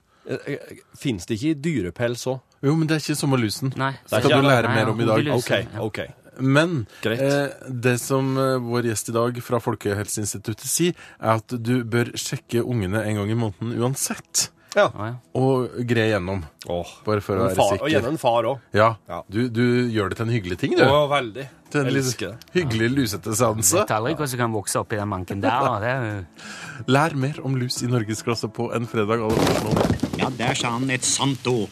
Fins 0.99 1.25
det 1.29 1.39
ikke 1.39 1.53
i 1.53 1.57
dyrepels 1.63 2.27
òg? 2.29 2.39
Jo, 2.61 2.75
men 2.75 2.87
det 2.87 2.97
er 2.97 3.03
ikke 3.03 3.15
som 3.19 3.29
med 3.31 3.39
lusen. 3.39 3.73
Nei. 3.79 3.93
Skal 4.05 4.21
ikke- 4.27 4.41
du 4.41 4.47
lære 4.47 4.67
Nei, 4.67 4.75
mer 4.75 4.89
om 4.91 4.99
i 5.01 5.05
dag? 5.05 5.27
OK. 5.37 5.49
Ja. 5.49 5.81
ok. 5.81 5.99
Men 6.41 6.87
Greit. 7.03 7.19
eh, 7.19 7.49
det 7.69 7.97
som 7.99 8.37
eh, 8.37 8.57
vår 8.63 8.83
gjest 8.87 9.09
i 9.09 9.11
dag 9.11 9.41
fra 9.43 9.59
Folkehelseinstituttet 9.59 10.67
sier, 10.71 10.93
er 11.19 11.33
at 11.41 11.47
du 11.61 11.83
bør 11.83 12.13
sjekke 12.15 12.63
ungene 12.63 13.01
en 13.05 13.15
gang 13.19 13.29
i 13.31 13.35
måneden 13.35 13.73
uansett. 13.79 14.49
Ja. 14.75 14.85
Å, 14.93 15.05
ja. 15.09 15.15
Og 15.35 15.79
gre 15.89 16.03
gjennom. 16.11 16.43
Åh. 16.69 16.89
Bare 17.03 17.21
for 17.25 17.35
å 17.35 17.47
være 17.47 17.55
far, 17.57 17.73
og 17.81 17.89
sikker. 17.89 18.07
en 18.07 18.17
far 18.21 18.43
òg. 18.43 18.59
Ja, 18.71 18.95
Ja. 19.09 19.23
Du, 19.29 19.49
du 19.49 19.63
gjør 19.89 20.09
det 20.13 20.17
til 20.19 20.27
en 20.27 20.31
hyggelig 20.35 20.57
ting, 20.61 20.75
du. 20.77 20.83
Å, 20.85 21.07
veldig. 21.09 21.47
til 21.71 21.81
en 21.81 21.85
Jeg 21.89 21.93
litt 21.95 22.03
elsker 22.05 22.27
det. 22.29 22.37
hyggelig 22.53 22.89
lusete 22.95 23.35
seanse. 23.35 23.73
Vet 23.75 23.91
aldri 23.91 24.13
hva 24.15 24.27
som 24.29 24.39
kan 24.39 24.53
vokse 24.53 24.79
opp 24.79 24.93
i 24.93 24.95
den 25.01 25.09
manken 25.09 25.41
der. 25.41 25.49
da. 25.49 25.79
Det 25.79 25.89
er 25.89 26.05
jo... 26.05 26.83
Lær 26.87 27.15
mer 27.15 27.41
om 27.43 27.55
lus 27.59 27.81
i 27.83 27.87
norgesklasse 27.87 28.47
på 28.53 28.69
en 28.77 28.85
fredag. 28.87 29.19
Alle. 29.25 29.97
Ja, 30.21 30.29
der 30.29 30.53
sa 30.55 30.69
han 30.77 30.89
et 30.91 31.03
sant 31.03 31.45
ord. 31.47 31.67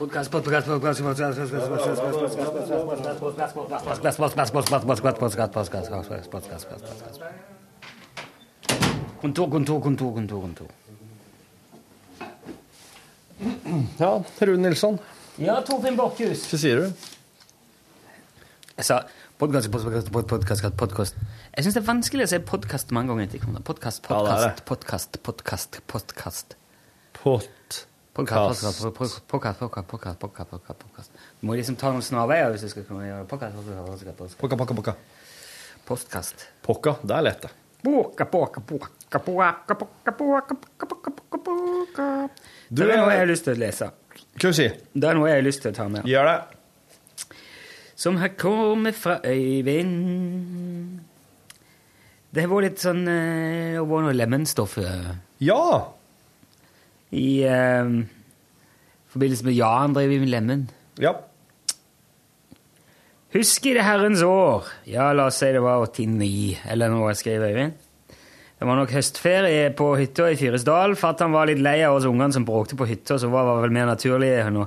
Podcast, 0.00 0.30
podcast, 0.32 0.66
podcast, 0.66 1.02
podcast, 1.02 1.30
podcast, 1.40 1.52
Kontor, 9.20 9.50
kontor, 9.50 9.80
kontor, 9.80 10.12
kontor, 10.14 10.40
kontor. 10.40 10.66
Ja, 13.98 14.22
Rune 14.40 14.62
Nilsson, 14.62 14.98
Ja, 15.38 15.60
Torfinn 15.60 15.96
Borchhus. 15.96 16.46
hva 16.48 16.58
sier 16.62 16.80
du? 16.80 16.86
Jeg 18.80 18.84
sa 18.88 19.02
podkast, 19.36 19.68
podkast, 19.70 20.08
podkast. 20.80 21.20
Jeg 21.52 21.64
syns 21.64 21.76
det 21.76 21.82
er 21.82 21.88
vanskelig 21.92 22.24
å 22.24 22.32
si 22.32 22.40
podkast 22.54 22.96
mange 22.96 23.12
ganger 23.12 23.28
etter 23.28 23.44
hverandre. 23.44 23.64
Podkast, 23.68 24.08
er 24.08 24.64
podkast, 24.64 25.20
podkast, 25.28 25.80
podkast, 25.92 26.56
podkast. 27.20 27.89
Podkast, 28.20 28.84
podkast, 28.90 29.60
podkast, 30.20 30.58
podkast. 30.60 31.10
Du 31.40 31.46
må 31.48 31.54
liksom 31.56 31.76
ta 31.80 31.88
noen 31.88 32.04
snarveier 32.04 32.50
hvis 32.52 32.66
du 32.66 32.68
skal 32.68 32.84
kunne 32.84 33.06
gjøre 33.06 33.24
podkast, 33.30 34.36
Pokka, 34.36 34.58
pokka, 34.60 34.74
pokka. 34.76 34.94
Postkast. 35.88 36.44
Pokka, 36.66 36.98
det 37.00 37.14
er 37.16 37.24
lett, 37.24 37.46
det. 37.46 37.50
Pokka, 37.80 38.26
pokka, 38.28 38.60
pokka, 38.60 38.90
pokka, 39.08 39.20
pokka, 39.24 40.12
pokka, 40.12 40.12
pokka, 40.20 40.86
pokka, 40.90 41.10
pokka. 41.16 41.38
boka. 41.46 42.08
Det 42.68 42.84
er 42.84 43.00
noe 43.00 43.08
jeg 43.08 43.14
eh, 43.14 43.22
har 43.22 43.30
lyst 43.30 43.46
til 43.46 43.56
å 43.56 43.60
lese. 43.62 43.88
Hva 44.36 44.52
sier 44.58 44.74
Det 44.92 45.08
er 45.08 45.16
noe 45.16 45.30
jeg 45.30 45.40
har 45.40 45.46
lyst 45.46 45.64
til 45.64 45.72
å 45.72 45.78
ta 45.78 45.86
med. 45.94 46.04
Gjør 46.10 46.28
det. 46.28 47.38
Som 48.04 48.20
har 48.20 48.34
kommet 48.36 48.98
fra 49.00 49.16
Øyvind. 49.24 51.00
Det 52.30 52.44
har 52.44 52.52
vært 52.52 52.68
litt 52.68 52.84
sånn 52.84 53.00
eh, 53.08 53.72
Det 53.72 53.80
har 53.80 53.88
vært 53.88 54.06
noe 54.10 54.18
lemonstoff 54.18 54.76
eh, 54.84 55.08
Ja! 55.48 55.96
I 57.10 57.42
eh, 57.46 57.92
forbindelse 59.10 59.46
med 59.48 59.58
Jan 59.58 59.96
driver 59.96 60.22
med 60.22 60.32
Lemmen. 60.34 60.64
Ja. 61.00 61.16
Husk 63.30 63.66
i 63.70 63.76
det 63.76 63.84
herrens 63.86 64.24
år 64.26 64.66
Ja, 64.90 65.12
la 65.14 65.28
oss 65.30 65.38
si 65.38 65.52
det 65.54 65.62
var 65.62 65.84
89, 65.86 66.58
eller 66.72 66.90
noe, 66.90 67.14
skrev 67.14 67.44
Øyvind. 67.46 67.76
Det 68.60 68.68
var 68.68 68.76
nok 68.76 68.90
høstferie 68.92 69.70
på 69.72 69.86
hytta 69.96 70.26
i 70.28 70.36
Fyresdal. 70.36 70.92
Fatter'n 71.00 71.32
var 71.32 71.48
litt 71.48 71.62
lei 71.64 71.78
av 71.86 71.96
oss 71.96 72.04
ungene 72.04 72.34
som 72.34 72.44
bråkte 72.44 72.76
på 72.76 72.88
hytta, 72.90 73.16
så 73.16 73.30
var 73.32 73.46
det 73.48 73.54
vel 73.62 73.72
mer 73.72 73.86
naturlig 73.88 74.34
å 74.44 74.66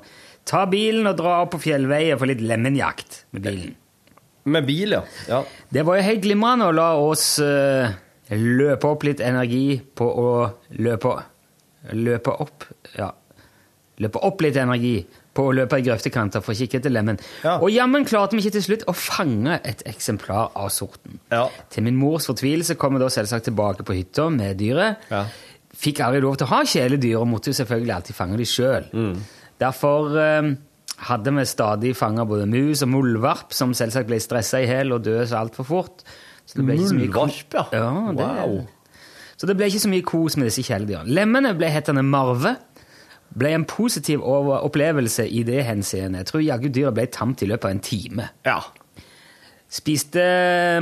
ta 0.50 0.64
bilen 0.66 1.06
og 1.12 1.20
dra 1.20 1.36
opp 1.44 1.54
på 1.54 1.62
fjellveien 1.68 2.18
for 2.18 2.32
litt 2.32 2.42
lemenjakt 2.42 3.20
med 3.36 3.46
bilen. 3.46 3.76
Med 4.50 4.66
bil, 4.66 4.96
ja. 4.98 5.04
ja. 5.30 5.44
Det 5.70 5.84
var 5.86 6.00
jo 6.00 6.08
helt 6.08 6.24
glimrende 6.26 6.72
å 6.72 6.74
la 6.76 6.88
oss 7.00 7.28
uh, 7.44 7.94
løpe 8.34 8.90
opp 8.90 9.06
litt 9.06 9.22
energi 9.24 9.78
på 9.96 10.10
å 10.10 10.34
løpe 10.82 11.14
Løpe 11.92 12.32
opp 12.44 12.70
Ja. 12.98 13.12
Løpe 14.02 14.22
opp 14.26 14.42
litt 14.42 14.56
energi 14.58 14.96
på 15.34 15.44
å 15.50 15.54
løpe 15.54 15.78
i 15.78 15.84
grøftekanter 15.86 16.42
for 16.42 16.54
å 16.54 16.58
kikke 16.58 16.80
etter 16.80 16.94
lemen. 16.94 17.20
Ja. 17.44 17.60
Og 17.60 17.70
jammen 17.74 18.06
klarte 18.10 18.34
vi 18.34 18.42
ikke 18.42 18.56
til 18.58 18.66
slutt 18.68 18.86
å 18.90 18.96
fange 18.98 19.60
et 19.66 19.84
eksemplar 19.90 20.52
av 20.58 20.72
sorten. 20.74 21.20
Ja. 21.34 21.46
Til 21.74 21.86
min 21.86 21.98
mors 21.98 22.26
fortvilelse 22.30 22.78
kom 22.82 22.98
vi 22.98 23.04
da 23.04 23.10
selvsagt 23.14 23.50
tilbake 23.50 23.86
på 23.86 23.96
hytta 23.98 24.28
med 24.34 24.58
dyret. 24.62 25.06
Ja. 25.14 25.26
Fikk 25.84 26.04
aldri 26.06 26.22
lov 26.26 26.38
til 26.38 26.48
å 26.48 26.54
ha 26.54 26.62
kjæledyr, 26.70 27.18
og 27.22 27.30
måtte 27.32 27.50
jo 27.50 27.58
selvfølgelig 27.58 27.96
alltid 27.96 28.18
fange 28.18 28.38
de 28.42 28.50
sjøl. 28.50 28.90
Mm. 28.94 29.16
Derfor 29.62 30.20
eh, 30.22 30.52
hadde 31.10 31.34
vi 31.38 31.48
stadig 31.50 31.96
fanga 31.98 32.28
både 32.30 32.46
mus 32.50 32.84
og 32.86 32.94
muldvarp, 32.94 33.54
som 33.58 33.74
selvsagt 33.78 34.10
ble 34.10 34.22
stressa 34.22 34.62
i 34.62 34.70
hjel 34.70 34.94
og 34.94 35.06
døde 35.06 35.26
så 35.30 35.42
altfor 35.42 35.70
fort. 35.70 36.06
Så 36.46 36.60
det 36.60 36.68
ble 36.68 36.78
ikke 36.78 36.92
så 36.92 36.98
mye 36.98 37.10
Muldvarp, 37.10 37.58
ja. 37.58 37.66
ja 37.80 37.92
det, 38.18 38.30
Wow. 38.44 38.56
Så 39.38 39.48
det 39.50 39.56
ble 39.58 39.68
ikke 39.72 39.82
så 39.84 39.90
mye 39.92 40.06
kos 40.06 40.38
med 40.38 40.48
disse 40.50 40.64
kjæledyrene. 40.68 41.10
Lemmene 41.14 41.54
ble 41.58 41.70
hetende 41.74 42.04
Marve. 42.06 42.56
Ble 43.34 43.50
en 43.58 43.66
positiv 43.66 44.22
opplevelse 44.22 45.26
i 45.26 45.42
det 45.48 45.64
henseende. 45.66 46.20
Jeg 46.22 46.30
tror 46.30 46.44
jaggu 46.46 46.70
dyret 46.70 46.94
ble 46.94 47.08
tamt 47.10 47.42
i 47.42 47.48
løpet 47.50 47.66
av 47.66 47.72
en 47.74 47.80
time. 47.82 48.28
Ja. 48.46 48.60
Spiste 49.74 50.22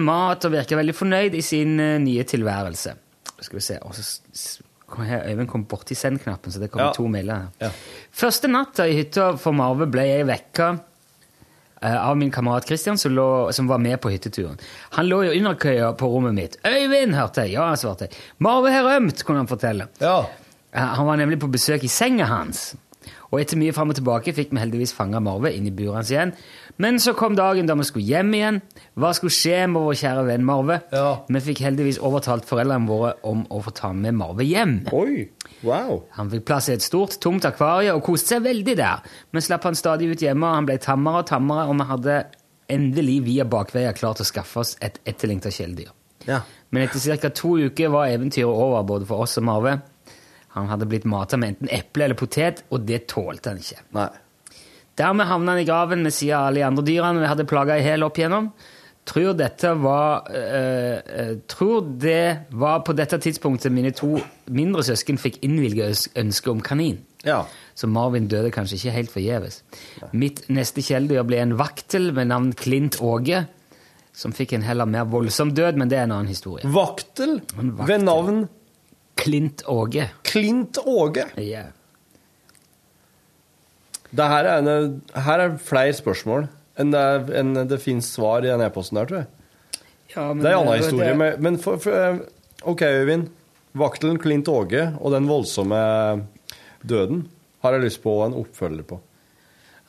mat 0.04 0.44
og 0.48 0.52
virka 0.58 0.76
veldig 0.76 0.96
fornøyd 0.98 1.38
i 1.40 1.44
sin 1.46 1.78
eh, 1.80 1.96
nye 2.04 2.26
tilværelse. 2.28 2.94
Skal 3.42 3.58
vi 3.58 3.64
se 3.64 3.78
og 3.82 3.96
så 3.96 4.64
kom 4.92 5.06
her, 5.08 5.24
Øyvind 5.32 5.48
kom 5.48 5.64
borti 5.72 5.96
send-knappen, 5.96 6.52
så 6.52 6.60
det 6.60 6.68
kom 6.74 6.82
Ja. 6.84 6.92
to 6.94 7.06
mailer. 7.08 7.46
Ja. 7.62 7.70
Første 8.12 8.50
natta 8.52 8.84
i 8.92 8.98
hytta 8.98 9.30
for 9.40 9.56
Marve 9.56 9.88
ble 9.88 10.04
jeg 10.10 10.28
vekka 10.28 10.74
av 11.82 12.18
min 12.18 12.32
kamerat 12.32 12.68
Christian, 12.68 12.98
som, 12.98 13.12
lå, 13.16 13.52
som 13.52 13.68
var 13.68 13.78
med 13.82 14.00
på 14.02 14.10
hytteturen. 14.14 14.60
Han 14.98 15.08
lå 15.10 15.24
i 15.26 15.40
underkøya 15.40 15.94
på 15.98 16.08
rommet 16.08 16.34
mitt. 16.34 16.58
'Øyvind!' 16.64 17.16
hørte 17.18 17.42
jeg. 17.42 17.54
Ja, 17.54 17.74
svarte 17.76 18.02
jeg. 18.08 18.12
'Marve 18.40 18.72
har 18.72 18.84
rømt', 18.84 19.24
kunne 19.26 19.38
han 19.42 19.48
fortelle. 19.48 19.88
Ja. 20.02 20.20
Eh, 20.74 20.80
Han 20.82 21.06
var 21.08 21.16
nemlig 21.16 21.40
på 21.40 21.52
besøk 21.52 21.84
i 21.84 21.88
senga 21.88 22.26
hans. 22.26 22.76
Og 23.32 23.40
etter 23.42 23.58
mye 23.58 23.72
fram 23.74 23.90
og 23.90 23.96
tilbake 23.96 24.34
fikk 24.36 24.52
vi 24.52 24.60
heldigvis 24.60 24.94
fanga 24.94 25.20
Marve 25.24 25.54
inn 25.56 25.66
i 25.68 25.72
buret 25.72 25.96
hans 25.96 26.12
igjen. 26.12 26.34
Men 26.78 27.00
så 27.00 27.14
kom 27.16 27.36
dagen 27.36 27.66
da 27.66 27.74
vi 27.80 27.84
skulle 27.88 28.06
hjem 28.06 28.34
igjen. 28.34 28.62
Hva 29.00 29.14
skulle 29.16 29.32
skje 29.32 29.68
med 29.72 29.82
vår 29.82 29.94
kjære 30.02 30.26
venn 30.28 30.44
Marve? 30.46 30.82
Ja. 30.92 31.18
Vi 31.30 31.40
fikk 31.40 31.62
heldigvis 31.64 32.00
overtalt 32.04 32.46
foreldrene 32.46 32.88
våre 32.88 33.14
om 33.24 33.46
å 33.50 33.62
få 33.64 33.72
ta 33.74 33.94
med 33.94 34.14
Marve 34.20 34.44
hjem. 34.44 34.82
Oi. 34.92 35.30
Wow. 35.62 36.04
Han 36.18 36.30
fikk 36.32 36.46
plass 36.50 36.70
i 36.70 36.76
et 36.76 36.86
stort, 36.86 37.20
tomt 37.22 37.46
akvarie 37.46 37.94
og 37.94 38.04
koste 38.06 38.36
seg 38.36 38.46
veldig 38.46 38.76
der. 38.80 39.04
Men 39.32 39.46
slapp 39.46 39.68
han 39.70 39.78
stadig 39.78 40.10
ut 40.12 40.24
hjemme, 40.24 40.48
og 40.48 40.58
han 40.60 40.70
ble 40.70 40.78
tammere 40.82 41.22
og 41.22 41.30
tammere, 41.30 41.68
og 41.70 41.78
vi 41.78 41.90
hadde 41.92 42.18
endelig 42.72 43.18
via 43.28 43.46
bakveier 43.46 43.96
klart 43.98 44.24
å 44.24 44.28
skaffe 44.28 44.64
oss 44.64 44.76
et 44.82 44.98
etterlengta 45.06 45.52
kjæledyr. 45.54 45.92
Ja. 46.28 46.42
Men 46.72 46.86
etter 46.86 47.18
ca. 47.20 47.32
to 47.36 47.58
uker 47.60 47.92
var 47.94 48.12
eventyret 48.14 48.48
over 48.50 48.84
både 48.88 49.08
for 49.10 49.26
oss 49.26 49.38
og 49.42 49.48
Marve. 49.48 49.80
Han 50.56 50.68
hadde 50.72 50.88
blitt 50.90 51.08
mata 51.08 51.40
med 51.40 51.56
enten 51.56 51.72
eple 51.72 52.06
eller 52.08 52.20
potet, 52.20 52.66
og 52.72 52.84
det 52.88 53.06
tålte 53.12 53.52
han 53.52 53.62
ikke. 53.62 53.86
Nei. 53.96 54.10
Dermed 55.00 55.28
havna 55.30 55.56
han 55.56 55.62
i 55.62 55.68
graven 55.68 56.04
ved 56.04 56.14
siden 56.14 56.36
av 56.38 56.50
alle 56.50 56.60
de 56.60 56.68
andre 56.68 56.86
dyrene 56.88 57.24
vi 57.24 57.30
hadde 57.32 57.48
plaga 57.48 57.78
i 57.80 57.86
hæl 57.86 58.04
opp 58.08 58.20
igjennom. 58.20 58.52
Tror 59.10 59.34
dette 59.34 59.72
var 59.82 60.28
eh, 60.30 61.00
eh, 61.02 61.32
Tror 61.50 61.88
det 62.00 62.52
var 62.54 62.84
på 62.86 62.94
dette 62.94 63.18
tidspunktet 63.22 63.74
mine 63.74 63.90
to 63.98 64.20
mindre 64.54 64.84
søsken 64.86 65.18
fikk 65.22 65.40
innvilget 65.46 66.12
ønske 66.22 66.52
om 66.52 66.62
kanin. 66.62 67.00
Ja. 67.26 67.44
Så 67.78 67.90
Marvin 67.90 68.30
døde 68.30 68.52
kanskje 68.54 68.78
ikke 68.78 68.96
helt 68.96 69.14
forgjeves. 69.14 69.62
Mitt 70.14 70.44
neste 70.54 70.84
kjæledyr 70.86 71.26
ble 71.26 71.42
en 71.42 71.58
vaktel 71.60 72.12
med 72.14 72.30
navn 72.30 72.54
Klint 72.58 73.00
Åge, 73.02 73.46
som 74.14 74.34
fikk 74.36 74.54
en 74.58 74.66
heller 74.66 74.90
mer 74.90 75.10
voldsom 75.10 75.54
død, 75.58 75.80
men 75.82 75.90
det 75.90 75.98
er 75.98 76.08
en 76.08 76.16
annen 76.20 76.32
historie. 76.32 76.68
Vaktel 76.68 77.40
vaktel. 77.42 77.86
ved 77.88 78.06
navn 78.06 78.42
Klint 79.18 79.66
Åge. 79.70 80.10
Klint 80.28 80.78
Åge. 80.86 81.28
Ja. 81.42 81.68
Det 84.12 84.28
her 84.28 84.50
er, 84.50 84.60
en, 84.60 84.98
her 85.16 85.46
er 85.46 85.54
flere 85.64 85.94
spørsmål 85.96 86.50
enn 86.82 86.92
det, 86.94 87.04
en, 87.40 87.54
det 87.70 87.80
finnes 87.84 88.10
svar 88.16 88.44
i 88.46 88.50
den 88.52 88.64
e-posten 88.66 89.00
der, 89.00 89.10
tror 89.10 89.22
jeg. 89.24 89.30
Ja, 90.16 90.26
men 90.34 90.42
Det 90.44 90.50
er 90.52 90.58
en 90.58 90.66
annen 90.66 90.82
historie, 90.84 91.14
men, 91.16 91.38
men 91.46 91.60
for, 91.62 91.80
for, 91.80 91.96
eh, 91.96 92.66
OK, 92.68 92.82
Øyvind. 92.84 93.30
Vaktelen 93.80 94.18
Klint 94.20 94.50
Åge 94.52 94.82
og 95.00 95.14
den 95.14 95.30
voldsomme 95.30 95.78
døden 96.84 97.22
har 97.64 97.78
jeg 97.78 97.86
lyst 97.86 98.02
på 98.04 98.18
en 98.26 98.34
oppfølger 98.36 98.84
på. 98.90 98.98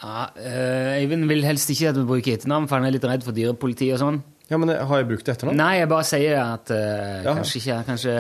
Ja, 0.03 0.29
eh, 0.39 1.01
Øyvind 1.03 1.27
vil 1.31 1.43
helst 1.47 1.71
ikke 1.75 1.89
at 1.91 1.99
vi 1.99 2.05
bruker 2.07 2.37
etternavn, 2.37 2.69
for 2.71 2.79
han 2.79 2.87
er 2.87 2.95
litt 2.95 3.07
redd 3.07 3.25
for 3.27 3.35
dyrepoliti 3.35 3.89
og 3.95 4.01
sånn. 4.03 4.21
Ja, 4.51 4.59
men 4.61 4.69
Har 4.75 5.01
jeg 5.01 5.09
brukt 5.09 5.29
etternavn? 5.33 5.57
Nei, 5.57 5.73
jeg 5.81 5.89
bare 5.89 6.05
sier 6.05 6.37
at 6.43 6.71
uh, 6.75 7.23
Ja. 7.25 7.35
kanskje 7.39 7.61
ikke 7.63 7.77
Kanskje 7.89 8.15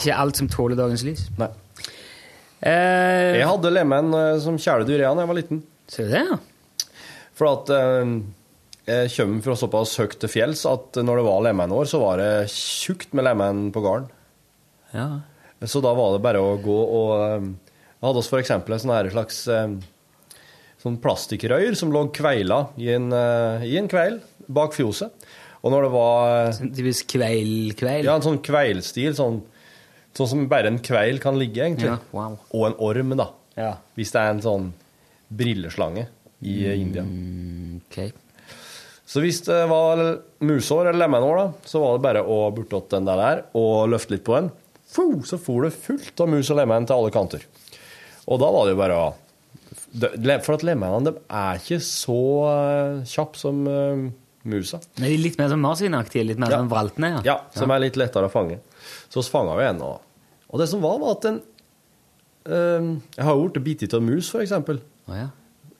ikke 0.00 0.16
alt 0.16 0.40
som 0.40 0.48
tåler 0.50 0.78
dagens 0.78 1.04
lys. 1.06 1.26
Nei. 1.38 1.48
Uh, 2.66 3.36
Jeg 3.36 3.46
hadde 3.46 3.70
lemen 3.70 4.14
eh, 4.16 4.38
som 4.42 4.56
kjæledyr 4.58 5.04
da 5.04 5.12
jeg 5.12 5.30
var 5.30 5.38
liten. 5.38 5.60
Ser 5.92 6.08
du 6.08 6.14
det, 6.16 6.22
ja? 6.24 6.38
For 7.36 7.50
at 7.50 7.72
eh, 7.74 8.12
jeg 8.86 9.12
kommer 9.16 9.44
fra 9.44 9.56
såpass 9.58 9.96
høyt 10.00 10.18
til 10.22 10.30
fjells 10.30 10.64
at 10.70 11.00
når 11.02 11.20
det 11.20 11.26
var 11.26 11.46
lemenår, 11.48 11.88
så 11.90 12.00
var 12.02 12.22
det 12.22 12.48
tjukt 12.52 13.16
med 13.16 13.26
lemen 13.28 13.66
på 13.74 13.84
gården. 13.84 14.12
ja. 14.96 15.08
Så 15.64 15.80
da 15.80 15.94
var 15.96 16.12
det 16.12 16.20
bare 16.20 16.40
å 16.44 16.58
gå 16.60 16.74
og 16.84 17.10
eh, 17.16 17.46
Jeg 17.96 18.04
hadde 18.04 18.20
oss 18.20 18.28
eksempel 18.36 18.74
en 18.76 18.82
sånn 18.82 19.08
slags 19.14 19.38
eh, 19.48 19.70
sånn 20.82 20.98
plastikkrøyr 21.02 21.74
som 21.78 21.92
lå 21.94 22.04
kveila 22.14 22.66
i 22.76 22.90
en, 22.94 23.08
eh, 23.16 23.64
i 23.64 23.78
en 23.80 23.88
kveil 23.90 24.20
bak 24.52 24.76
fjoset. 24.76 25.26
Og 25.64 25.72
når 25.72 25.86
det 25.86 25.92
var 25.96 26.34
eh, 26.34 26.50
Sånn 26.58 26.74
Typisk 26.76 27.08
kveil-kveil. 27.16 28.06
Ja, 28.06 28.14
en 28.14 28.26
sånn 28.26 28.42
kveilstil, 28.44 29.16
sånn, 29.18 29.40
sånn 30.14 30.30
som 30.30 30.44
bare 30.52 30.70
en 30.70 30.78
kveil 30.84 31.18
kan 31.24 31.40
ligge, 31.40 31.64
egentlig. 31.64 31.88
Ja, 31.90 31.98
wow. 32.14 32.36
Og 32.52 32.68
en 32.68 32.78
orm, 32.86 33.16
da. 33.18 33.30
Ja. 33.58 33.72
Hvis 33.98 34.12
det 34.14 34.22
er 34.22 34.36
en 34.36 34.44
sånn 34.44 34.68
brilleslange 35.32 36.06
i 36.40 36.66
eh, 36.66 36.80
India. 36.80 37.02
Mm, 37.02 37.80
okay. 37.86 38.12
Så 39.06 39.22
hvis 39.22 39.38
det 39.46 39.58
var 39.70 40.00
musår 40.42 40.90
eller 40.90 41.06
lemenår, 41.06 41.38
da, 41.38 41.68
så 41.70 41.80
var 41.82 41.96
det 41.96 42.04
bare 42.08 42.24
å 42.26 42.40
bortåt 42.54 42.90
den 42.92 43.06
der, 43.06 43.20
der 43.22 43.44
og 43.56 43.86
løfte 43.92 44.16
litt 44.16 44.24
på 44.26 44.34
den. 44.34 44.50
Fuh, 44.90 45.20
så 45.26 45.38
for 45.40 45.66
det 45.66 45.76
fullt 45.76 46.20
av 46.22 46.30
mus 46.32 46.50
og 46.50 46.58
lemen 46.58 46.86
til 46.88 46.96
alle 46.98 47.12
kanter. 47.14 47.46
Og 48.26 48.40
da 48.42 48.50
var 48.50 48.66
det 48.66 48.74
jo 48.74 48.82
bare 48.82 48.98
å 48.98 49.06
For 49.96 50.56
at 50.56 50.64
lemenene 50.66 51.14
er 51.32 51.60
ikke 51.60 51.78
så 51.80 52.18
uh, 52.44 53.04
kjappe 53.08 53.38
som 53.40 53.62
eh, 53.70 54.02
musa. 54.44 54.80
Men 54.98 55.06
de 55.06 55.14
er 55.14 55.22
litt 55.22 55.38
mer 55.40 55.48
sånn 55.52 55.62
marsvinaktige, 55.62 56.26
litt 56.32 56.40
mer 56.42 56.52
Ja. 56.52 56.58
sånn 56.60 56.68
vraltne, 56.72 57.10
ja. 57.14 57.22
Ja, 57.24 57.36
som 57.56 57.72
er 57.72 57.80
litt 57.86 57.96
lettere 57.96 58.28
å 58.28 58.32
fange. 58.32 58.58
Så 59.08 59.22
vi 59.22 59.30
fanga 59.32 59.54
jo 59.56 59.64
en. 59.64 59.80
Og, 59.86 60.26
og 60.50 60.60
det 60.60 60.68
som 60.68 60.82
var, 60.84 60.98
var 61.00 61.16
at 61.16 61.24
den 61.24 61.40
eh, 62.44 62.90
Jeg 63.16 63.28
har 63.30 63.38
jo 63.38 63.48
blitt 63.48 63.80
bitt 63.86 63.96
av 63.96 64.04
mus, 64.04 64.28
for 64.34 64.44
eksempel. 64.44 64.82
Oh, 65.06 65.16
ja. 65.16 65.30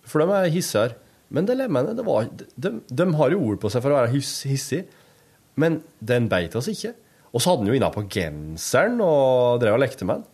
For 0.07 0.23
de 0.23 0.37
er 0.37 0.53
hissigere. 0.55 0.97
Men 1.35 1.49
det 1.49 1.57
lemmene, 1.59 1.97
det 1.99 2.05
var, 2.07 2.29
de, 2.31 2.71
de 2.87 3.07
har 3.19 3.33
jo 3.35 3.43
ord 3.49 3.59
på 3.63 3.71
seg 3.73 3.83
for 3.83 3.91
å 3.91 3.99
være 3.99 4.13
hissige 4.13 4.53
hissig, 4.53 4.81
men 5.59 5.81
den 5.99 6.29
beit 6.31 6.55
oss 6.59 6.69
ikke. 6.71 6.93
Og 7.33 7.43
så 7.43 7.51
hadde 7.51 7.65
han 7.65 7.73
jo 7.73 7.79
inna 7.81 7.91
på 7.91 8.05
genseren 8.13 9.01
og 9.03 9.59
drev 9.61 9.75
og 9.75 9.83
lekte 9.83 10.07
med 10.07 10.23
den. 10.23 10.33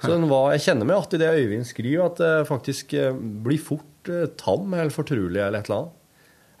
Så 0.00 0.14
den 0.14 0.30
var, 0.30 0.54
jeg 0.54 0.64
kjenner 0.64 0.88
meg 0.88 0.96
igjen 0.96 1.18
i 1.18 1.20
det 1.20 1.32
Øyvind 1.42 1.66
skriver, 1.68 2.06
at 2.06 2.20
det 2.22 2.48
faktisk 2.48 2.94
eh, 2.96 3.18
blir 3.44 3.60
fort 3.60 4.08
eh, 4.08 4.30
tam 4.40 4.72
eller 4.72 4.94
fortrulig 4.94 5.42
eller 5.42 5.60
et 5.60 5.68
eller 5.68 5.82
annet. 5.82 5.98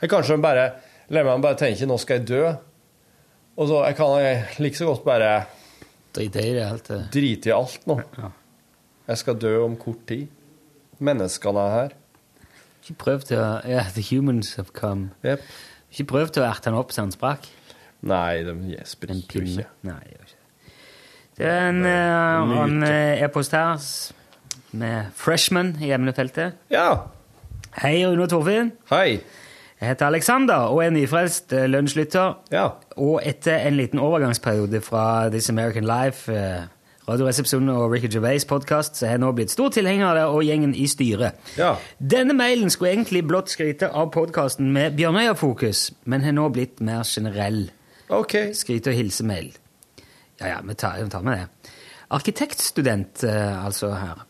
Jeg 0.02 0.12
kanskje 0.12 0.36
bare 0.44 0.66
lemmene 1.12 1.44
bare 1.44 1.58
tenker 1.60 1.88
'nå 1.88 1.96
skal 2.00 2.20
jeg 2.20 2.28
dø', 2.28 2.52
og 3.56 3.68
så 3.68 3.80
jeg 3.86 3.96
kan 3.96 4.12
jeg 4.20 4.44
like 4.60 4.76
så 4.76 4.90
godt 4.90 5.04
bare 5.04 5.30
i 6.20 6.28
det 6.28 6.44
drite 7.12 7.48
i 7.48 7.56
alt 7.56 7.86
nå. 7.88 7.96
Jeg 9.08 9.18
skal 9.18 9.40
dø 9.40 9.54
om 9.64 9.76
kort 9.76 10.04
tid. 10.06 10.28
Menneskene 11.00 11.64
er 11.64 11.74
her. 11.76 11.96
Ikke 12.80 12.96
prøvd 13.04 13.32
å 13.36 13.44
Ja, 13.68 13.84
the 13.94 14.02
humans 14.02 14.54
have 14.56 14.72
come. 14.72 15.10
Yep. 15.24 15.42
Ikke 15.92 16.04
prøvd 16.14 16.40
å 16.40 16.46
erte 16.48 16.70
han 16.70 16.78
opp 16.78 16.92
så 16.92 17.04
han 17.04 17.12
sprakk. 17.14 17.48
Nei, 18.06 18.42
de 18.46 18.54
gjesper 18.72 19.12
ikke. 19.14 19.66
Nei, 19.84 20.00
gjør 20.12 20.24
ikke 20.24 20.36
det. 20.36 21.46
Er 21.46 21.68
en, 21.70 21.84
eh, 21.88 22.56
en 22.64 22.82
eh, 22.84 23.22
e-post 23.24 23.52
her 23.56 23.80
med 24.72 25.12
freshman 25.16 25.76
i 25.80 25.92
emnefeltet. 25.92 26.56
Ja. 26.70 27.06
Hei, 27.80 28.06
Rune 28.06 28.26
og 28.26 28.32
Torfinn. 28.32 28.72
Hei. 28.90 29.20
Jeg 29.80 29.88
heter 29.88 30.06
Alexander 30.10 30.68
og 30.68 30.82
er 30.84 30.90
nyfrelst 30.92 31.52
lønnslytter. 31.52 31.70
lunsjlytter. 31.72 32.34
Ja. 32.52 32.66
Og 32.96 33.22
etter 33.24 33.66
en 33.66 33.76
liten 33.76 33.98
overgangsperiode 33.98 34.80
fra 34.84 35.28
This 35.30 35.48
American 35.48 35.84
Life, 35.84 36.32
eh, 36.32 36.66
Radioresepsjonen 37.10 37.72
og 37.74 37.90
Ricky 37.90 38.06
Gervais 38.12 38.44
podkast, 38.46 38.94
så 38.94 39.06
jeg 39.08 39.16
har 39.16 39.18
nå 39.18 39.32
blitt 39.34 39.50
stor 39.50 39.72
tilhenger 39.74 40.06
av 40.06 40.14
det 40.14 40.26
og 40.30 40.44
gjengen 40.46 40.76
i 40.78 40.84
styret. 40.86 41.40
Ja. 41.58 41.72
Denne 41.98 42.36
mailen 42.38 42.70
skulle 42.70 42.92
egentlig 42.92 43.24
blott 43.26 43.50
skryte 43.50 43.88
av 43.90 44.12
podkasten 44.14 44.70
med 44.70 44.94
Bjørnøya-fokus, 45.00 45.88
men 46.06 46.22
har 46.22 46.36
nå 46.38 46.46
blitt 46.54 46.78
mer 46.78 47.02
generell. 47.08 47.64
OK. 48.14 48.54
Skryte- 48.54 48.94
og 48.94 48.98
hilsemail. 49.00 49.50
Ja, 50.38 50.54
ja, 50.54 50.62
vi 50.62 50.78
tar, 50.78 51.02
vi 51.02 51.10
tar 51.10 51.26
med 51.26 51.40
det. 51.40 51.74
Arkitektstudent, 52.14 53.24
eh, 53.26 53.64
altså 53.64 53.90
her. 53.98 54.26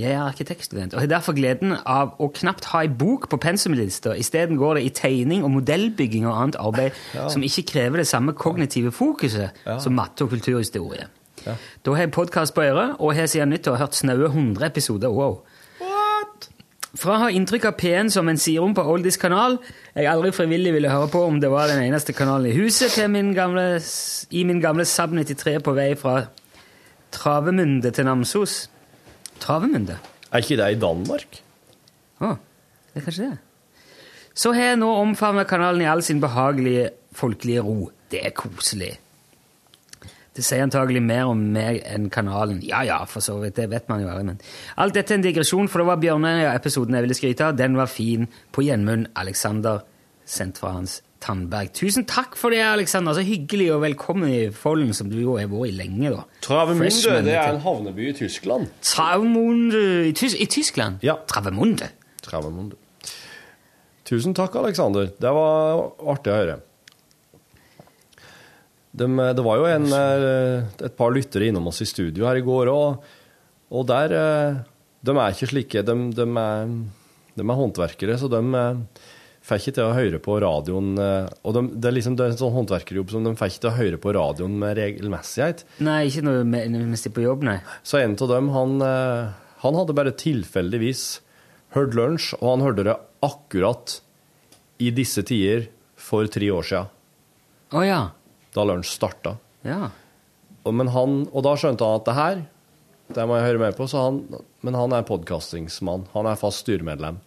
Jeg 0.00 0.16
er 0.16 0.24
arkitektstudent, 0.24 0.94
og 0.94 1.00
har 1.00 1.12
derfor 1.12 1.36
gleden 1.36 1.76
av 1.84 2.16
å 2.16 2.32
knapt 2.32 2.64
ha 2.72 2.80
ei 2.80 2.88
bok 2.88 3.28
på 3.28 3.36
pensumlista. 3.36 4.16
Isteden 4.16 4.56
går 4.56 4.80
det 4.80 4.86
i 4.88 4.94
tegning 4.96 5.44
og 5.44 5.52
modellbygging 5.58 6.24
og 6.26 6.38
annet 6.38 6.56
arbeid 6.56 6.96
som 7.28 7.44
ikke 7.44 7.68
krever 7.74 8.00
det 8.00 8.08
samme 8.08 8.32
kognitive 8.32 8.92
fokuset 8.92 9.52
som 9.84 9.92
matte 9.92 10.24
og 10.24 10.32
kulturhistorie. 10.32 11.12
Da 11.46 11.94
har 11.94 12.06
jeg 12.06 12.12
podkast 12.14 12.54
på 12.54 12.64
øret, 12.64 12.96
og 12.98 13.14
har 13.16 13.26
siden 13.30 13.50
nyttår 13.54 13.80
hørt 13.80 13.98
snaue 13.98 14.30
100 14.30 14.66
episoder. 14.66 15.08
Wow. 15.12 15.40
Fra 16.92 17.14
å 17.16 17.20
ha 17.22 17.28
inntrykk 17.32 17.70
av 17.70 17.78
P1 17.80 18.10
som 18.12 18.28
en 18.28 18.40
sirom 18.40 18.74
på 18.76 18.82
Oldies 18.84 19.16
kanal 19.16 19.54
jeg 19.96 20.08
aldri 20.10 20.28
frivillig 20.36 20.74
ville 20.74 20.90
høre 20.92 21.08
på 21.08 21.22
om 21.24 21.38
det 21.40 21.48
var 21.48 21.70
den 21.70 21.80
eneste 21.86 22.12
kanalen 22.12 22.50
i 22.50 22.56
huset, 22.58 22.92
til 22.92 23.08
min 23.08 23.30
gamle, 23.36 23.80
i 24.28 24.42
min 24.44 24.60
gamle 24.60 24.84
Saab 24.88 25.14
93 25.16 25.56
på 25.64 25.72
vei 25.76 25.94
fra 25.96 26.26
Travemunde 27.12 27.94
til 27.96 28.08
Namsos. 28.08 28.66
Travemunde? 29.40 29.96
Er 30.32 30.44
ikke 30.44 30.60
det 30.60 30.68
i 30.74 30.80
Danmark? 30.80 31.40
Å, 32.20 32.34
det 32.92 33.00
er 33.00 33.08
kanskje 33.08 33.30
det. 33.30 33.40
Så 34.36 34.52
har 34.56 34.72
jeg 34.72 34.80
nå 34.80 34.88
omfavnet 35.00 35.48
kanalen 35.48 35.84
i 35.84 35.88
all 35.88 36.04
sin 36.04 36.20
behagelige, 36.20 36.90
folkelige 37.16 37.64
ro. 37.64 37.90
Det 38.12 38.20
er 38.24 38.36
koselig. 38.36 38.94
Det 40.32 40.44
sier 40.46 40.64
antagelig 40.64 41.02
mer 41.04 41.28
om 41.28 41.40
meg 41.52 41.82
enn 41.84 42.08
kanalen. 42.12 42.62
Ja, 42.64 42.80
ja, 42.88 43.02
for 43.04 43.20
så 43.24 43.36
vidt, 43.42 43.58
det 43.58 43.68
vet 43.68 43.88
man 43.92 44.00
jo 44.00 44.08
aldri, 44.08 44.30
men 44.30 44.38
Alt 44.80 44.96
dette 44.96 45.12
er 45.12 45.20
en 45.20 45.24
digresjon, 45.26 45.68
for 45.68 45.82
det 45.82 45.90
var 45.90 46.00
Bjørnøya-episoden 46.00 46.96
jeg 46.96 47.04
ville 47.04 47.16
skryte 47.18 47.48
av. 47.50 47.58
Den 47.58 47.76
var 47.76 47.90
fin. 47.92 48.24
På 48.52 48.64
gjenmunn 48.64 49.10
Alexander, 49.20 49.82
sendt 50.24 50.62
fra 50.62 50.72
hans 50.78 51.02
Tandberg. 51.22 51.70
Tusen 51.76 52.06
takk 52.08 52.34
for 52.40 52.54
det, 52.54 52.62
Alexander. 52.64 53.14
Så 53.14 53.26
hyggelig, 53.26 53.68
og 53.74 53.84
velkommen 53.84 54.32
i 54.32 54.40
Follen, 54.56 54.94
som 54.96 55.12
du 55.12 55.18
jo 55.20 55.36
har 55.36 55.52
vært 55.52 55.68
i 55.68 55.76
lenge, 55.82 56.14
da. 56.16 56.24
Travemunde, 56.42 57.20
det 57.28 57.36
er 57.36 57.52
en 57.52 57.62
havneby 57.62 58.08
i 58.10 58.16
Tyskland. 58.16 58.72
Travemunde 58.88 59.84
i, 60.08 60.16
Tys 60.16 60.34
i 60.34 60.48
Tyskland? 60.50 61.04
Ja. 61.04 61.20
Travemunde. 61.28 61.92
Travemunde. 62.24 62.80
Tusen 64.08 64.34
takk, 64.34 64.56
Alexander. 64.64 65.12
Det 65.12 65.30
var 65.36 65.90
artig 66.16 66.32
å 66.32 66.40
høre. 66.40 66.60
Dem- 68.94 69.16
det 69.36 69.42
var 69.44 69.56
jo 69.56 69.64
en, 69.72 69.86
eh, 69.96 70.64
et 70.84 70.96
par 70.98 71.10
lyttere 71.14 71.46
innom 71.48 71.66
oss 71.70 71.80
i 71.80 71.86
studio 71.88 72.26
her 72.28 72.36
i 72.36 72.44
går, 72.44 72.68
og, 72.68 73.02
og 73.72 73.86
der 73.88 74.12
eh, 74.12 74.60
De 75.02 75.10
er 75.16 75.32
ikke 75.32 75.48
slike. 75.50 75.82
De, 75.82 75.94
de, 76.14 76.26
er, 76.38 76.68
de 77.34 77.42
er 77.42 77.56
håndverkere, 77.58 78.18
så 78.20 78.28
de 78.30 78.38
eh, 78.60 79.08
får 79.42 79.58
ikke 79.62 79.74
til 79.74 79.88
å 79.88 79.94
høre 79.96 80.20
på 80.22 80.36
radioen 80.44 80.92
eh, 81.02 81.24
Og 81.42 81.56
de, 81.56 81.62
det 81.82 81.88
er 81.90 81.96
liksom 81.96 82.14
det 82.20 82.26
er 82.28 82.34
en 82.36 82.38
sånn 82.44 82.52
håndverkerjobb 82.54 83.10
som 83.10 83.24
de 83.26 83.32
får 83.40 83.50
ikke 83.50 83.64
til 83.64 83.72
å 83.72 83.78
høre 83.80 83.98
på 84.04 84.12
radioen 84.14 84.54
med 84.60 84.76
regelmessighet. 84.78 85.64
Nei, 85.82 86.02
ikke 86.12 86.22
når 86.28 86.44
med- 86.46 86.70
mens 86.76 87.02
de 87.02 87.10
er 87.10 87.16
på 87.16 87.24
jobb, 87.24 87.42
nei. 87.48 87.56
Så 87.82 87.98
en 87.98 88.14
av 88.20 88.28
dem, 88.36 88.52
han, 88.54 88.76
eh, 88.86 89.32
han 89.64 89.74
hadde 89.80 89.96
bare 89.98 90.12
tilfeldigvis 90.14 91.06
hørt 91.74 91.96
lunsj, 91.96 92.34
og 92.42 92.48
han 92.58 92.66
hørte 92.68 92.84
det 92.92 92.98
akkurat 93.24 94.00
i 94.84 94.90
disse 94.94 95.22
tider 95.24 95.70
for 95.96 96.26
tre 96.28 96.50
år 96.52 96.62
siden, 96.68 96.88
Å 97.72 97.82
ja. 97.86 98.00
Da 98.54 98.64
lunsj 98.68 98.94
starta. 98.96 99.36
Ja. 99.66 99.90
Og, 100.62 100.74
men 100.78 100.90
han, 100.94 101.22
og 101.32 101.44
da 101.46 101.54
skjønte 101.58 101.86
han 101.86 102.00
at 102.00 102.08
det 102.08 102.16
her, 102.18 102.42
det 103.12 103.26
må 103.28 103.36
jeg 103.36 103.48
høre 103.50 103.62
mer 103.64 103.76
på, 103.76 103.88
så 103.90 104.06
han, 104.06 104.20
men 104.64 104.78
han 104.78 104.94
er 104.96 105.06
podkastingsmann. 105.08 106.06
Han 106.14 106.28
er 106.28 106.40
fast 106.40 106.64
styremedlem. 106.64 107.18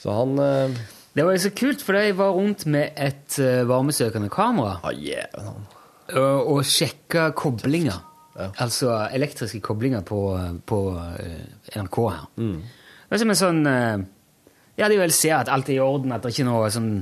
Så 0.00 0.14
han 0.16 0.38
eh, 0.40 0.78
Det 1.14 1.24
var 1.26 1.36
jo 1.36 1.42
så 1.44 1.52
kult, 1.56 1.82
for 1.84 1.98
jeg 1.98 2.16
var 2.18 2.34
rundt 2.36 2.66
med 2.70 2.96
et 2.96 3.38
eh, 3.42 3.62
varmesøkende 3.68 4.30
kamera 4.32 4.78
ah, 4.86 4.94
yeah, 4.96 5.28
og, 6.10 6.52
og 6.56 6.64
sjekka 6.66 7.30
koblinger. 7.38 8.00
Ja. 8.34 8.48
Altså 8.62 8.94
elektriske 9.12 9.60
koblinger 9.62 10.04
på, 10.06 10.20
på 10.66 10.80
eh, 11.20 11.76
NRK 11.76 11.98
her. 12.08 12.26
Det 12.36 13.16
er 13.16 13.22
som 13.22 13.32
en 13.34 13.38
sånn 13.38 13.62
eh, 13.66 14.02
Ja, 14.78 14.88
de 14.88 14.96
vil 14.96 15.12
se 15.12 15.32
at 15.34 15.50
alt 15.52 15.68
er 15.68 15.76
i 15.76 15.82
orden, 15.82 16.14
at 16.14 16.24
det 16.24 16.32
ikke 16.32 16.46
er 16.46 16.48
noe 16.48 16.70
sånn 16.72 16.92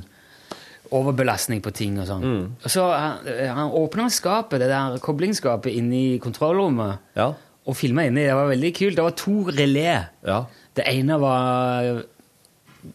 overbelastning 0.95 1.61
på 1.65 1.73
ting 1.75 1.99
og 2.01 2.07
sånn. 2.09 2.25
Og 2.65 2.71
så 2.73 2.85
han, 2.93 3.27
han 3.57 3.71
åpna 3.77 4.09
skapet, 4.13 4.61
det 4.63 4.69
der 4.71 4.99
koblingsskapet 5.05 5.75
inne 5.77 5.95
i 6.15 6.19
kontrollrommet, 6.23 6.99
Ja. 7.19 7.33
og 7.69 7.77
filma 7.77 8.07
inni. 8.09 8.25
Det 8.25 8.35
var 8.35 8.49
veldig 8.49 8.71
kult. 8.77 8.97
Det 8.97 9.05
var 9.05 9.17
to 9.19 9.37
relé. 9.53 10.07
Ja. 10.25 10.45
Det 10.75 10.87
ene 10.89 11.19
var 11.21 12.03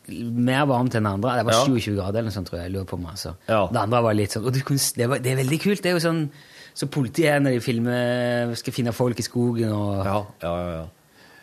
mer 0.07 0.65
varmt 0.69 0.95
enn 0.95 1.03
det 1.05 1.11
andre. 1.11 1.35
Det 1.37 1.45
var 1.45 1.53
Ja. 1.53 1.65
27 1.67 1.95
grader 1.97 2.19
eller 2.19 2.29
noe 2.29 2.31
sånt, 2.37 2.47
tror 2.49 2.59
jeg. 2.59 2.71
jeg 2.71 2.73
lurer 2.73 2.85
på 2.89 2.97
meg, 2.99 3.11
altså. 3.11 3.35
Det 3.47 3.79
andre 3.83 4.01
var 4.01 4.13
litt 4.13 4.31
sånn 4.31 4.43
kunne, 4.63 4.79
det, 4.97 5.09
var, 5.09 5.19
det 5.19 5.31
er 5.31 5.35
veldig 5.43 5.59
kult. 5.61 5.81
Det 5.83 5.91
er 5.91 5.97
jo 5.99 6.03
sånn 6.09 6.29
så 6.73 6.87
politiet 6.89 7.29
er 7.35 7.39
når 7.39 7.51
de 7.53 7.59
filmer 7.61 8.55
skal 8.57 8.73
finne 8.73 8.91
folk 8.95 9.19
i 9.19 9.21
skogen. 9.21 9.69
Og, 9.71 10.05
Ja, 10.05 10.25
ja, 10.41 10.53
ja. 10.71 10.85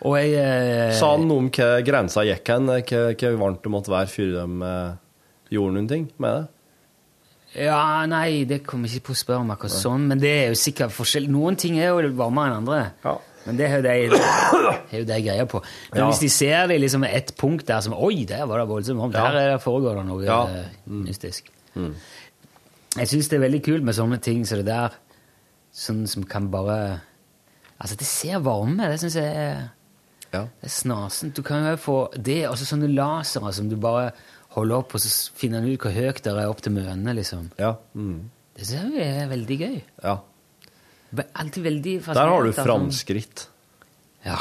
og 0.02 0.16
jeg 0.18 0.32
eh, 0.34 0.92
Sa 0.98 1.12
han 1.14 1.28
noe 1.28 1.38
om 1.44 1.50
hva 1.50 1.68
grensa 1.86 2.24
gikk 2.26 2.48
hen? 2.50 2.66
Hva 2.66 3.36
varmt 3.38 3.62
det 3.62 3.70
måtte 3.70 3.92
være 3.92 4.10
før 4.10 4.32
de 4.40 4.66
eh, 4.66 4.96
gjorde 5.50 5.74
noen 5.76 5.88
ting 5.90 6.08
med 6.18 6.36
det? 6.36 6.48
Ja, 7.66 8.06
nei, 8.06 8.44
det 8.46 8.60
kommer 8.62 8.86
jeg 8.86 9.00
ikke 9.00 9.08
på 9.10 9.14
å 9.16 9.18
spørre 9.24 9.42
om 9.42 9.50
akkurat 9.50 9.74
sånn, 9.74 10.04
men 10.06 10.20
det 10.22 10.30
er 10.30 10.48
jo 10.52 10.58
sikkert 10.60 10.94
forskjell. 10.94 11.26
Noen 11.32 11.56
ting 11.58 11.80
er 11.82 11.88
jo 11.90 12.12
varmere 12.14 12.52
enn 12.52 12.60
andre. 12.60 12.82
Ja. 13.02 13.16
Men 13.46 13.56
det 13.56 13.66
er 13.66 13.76
jo 13.78 13.82
de, 13.82 13.94
det 14.12 14.98
jeg 15.00 15.06
de 15.08 15.16
greier 15.24 15.46
på. 15.50 15.62
Men 15.90 16.02
Ja. 16.02 16.06
hvis 16.10 16.20
de 16.20 16.28
ser 16.28 16.66
det 16.68 16.76
liksom 16.80 17.04
ett 17.08 17.32
punkt 17.40 17.66
der 17.66 17.80
som 17.80 17.94
Oi, 17.96 18.24
der 18.28 18.44
var 18.46 18.60
det 18.60 18.68
voldsomt 18.68 19.00
varmt. 19.00 19.14
Ja. 19.16 19.30
Der 19.32 19.54
er 19.56 19.58
foregår 19.58 19.96
det 19.96 20.06
noe 20.06 20.24
Ja. 20.24 20.44
mm. 20.86 21.04
mystisk. 21.08 21.50
Jeg 21.74 23.08
syns 23.08 23.28
det 23.30 23.38
er 23.38 23.46
veldig 23.48 23.62
kult 23.64 23.82
med 23.86 23.94
sånne 23.94 24.20
ting 24.22 24.44
som 24.46 24.58
det 24.58 24.66
der, 24.66 24.90
sånn 25.72 26.06
som 26.06 26.24
kan 26.24 26.50
bare 26.50 27.00
Altså, 27.80 27.96
det 27.96 28.06
ser 28.06 28.38
varme. 28.44 28.90
Det 28.92 29.00
syns 29.00 29.14
jeg 29.16 29.24
er 29.34 29.70
Ja. 30.32 30.42
det 30.60 30.68
er 30.68 30.68
snasent. 30.68 31.34
Du 31.34 31.42
kan 31.42 31.64
jo 31.64 31.76
få 31.76 32.12
det, 32.22 32.46
og 32.46 32.56
sånne 32.56 32.92
lasere 32.94 33.52
som 33.54 33.68
du 33.70 33.76
bare 33.76 34.12
holder 34.56 34.76
opp, 34.82 34.94
og 34.94 35.00
så 35.00 35.30
finner 35.38 35.60
du 35.64 35.72
ut 35.74 35.80
hvor 35.84 35.92
høyt 35.94 36.22
det 36.24 36.32
er 36.34 36.48
opp 36.50 36.60
til 36.64 36.72
mønene, 36.74 37.14
liksom. 37.14 37.50
Ja. 37.58 37.74
Mm. 37.94 38.30
Det 38.56 38.66
synes 38.66 38.96
jeg 38.98 39.22
er 39.22 39.28
veldig 39.30 39.58
gøy. 39.60 39.78
ja. 40.04 40.16
Alltid 41.34 41.62
veldig 41.64 41.92
Der 42.06 42.28
har 42.28 42.42
du 42.46 42.52
framskritt. 42.54 43.48
Ja. 44.24 44.36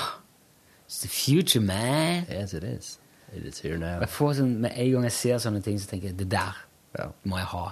It's 0.88 1.00
the 1.02 1.08
future, 1.10 1.62
man. 1.66 2.26
Yes, 2.30 2.54
it 2.54 2.64
is. 2.64 3.00
It 3.36 3.46
is 3.46 3.60
here 3.62 3.78
now. 3.78 4.00
Jeg 4.04 4.10
får 4.10 4.34
sånn, 4.38 4.52
Med 4.62 4.72
en 4.76 4.92
gang 4.92 5.04
jeg 5.08 5.12
ser 5.16 5.38
sånne 5.42 5.64
ting, 5.66 5.80
så 5.82 5.90
tenker 5.90 6.10
jeg 6.12 6.18
det 6.20 6.30
der 6.30 6.58
Ja. 7.00 7.08
må 7.26 7.38
jeg 7.38 7.46
ha. 7.46 7.72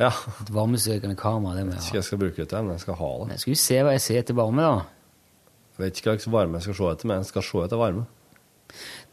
ja. 0.00 0.08
Et 0.42 0.52
varmesøkende 0.52 1.16
kamera, 1.16 1.54
det 1.56 1.66
må 1.66 1.72
jeg 1.72 1.82
Skal 1.82 1.90
ha. 1.92 1.96
jeg 1.96 2.04
skal 2.04 2.18
bruke 2.18 2.36
det 2.36 2.48
til, 2.48 2.62
men 2.62 2.70
jeg 2.72 2.80
skal 2.80 2.94
ha 2.94 3.08
det. 3.18 3.26
Men 3.26 3.30
jeg 3.30 3.40
skal 3.40 3.50
jo 3.52 3.56
se 3.64 3.74
hva 3.82 3.90
jeg 3.92 4.00
ser 4.00 4.18
etter 4.18 4.34
varme, 4.34 4.62
da. 4.62 4.84
Jeg 5.78 5.84
vet 5.86 5.96
ikke 6.00 6.10
hva 6.10 6.16
slags 6.18 6.32
varme 6.32 6.52
jeg 6.54 6.62
skal 6.62 6.74
se 6.74 6.84
etter, 6.92 7.06
men 7.06 7.16
jeg 7.16 7.26
skal 7.26 7.42
se 7.42 7.58
etter 7.64 7.76
varme. 7.80 8.06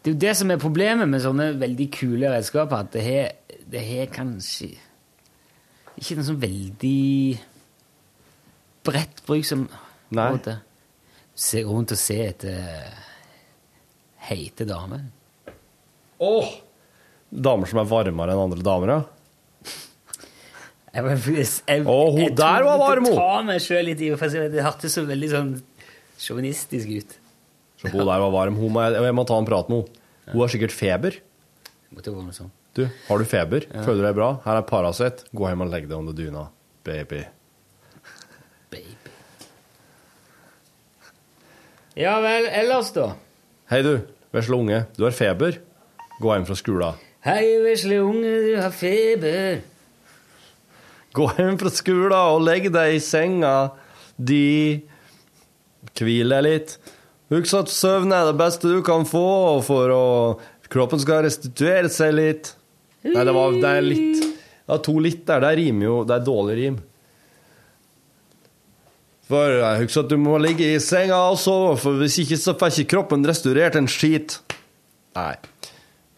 Det 0.02 0.10
er 0.10 0.16
jo 0.16 0.22
det 0.24 0.34
som 0.40 0.50
er 0.50 0.62
problemet 0.62 1.10
med 1.10 1.22
sånne 1.22 1.52
veldig 1.62 1.88
kule 1.94 2.32
redskaper, 2.34 2.88
at 2.88 2.96
det 2.96 3.04
har, 3.06 3.60
det 3.70 3.84
har 3.86 4.10
kanskje 4.14 4.72
ikke 6.02 6.18
noe 6.18 6.26
sånn 6.26 6.42
veldig 6.42 7.38
bredt 8.88 9.22
bruk 9.28 9.46
som 9.46 9.68
Nei. 10.10 10.28
måte. 10.34 10.58
Se 11.38 11.62
rundt 11.68 11.94
og 11.94 12.02
se 12.02 12.18
etter 12.26 12.90
heite 14.26 14.66
damer. 14.66 15.06
Åh! 16.22 16.52
Damer 17.32 17.70
som 17.70 17.82
er 17.82 17.90
varmere 17.90 18.34
enn 18.34 18.46
andre 18.48 18.66
damer, 18.66 18.96
ja. 18.96 19.02
Jeg, 20.92 21.06
jeg, 21.08 21.46
jeg, 21.48 21.84
oh, 21.88 22.10
hun 22.12 22.26
jeg 22.26 22.34
der 22.36 22.66
var 22.68 22.82
varm, 22.82 23.06
hun. 23.08 23.16
ta 23.16 23.44
meg 23.48 23.62
sjøl 23.64 23.86
litt 23.88 24.02
i, 24.04 24.10
for 24.20 24.34
det 24.52 24.66
hørtes 24.66 24.98
så 24.98 25.06
veldig 25.08 25.30
sånn 25.32 25.54
sjåvinistisk 26.20 26.92
ut. 26.98 27.14
Så 27.82 27.90
hun 27.90 28.06
der 28.06 28.22
var 28.22 28.32
varm. 28.34 28.58
Hun 28.62 28.74
må 28.76 28.84
jeg, 28.86 29.14
må 29.18 29.26
ta 29.26 29.40
en 29.42 29.48
prat 29.48 29.70
med 29.72 29.82
henne. 29.82 30.00
Hun 30.32 30.44
har 30.44 30.52
sikkert 30.54 30.74
feber. 30.76 31.18
Du, 32.78 32.86
har 33.10 33.20
du 33.20 33.26
feber? 33.28 33.66
Føler 33.84 34.00
du 34.00 34.06
deg 34.06 34.16
bra? 34.16 34.30
Her 34.46 34.62
er 34.62 34.68
Paracet. 34.70 35.26
Gå 35.36 35.48
hjem 35.50 35.66
og 35.66 35.72
legg 35.74 35.90
deg 35.90 35.98
under 35.98 36.16
dyna, 36.16 36.46
baby. 36.88 37.26
Baby. 38.72 39.16
Ja 42.00 42.14
vel, 42.24 42.48
ellers 42.62 42.94
da? 42.96 43.10
Hei, 43.74 43.82
du. 43.84 43.98
Vesle 44.32 44.56
unge. 44.62 44.86
Du 44.96 45.04
har 45.04 45.12
feber. 45.16 45.58
Gå 46.22 46.32
hjem 46.32 46.48
fra 46.48 46.56
skolen. 46.56 47.02
Hei, 47.26 47.44
vesle 47.66 48.00
unge, 48.06 48.32
du 48.46 48.54
har 48.62 48.72
feber. 48.74 49.60
Gå 51.18 51.28
hjem 51.36 51.60
fra 51.60 51.74
skolen 51.76 52.16
og 52.16 52.46
legg 52.46 52.70
deg 52.72 52.96
i 52.96 53.04
senga 53.04 53.56
di. 54.16 54.80
Hvil 55.98 56.32
deg 56.32 56.46
litt. 56.46 56.78
Husk 57.32 57.54
at 57.56 57.72
søvn 57.72 58.12
er 58.12 58.28
det 58.28 58.40
beste 58.40 58.68
du 58.68 58.82
kan 58.84 59.06
få 59.08 59.62
for 59.66 59.96
å 59.96 60.06
Kroppen 60.72 61.02
skal 61.04 61.26
restituere 61.26 61.90
seg 61.92 62.14
litt. 62.16 62.54
Nei, 63.04 63.26
det 63.28 63.34
var 63.36 63.56
det 63.60 63.68
er 63.68 63.84
litt 63.84 64.22
Det 64.22 64.76
er 64.78 64.82
to 64.86 64.94
litt 65.04 65.26
der. 65.28 65.44
Det 65.44 65.50
rimer 65.60 65.88
jo 65.88 65.96
Det 66.08 66.16
er 66.16 66.24
dårlig 66.24 66.56
rim. 66.62 66.78
For 69.32 69.58
eh, 69.58 69.82
husk 69.82 70.02
at 70.02 70.12
du 70.12 70.18
må 70.20 70.38
ligge 70.44 70.68
i 70.76 70.80
senga 70.84 71.18
og 71.32 71.38
sove, 71.40 71.76
for 71.80 72.00
hvis 72.02 72.18
ikke 72.24 72.40
så 72.40 72.56
får 72.60 72.82
ikke 72.82 72.98
kroppen 72.98 73.24
restaurert 73.28 73.78
en 73.80 73.88
skit. 73.92 74.42
Nei. 75.16 75.36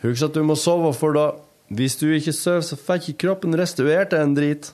Husk 0.05 0.28
at 0.30 0.38
du 0.38 0.41
må 0.45 0.57
sove, 0.59 0.93
for 0.97 1.18
da 1.18 1.32
Hvis 1.74 1.95
du 1.97 2.09
ikke 2.14 2.34
sover, 2.36 2.61
så 2.61 2.78
får 2.78 2.99
ikke 3.01 3.22
kroppen 3.24 3.55
restaurert 3.57 4.14
en 4.14 4.34
drit. 4.38 4.68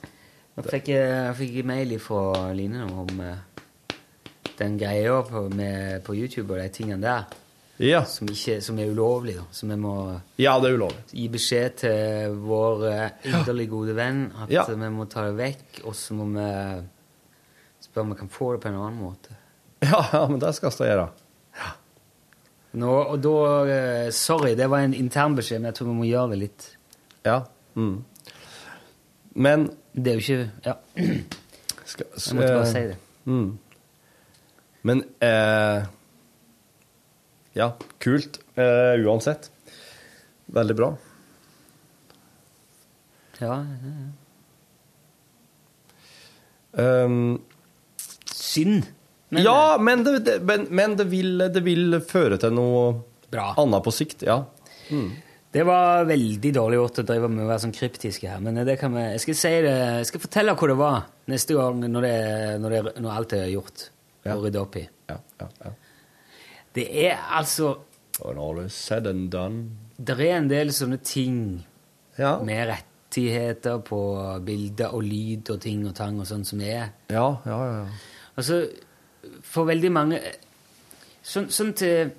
Jeg 0.58 0.66
fikk 0.66 0.88
jeg, 0.90 1.04
jeg 1.08 1.36
fikk 1.38 1.60
mail 1.68 1.94
fra 2.02 2.50
Line 2.52 2.84
om 2.84 3.22
eh, 3.24 3.38
den 4.60 4.76
greia 4.80 5.20
på, 5.26 5.46
med, 5.54 6.02
på 6.06 6.14
YouTube 6.14 6.52
og 6.54 6.60
de 6.62 6.68
tingene 6.74 7.00
der, 7.02 7.24
Ja. 7.80 8.02
som, 8.04 8.28
ikke, 8.28 8.58
som 8.60 8.78
er 8.78 8.90
ulovlig. 8.92 9.36
Da. 9.38 9.44
Så 9.56 9.66
vi 9.66 9.76
må 9.80 9.94
Ja, 10.38 10.58
det 10.60 10.70
er 10.70 10.76
ulovlig. 10.76 11.00
gi 11.16 11.28
beskjed 11.32 11.76
til 11.80 12.34
vår 12.44 12.84
eh, 12.90 13.10
inderlig 13.30 13.68
gode 13.72 13.94
venn 13.96 14.26
at 14.44 14.50
Ja. 14.52 14.64
vi 14.68 14.90
må 14.92 15.06
ta 15.08 15.24
det 15.30 15.36
vekk, 15.40 15.80
og 15.88 15.94
så 15.96 16.14
må 16.14 16.26
vi 16.34 16.46
spørre 17.80 18.04
om 18.04 18.12
vi 18.12 18.18
kan 18.20 18.28
få 18.28 18.52
det 18.52 18.60
på 18.62 18.68
en 18.68 18.74
annen 18.82 19.00
måte. 19.00 19.36
Ja, 19.82 20.02
ja, 20.12 20.26
men 20.28 20.38
det 20.42 20.54
skal 20.54 20.70
jeg 20.78 20.92
gjøre. 20.92 21.08
Nå, 22.72 22.90
og 23.10 23.16
da, 23.24 23.30
eh, 23.66 24.10
Sorry, 24.14 24.52
det 24.54 24.68
var 24.70 24.84
en 24.84 24.92
intern 24.94 25.34
beskjed, 25.34 25.58
men 25.62 25.70
jeg 25.72 25.74
tror 25.80 25.88
vi 25.88 25.94
må 26.02 26.04
gjøre 26.06 26.30
det 26.34 26.38
litt. 26.38 26.66
Ja. 27.26 27.40
Mm. 27.74 28.04
Men 29.34 29.70
Det 29.94 30.12
er 30.12 30.18
jo 30.18 30.20
ikke 30.20 30.50
Ja, 30.66 30.74
skal, 31.84 32.06
jeg 32.14 32.36
måtte 32.36 32.54
bare 32.54 32.66
si 32.70 32.82
det. 32.92 32.96
Mm. 33.24 33.58
Men 34.86 35.02
eh, 35.20 35.84
Ja, 37.58 37.72
kult 37.98 38.40
eh, 38.54 38.96
uansett. 39.04 39.50
Veldig 40.50 40.76
bra. 40.78 40.90
Ja, 43.40 43.56
ja, 43.64 43.92
ja. 43.92 44.08
Um, 46.70 47.40
Synd. 48.30 48.86
Men, 49.28 49.42
ja, 49.44 49.76
men, 49.80 50.04
det, 50.04 50.18
det, 50.26 50.40
men, 50.46 50.66
men 50.70 50.96
det, 50.98 51.06
vil, 51.10 51.38
det 51.38 51.62
vil 51.62 52.00
føre 52.02 52.38
til 52.42 52.54
noe 52.54 52.80
Bra. 53.30 53.52
annet 53.62 53.84
på 53.86 53.92
sikt. 53.94 54.24
Ja. 54.26 54.40
Det 55.50 55.62
var 55.66 56.06
veldig 56.08 56.50
dårlig 56.54 56.78
gjort 56.80 56.98
å 57.02 57.06
drive 57.06 57.30
med 57.30 57.44
å 57.44 57.48
være 57.50 57.62
sånn 57.64 57.74
kryptiske 57.74 58.26
her, 58.30 58.42
men 58.42 58.58
det 58.66 58.76
kan 58.78 58.94
vi, 58.94 59.04
jeg 59.14 59.22
skal 59.22 59.38
si 59.38 59.52
det, 59.66 59.74
jeg 60.00 60.08
skal 60.10 60.22
fortelle 60.22 60.54
hvor 60.58 60.70
det 60.70 60.76
var 60.78 61.00
neste 61.30 61.56
gang 61.58 61.82
når, 61.84 62.06
det, 62.06 62.18
når, 62.62 62.74
det, 62.74 62.92
når 63.02 63.16
alt 63.16 63.34
er 63.38 63.48
gjort 63.50 63.86
Ja. 64.24 64.34
å 64.36 64.42
rydde 64.44 64.60
opp 64.60 64.76
i. 64.76 64.84
Ja, 65.08 65.16
ja, 65.40 65.48
ja. 65.64 65.72
Det 66.76 66.86
er 67.06 67.16
altså 67.38 67.74
When 68.20 68.38
all 68.38 68.58
is 68.66 68.74
said 68.76 69.06
and 69.06 69.30
done. 69.32 69.70
Det 69.96 70.18
er 70.20 70.36
en 70.36 70.50
del 70.50 70.72
sånne 70.76 70.98
ting 71.04 71.36
Ja, 72.18 72.34
med 72.44 72.68
rettigheter 72.68 73.78
på 73.86 74.00
bilder 74.44 74.92
og 74.92 75.06
lyd 75.06 75.48
og 75.54 75.60
ting 75.64 75.86
og 75.88 75.94
tang 75.96 76.18
og 76.20 76.28
sånn 76.28 76.44
som 76.44 76.60
det 76.60 76.74
er. 76.74 76.90
ja, 77.08 77.28
ja. 77.46 77.60
ja. 77.64 77.86
Altså, 78.36 78.62
for 79.42 79.68
veldig 79.68 79.90
mange 79.92 80.20
Sånn, 81.20 81.50
sånn 81.52 81.74
til 81.76 82.12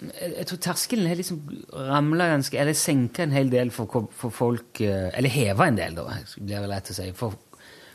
jeg, 0.00 0.46
tror 0.48 0.58
terskelen 0.64 1.06
har 1.06 1.18
liksom 1.18 1.42
ramla 1.70 2.30
ganske 2.32 2.58
Eller 2.58 2.74
senka 2.78 3.22
en 3.22 3.34
hel 3.36 3.50
del 3.52 3.70
for, 3.70 4.08
for 4.16 4.32
folk 4.34 4.80
eh, 4.80 5.10
Eller 5.14 5.30
heva 5.30 5.68
en 5.68 5.78
del, 5.78 5.94
da, 5.98 6.06
blir 6.40 6.56
det 6.56 6.70
lett 6.72 6.90
å 6.90 6.96
si. 6.96 7.10
For 7.14 7.36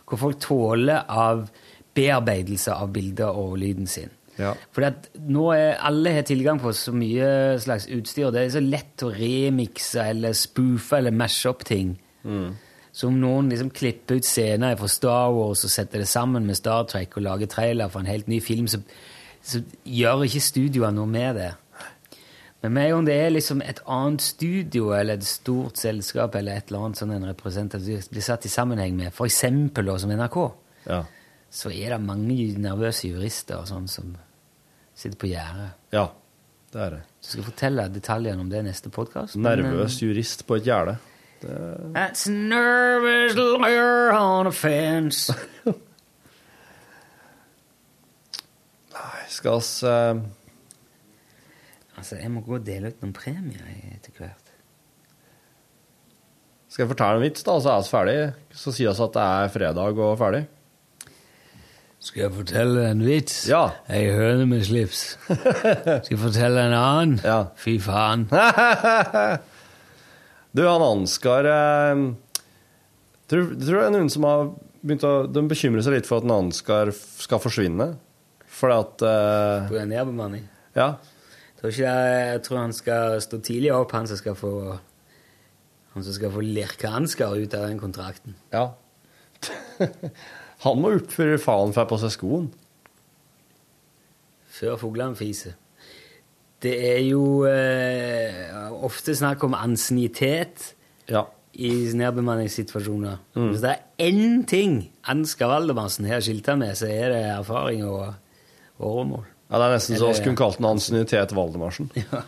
hvor 0.06 0.22
folk 0.22 0.40
tåler 0.44 1.08
av 1.10 1.48
bearbeidelse 1.96 2.76
av 2.76 2.94
bildet 2.94 3.28
og 3.28 3.58
lyden 3.62 3.88
sin. 3.88 4.12
Ja. 4.36 4.52
Fordi 4.76 4.90
at 4.90 5.10
nå 5.32 5.48
er 5.56 5.78
alle 5.88 6.12
har 6.18 6.26
tilgang 6.28 6.60
på 6.60 6.74
så 6.76 6.92
mye 6.96 7.56
slags 7.64 7.88
utstyr. 7.88 8.34
Det 8.36 8.44
er 8.44 8.54
så 8.58 8.64
lett 8.64 9.06
å 9.06 9.14
remikse 9.16 10.04
eller 10.12 10.36
spoofe 10.36 11.00
eller 11.00 11.16
mashe 11.16 11.50
opp 11.50 11.64
ting. 11.68 11.96
Så 12.96 13.10
om 13.10 13.20
noen 13.20 13.50
liksom 13.52 13.74
klipper 13.76 14.20
ut 14.20 14.28
scener 14.28 14.78
fra 14.80 14.88
Star 14.92 15.34
Wars 15.36 15.66
og 15.68 15.72
setter 15.72 16.04
det 16.04 16.08
sammen 16.08 16.48
med 16.48 16.60
Star 16.60 16.88
Trek 16.88 17.18
og 17.18 17.26
lager 17.28 17.52
trailer 17.52 17.92
for 17.92 18.04
en 18.04 18.12
helt 18.12 18.30
ny 18.32 18.40
film, 18.44 18.70
så, 18.72 18.80
så 19.44 19.60
gjør 19.84 20.24
ikke 20.28 20.44
studioene 20.44 20.96
noe 20.96 21.12
med 21.12 21.40
det. 21.40 21.52
Men 22.64 22.74
med 22.74 22.88
en 22.88 22.94
gang 22.96 23.10
det 23.10 23.16
er 23.22 23.34
liksom 23.36 23.60
et 23.62 23.82
annet 23.92 24.24
studio 24.26 24.88
eller 24.96 25.20
et 25.20 25.28
stort 25.28 25.78
selskap 25.78 26.36
eller 26.40 26.58
et 26.58 26.72
eller 26.72 26.88
annet 26.88 27.02
sånn 27.02 27.12
en 27.14 27.28
representativ 27.30 28.08
blir 28.10 28.26
satt 28.26 28.48
i 28.48 28.50
sammenheng 28.50 28.96
med, 28.98 29.12
eksempel 29.14 29.92
som 30.02 30.16
NRK, 30.16 30.40
ja. 30.88 31.04
Så 31.56 31.72
er 31.72 31.96
det 31.96 32.04
mange 32.04 32.36
nervøse 32.60 33.08
jurister 33.08 33.62
og 33.62 33.70
sånn 33.70 33.88
som 33.92 34.14
sitter 34.96 35.20
på 35.20 35.32
gjerdet. 35.32 35.74
ja. 35.96 36.10
Det 36.76 36.82
er 36.84 36.90
det. 36.92 37.04
Så 37.24 37.30
skal 37.30 37.40
jeg 37.40 37.48
fortelle 37.48 37.84
detaljene 37.88 38.42
om 38.44 38.50
det 38.52 38.60
i 38.60 38.66
neste 38.66 38.90
podkast. 38.92 39.38
Nervøs 39.40 39.96
jurist 40.02 40.42
på 40.44 40.58
et 40.58 40.66
gjerde. 40.68 40.98
That's 41.46 42.28
a 42.28 42.34
nervous 42.34 43.36
lawyer 43.38 44.12
on 44.12 44.48
a 44.48 44.52
fence. 44.52 45.32
Nei, 48.96 49.22
skal 49.32 49.62
oss 49.62 49.72
uh... 49.88 50.20
altså, 51.96 52.18
jeg 52.20 52.32
må 52.34 52.44
gå 52.44 52.58
og 52.58 52.68
dele 52.68 52.92
ut 52.92 53.00
noen 53.06 53.16
premier 53.16 53.64
etter 53.94 54.12
hvert. 54.20 54.52
Skal 56.68 56.84
jeg 56.84 56.92
fortelle 56.92 57.22
en 57.22 57.24
vits, 57.24 57.48
da, 57.48 57.56
så 57.64 57.72
er 57.72 57.86
vi 57.86 57.94
ferdig? 57.94 58.20
Så 58.52 58.76
sier 58.76 58.92
vi 58.92 59.08
at 59.08 59.16
det 59.16 59.26
er 59.40 59.56
fredag 59.56 60.04
og 60.10 60.20
ferdig? 60.20 60.44
Skal 62.06 62.22
jeg 62.28 62.34
fortelle 62.36 62.84
en 62.92 63.02
vits? 63.02 63.40
Ja. 63.50 63.64
Ei 63.90 64.04
høne 64.14 64.46
med 64.50 64.62
slips. 64.68 65.00
Skal 66.06 66.12
jeg 66.14 66.22
fortelle 66.22 66.68
en 66.68 66.76
annen? 66.78 67.16
Ja. 67.26 67.40
Fy 67.58 67.78
faen. 67.82 68.28
Du, 70.56 70.62
han 70.64 70.80
Ansgar 70.86 71.44
eh, 71.52 72.02
tror, 73.28 73.50
tror 73.60 73.76
det 73.82 73.88
er 73.90 73.92
noen 73.92 74.08
som 74.14 74.24
har 74.24 74.46
begynt 74.86 75.04
å 75.04 75.10
De 75.28 75.42
bekymrer 75.52 75.84
seg 75.84 75.98
litt 75.98 76.08
for 76.08 76.22
at 76.22 76.28
en 76.30 76.32
Ansgar 76.38 76.94
skal 76.96 77.42
forsvinne. 77.44 77.90
Fordi 78.56 78.78
at 78.86 79.04
eh, 79.10 79.66
På 79.68 79.82
en 79.82 79.92
nedbemanning. 79.92 80.46
Ja. 80.78 80.94
Tror 81.60 81.74
ikke 81.74 81.84
jeg, 81.90 82.24
jeg 82.30 82.46
tror 82.48 82.62
han 82.62 82.78
skal 82.78 83.18
stå 83.26 83.42
tidlig 83.44 83.74
opp, 83.76 83.92
han 83.98 84.08
som 84.08 84.22
skal 84.22 84.40
få 84.40 84.54
Han 85.98 86.08
som 86.08 86.16
skal 86.16 86.32
få 86.32 86.46
lirke 86.46 86.88
Ansgar 86.88 87.36
ut 87.36 87.60
av 87.60 87.68
den 87.68 87.82
kontrakten. 87.84 88.40
ja. 88.56 88.70
han 90.66 90.82
må 90.82 90.92
opp 90.98 91.12
før 91.14 91.36
faen 91.42 91.74
får 91.76 91.86
på 91.92 91.98
seg 92.02 92.14
skoen. 92.16 92.48
Før 94.56 94.78
fuglene 94.82 95.18
fiser. 95.20 95.54
Det 96.64 96.72
er 96.96 97.02
jo 97.06 97.44
eh, 97.46 98.56
ofte 98.88 99.14
snakk 99.16 99.44
om 99.46 99.54
ansiennitet 99.58 100.72
Ja. 101.12 101.26
i 101.54 101.70
nedbemanningssituasjoner. 101.94 103.20
Hvis 103.36 103.62
det 103.62 103.74
er 103.76 103.84
én 104.10 104.46
ting 104.50 104.80
Ansgar 105.12 105.52
Valdemarsen 105.52 106.08
har 106.10 106.24
skilta 106.26 106.56
med, 106.58 106.74
så 106.80 106.88
er 106.90 107.12
det 107.14 107.22
erfaring 107.36 107.84
og 107.86 108.16
åremål. 108.80 109.26
ja. 109.52 109.58
Det 109.60 109.66
er 109.68 109.76
nesten 109.76 110.00
så 110.02 110.08
vi 110.10 110.18
skulle 110.18 110.40
kalt 110.40 110.58
den 110.58 110.66
ansiennitet 110.72 111.36
Valdemarsen. 111.36 111.92
Ja. 112.12 112.24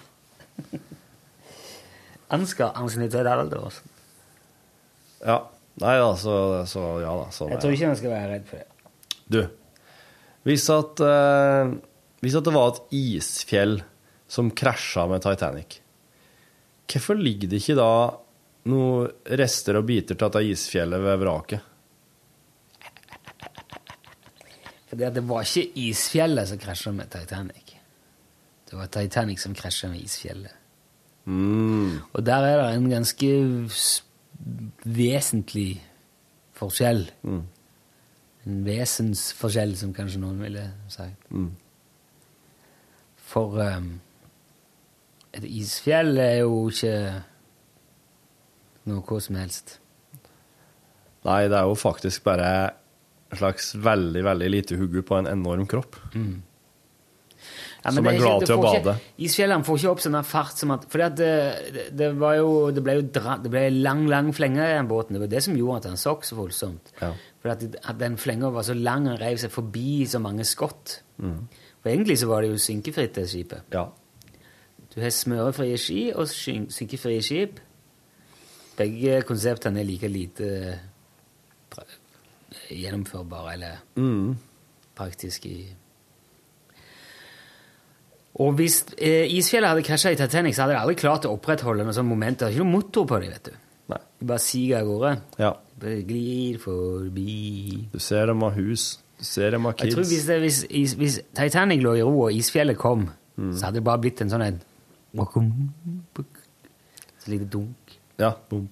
Ansgar 2.34 2.74
ansiennitet 2.76 3.24
Valdemarsen. 3.26 3.90
Ja. 5.26 5.38
Nei 5.78 5.94
da, 6.02 6.10
så, 6.18 6.36
så 6.66 6.84
ja 7.04 7.14
da. 7.14 7.28
Så, 7.34 7.48
Jeg 7.52 7.58
er 7.58 7.62
tror 7.62 7.76
ikke 7.76 7.92
han 7.92 8.00
skal 8.00 8.14
være 8.14 8.30
redd 8.34 8.48
for 8.50 8.62
det. 8.64 8.94
Du, 9.28 9.42
hvis 10.48 10.66
at, 10.72 11.04
eh, 11.04 11.74
hvis 12.24 12.38
at 12.40 12.48
det 12.48 12.54
var 12.56 12.72
et 12.72 12.96
isfjell 12.96 13.82
som 14.32 14.50
krasja 14.56 15.06
med 15.12 15.24
Titanic, 15.26 15.82
hvorfor 16.88 17.20
ligger 17.20 17.52
det 17.52 17.60
ikke 17.62 17.78
da 17.78 17.92
noen 18.72 19.34
rester 19.40 19.80
og 19.80 19.88
biter 19.90 20.16
til 20.16 20.24
dette 20.24 20.46
isfjellet 20.54 21.04
ved 21.04 21.20
vraket? 21.24 21.74
Fordi 24.88 25.04
at 25.04 25.18
det 25.18 25.26
var 25.28 25.44
ikke 25.44 25.84
isfjellet 25.84 26.48
som 26.48 26.62
krasja 26.64 26.94
med 26.96 27.12
Titanic. 27.12 27.76
Det 28.68 28.80
var 28.80 28.88
Titanic 28.92 29.44
som 29.44 29.56
krasja 29.56 29.92
med 29.92 30.00
isfjellet. 30.04 30.56
Mm. 31.28 32.00
Og 32.16 32.24
der 32.24 32.46
er 32.48 32.62
det 32.62 32.70
en 32.78 32.90
ganske 32.92 33.32
vesentlig 34.84 35.70
forskjell. 36.58 37.06
En 38.48 38.60
vesensforskjell, 38.66 39.76
som 39.78 39.94
kanskje 39.96 40.22
noen 40.24 40.40
ville 40.42 40.64
sagt. 40.92 41.28
For 43.28 43.60
um, 43.60 43.90
et 45.36 45.44
isfjell 45.44 46.18
er 46.24 46.40
jo 46.46 46.70
ikke 46.72 46.94
noe 48.88 49.22
som 49.22 49.36
helst. 49.36 49.80
Nei, 51.28 51.42
det 51.52 51.58
er 51.60 51.68
jo 51.68 51.76
faktisk 51.76 52.24
bare 52.24 52.52
en 53.28 53.40
slags 53.42 53.74
veldig, 53.76 54.24
veldig 54.24 54.50
lite 54.54 54.78
hugge 54.80 55.04
på 55.04 55.18
en 55.20 55.28
enorm 55.28 55.68
kropp. 55.68 56.00
Ja, 57.88 57.92
Som 57.96 58.08
er 58.08 58.18
glad 58.18 58.42
ikke, 58.42 58.46
til 58.50 58.56
å 58.58 58.64
ikke- 58.64 58.84
bade. 58.84 58.94
Isfjellene 59.24 59.64
får 59.64 59.78
ikke 59.80 59.92
opp 59.94 60.00
sånn 60.04 60.18
fart 60.28 60.58
som 60.60 60.72
at 60.76 60.84
For 60.92 60.98
det, 60.98 61.16
det, 61.16 61.86
det 61.96 62.10
var 62.20 62.34
jo 62.36 62.50
Det 62.76 62.84
ble 62.84 62.96
jo 62.98 63.02
dra, 63.16 63.38
det 63.40 63.50
ble 63.54 63.62
lang, 63.72 64.02
lang 64.12 64.34
flenge 64.36 64.60
i 64.60 64.74
den 64.76 64.90
båten. 64.90 65.14
Det 65.16 65.22
var 65.24 65.28
det 65.32 65.44
som 65.44 65.56
gjorde 65.56 65.78
at 65.78 65.86
han 65.94 65.96
sokk 66.02 66.26
så 66.28 66.36
voldsomt. 66.36 66.92
Ja. 67.02 67.14
For 67.42 67.50
at, 67.54 67.64
at 67.64 67.98
den 67.98 68.18
flenga 68.20 68.50
var 68.52 68.64
så 68.68 68.76
lang, 68.76 69.08
han 69.08 69.18
reiv 69.22 69.38
seg 69.40 69.52
forbi 69.56 70.04
så 70.06 70.20
mange 70.20 70.44
skott. 70.44 70.98
For 71.18 71.90
egentlig 71.94 72.18
så 72.20 72.28
var 72.28 72.42
det 72.44 72.50
jo 72.52 72.58
synkefritt, 72.60 73.14
det 73.16 73.30
skipet. 73.32 73.62
Ja. 73.72 73.86
Du 74.94 75.00
har 75.02 75.10
smørefrie 75.14 75.78
ski 75.80 76.12
og 76.14 76.28
synkefrie 76.28 77.22
skip. 77.24 77.60
Begge 78.78 79.22
konseptene 79.24 79.80
er 79.80 79.88
like 79.88 80.10
lite 80.12 80.80
gjennomførbare 82.70 83.54
eller 83.54 84.36
praktiske 84.98 85.50
i 85.50 85.66
Og 88.44 88.54
hvis 88.60 88.84
eh, 89.02 89.26
isfjellet 89.34 89.72
hadde 89.72 89.86
krasja 89.86 90.12
i 90.14 90.18
Titanic, 90.20 90.56
så 90.56 90.66
hadde 90.66 90.76
de 90.76 90.82
aldri 90.82 90.98
klart 91.00 91.26
å 91.26 91.32
opprettholde 91.34 91.86
noe 91.88 91.96
sånt 91.96 92.10
moment. 92.10 92.38
Det 92.38 92.46
er 92.46 92.54
ikke 92.54 92.66
noe 92.66 92.76
motor 92.76 93.08
på 93.10 93.18
dem, 93.24 93.32
vet 93.34 93.50
du. 93.50 93.56
Nei. 93.94 94.02
De 94.20 94.28
bare 94.30 94.44
siger 94.44 94.82
av 94.82 94.92
gårde. 94.92 95.16
ja. 95.42 95.54
Bare 95.78 96.02
glir 96.10 96.56
forbi 96.58 97.88
Du 97.94 98.00
ser 98.02 98.26
dem 98.26 98.42
har 98.42 98.56
hus, 98.56 98.98
du 99.20 99.26
ser 99.26 99.52
dem 99.54 99.68
har 99.70 99.76
Jeg 99.78 99.94
tror 99.94 100.08
hvis, 100.10 100.24
det, 100.26 100.38
hvis, 100.42 100.64
is, 100.74 100.96
hvis 100.98 101.20
Titanic 101.38 101.84
lå 101.86 101.92
i 102.00 102.02
ro 102.02 102.16
og 102.26 102.34
isfjellet 102.34 102.80
kom, 102.82 103.04
så 103.38 103.68
hadde 103.68 103.78
det 103.78 103.84
bare 103.86 104.02
blitt 104.02 104.24
en 104.26 104.32
sånn 104.34 104.42
en 104.42 104.58
Så 107.22 107.30
lite 107.30 107.46
dunk. 107.46 107.94
Ja, 108.18 108.32
bom. 108.50 108.66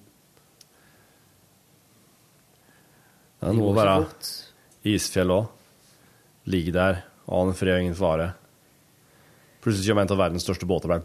Det 3.38 3.52
er 3.52 3.54
noe 3.54 3.70
å 3.70 3.76
være 3.76 4.00
isfjell 4.90 5.30
òg. 5.34 5.46
Ligge 6.50 6.74
der, 6.74 7.04
aner 7.30 7.54
fred 7.58 7.76
og 7.76 7.84
ingen 7.86 7.98
fare. 7.98 8.32
Plutselig 9.66 9.90
kommer 9.90 10.06
en 10.06 10.12
av 10.14 10.20
verdens 10.20 10.44
største 10.46 10.66
båter 10.70 10.92
bare 10.92 11.02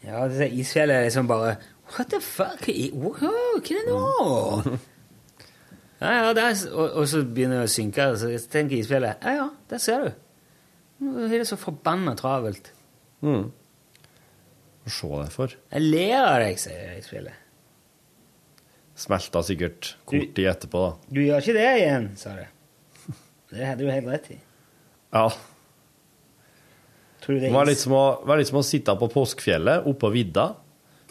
Ja, 0.00 0.22
der 0.32 0.48
isfjellet 0.48 0.96
er 0.96 1.04
liksom 1.10 1.28
bare 1.28 1.58
What 1.92 2.08
the 2.08 2.20
fuck? 2.24 2.64
Wow, 2.96 3.18
hva 3.20 3.32
er 3.60 3.66
det 3.68 3.82
nå? 3.90 4.78
Ja, 6.00 6.14
ja, 6.16 6.32
det 6.36 6.46
er... 6.46 6.56
og, 6.72 6.96
og 7.02 7.04
så 7.08 7.20
begynner 7.28 7.60
det 7.60 7.68
å 7.68 7.74
synke, 7.74 8.08
og 8.14 8.18
så 8.22 8.32
tenker 8.52 8.80
isfjellet 8.80 9.28
Ja, 9.28 9.36
ja, 9.42 9.46
der 9.70 9.84
ser 9.84 10.06
du. 10.06 10.10
Nå 11.04 11.28
er 11.28 11.36
det 11.36 11.46
så 11.52 11.60
forbanna 11.60 12.16
travelt. 12.16 12.72
Mm. 13.24 13.46
Se 14.88 15.08
deg 15.08 15.32
for. 15.36 15.52
Jeg 15.68 15.84
ler 15.84 16.16
av 16.18 16.40
deg, 16.42 16.60
sier 16.60 16.96
isfjellet. 16.98 17.40
Smelta 19.04 19.44
sikkert 19.44 19.94
kort 20.08 20.32
tid 20.36 20.48
etterpå, 20.48 20.84
da. 20.88 21.12
Du 21.12 21.20
gjør 21.24 21.44
ikke 21.44 21.60
det 21.60 21.70
igjen, 21.80 22.12
sa 22.20 22.36
det. 22.40 22.48
Det 23.52 23.66
hadde 23.68 23.84
du 23.84 23.92
helt 23.92 24.08
rett 24.16 24.32
i. 24.32 24.44
Ja. 25.12 25.28
Tror 27.24 27.40
det 27.40 27.52
var 27.54 27.68
litt 27.68 27.80
som 27.80 27.94
å, 27.96 28.04
litt 28.36 28.50
som 28.50 28.60
å 28.60 28.66
sitte 28.66 28.94
på 29.00 29.08
påskefjellet 29.12 29.86
oppå 29.88 30.10
vidda. 30.12 30.50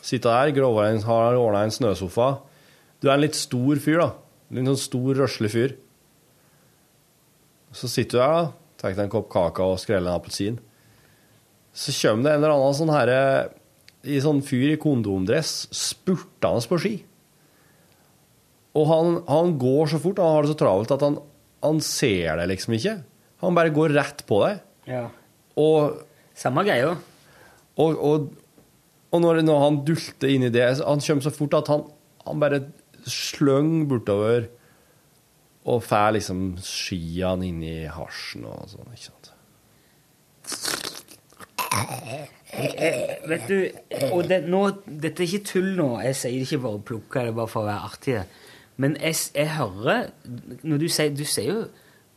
Sitte 0.03 0.29
der, 0.29 0.51
Gråvåren 0.53 1.01
har 1.07 1.39
ordna 1.39 1.63
en 1.65 1.73
snøsofa. 1.73 2.35
Du 3.01 3.07
er 3.09 3.15
en 3.15 3.23
litt 3.23 3.37
stor 3.39 3.79
fyr, 3.81 4.03
da. 4.03 4.11
En 4.53 4.69
sånn 4.69 4.83
stor, 4.83 5.09
røslig 5.23 5.49
fyr. 5.53 5.73
Så 7.73 7.89
sitter 7.89 8.19
du 8.19 8.21
der, 8.21 8.35
da. 8.37 8.43
Tar 8.77 8.93
deg 8.93 9.05
en 9.05 9.13
kopp 9.13 9.31
kake 9.31 9.65
og 9.65 9.79
skreller 9.81 10.11
en 10.11 10.19
appelsin. 10.19 10.59
Så 11.73 11.95
kommer 11.95 12.27
det 12.27 12.35
en 12.35 12.43
eller 12.43 12.53
annen 12.53 12.77
sånn 12.77 12.93
herre 12.93 13.19
i 14.03 14.19
sånn 14.21 14.43
fyr 14.45 14.73
i 14.73 14.79
kondomdress 14.81 15.55
spurtende 15.73 16.61
på 16.69 16.79
ski. 16.83 16.93
Og 18.77 18.89
han, 18.89 19.17
han 19.29 19.55
går 19.61 19.93
så 19.93 20.01
fort, 20.03 20.19
han 20.19 20.35
har 20.35 20.45
det 20.45 20.51
så 20.51 20.59
travelt 20.59 20.93
at 20.93 21.05
han, 21.05 21.17
han 21.63 21.81
ser 21.85 22.41
det 22.41 22.49
liksom 22.51 22.75
ikke. 22.77 22.97
Han 23.45 23.57
bare 23.57 23.73
går 23.73 23.95
rett 23.95 24.23
på 24.27 24.41
deg. 24.43 24.63
Ja. 24.89 25.05
Og 25.59 25.99
Samme 26.35 26.63
greia. 26.65 26.95
og, 27.77 27.99
og, 28.01 28.31
og 29.13 29.21
når, 29.21 29.41
når 29.45 29.59
han 29.61 29.75
dulter 29.85 30.31
inn 30.33 30.47
i 30.47 30.49
det 30.49 30.63
Han 30.81 31.01
kommer 31.03 31.21
så 31.21 31.29
fort 31.29 31.53
at 31.59 31.69
han, 31.69 31.83
han 32.25 32.39
bare 32.41 32.63
sløng 33.05 33.83
bortover 33.89 34.47
og 35.63 35.83
får 35.83 36.15
liksom 36.17 36.39
skiene 36.63 37.47
inn 37.47 37.61
i 37.63 37.75
hasjen 37.87 38.43
og 38.47 38.65
sånn, 38.71 38.89
ikke 38.91 39.05
sant. 39.05 39.29
Vet 43.29 43.45
du, 43.47 43.57
og 44.11 44.27
det, 44.27 44.41
nå, 44.51 44.63
dette 44.85 45.23
er 45.23 45.29
ikke 45.29 45.47
tull 45.53 45.71
nå, 45.77 45.87
jeg 46.03 46.19
sier 46.19 46.35
det 46.35 46.47
ikke 46.49 46.63
bare 46.65 46.79
å 46.79 46.83
plukke 46.89 47.23
det 47.27 47.35
bare 47.37 47.51
for 47.51 47.63
å 47.63 47.69
være 47.69 47.87
artig. 47.87 48.17
Men 48.81 48.97
jeg, 48.99 49.15
jeg 49.37 49.53
hører 49.55 50.11
når 50.67 50.83
du 50.83 50.87
sier, 50.91 51.15
du 51.15 51.23
sier 51.23 51.49
jo 51.49 51.59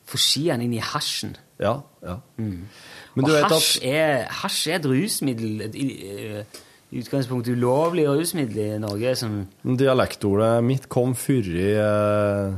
få 0.06 0.20
skiene 0.20 0.66
inn 0.66 0.74
i 0.76 0.82
hasjen. 0.82 1.36
Ja, 1.62 1.78
ja. 2.04 2.18
Men 2.36 3.24
og 3.24 3.50
hasj, 3.50 3.80
er, 3.86 4.26
hasj 4.42 4.70
er 4.70 4.80
et 4.80 4.88
rusmiddel, 4.90 5.62
i 5.72 5.86
eh, 6.12 6.62
i 6.94 7.02
utgangspunktet 7.02 7.56
ulovlig 7.58 8.06
rusmiddel 8.06 8.58
i 8.62 8.78
Norge 8.78 9.14
som 9.18 9.40
dialektordet 9.66 10.62
mitt 10.64 10.86
kom 10.92 11.16
før 11.18 11.48
i 11.50 11.72
eh, 11.82 12.54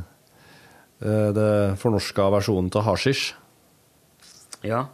eh, 1.01 1.30
det 1.36 1.53
fornorska 1.80 2.28
versjonen 2.36 2.68
av 2.76 2.84
hasjisj. 2.90 3.30
Ja. 4.68 4.84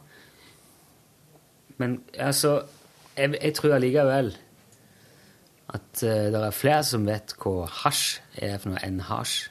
Men 1.82 1.98
altså, 2.14 2.60
jeg, 3.18 3.34
jeg 3.40 3.56
tror 3.58 3.74
allikevel 3.74 4.34
at 5.74 6.02
uh, 6.04 6.08
det 6.30 6.38
er 6.38 6.54
flere 6.54 6.84
som 6.86 7.06
vet 7.08 7.32
hva 7.40 7.64
hasj 7.80 8.20
er 8.44 8.60
for 8.62 8.70
noe 8.70 8.82
enn 8.86 9.00
hasj. 9.08 9.48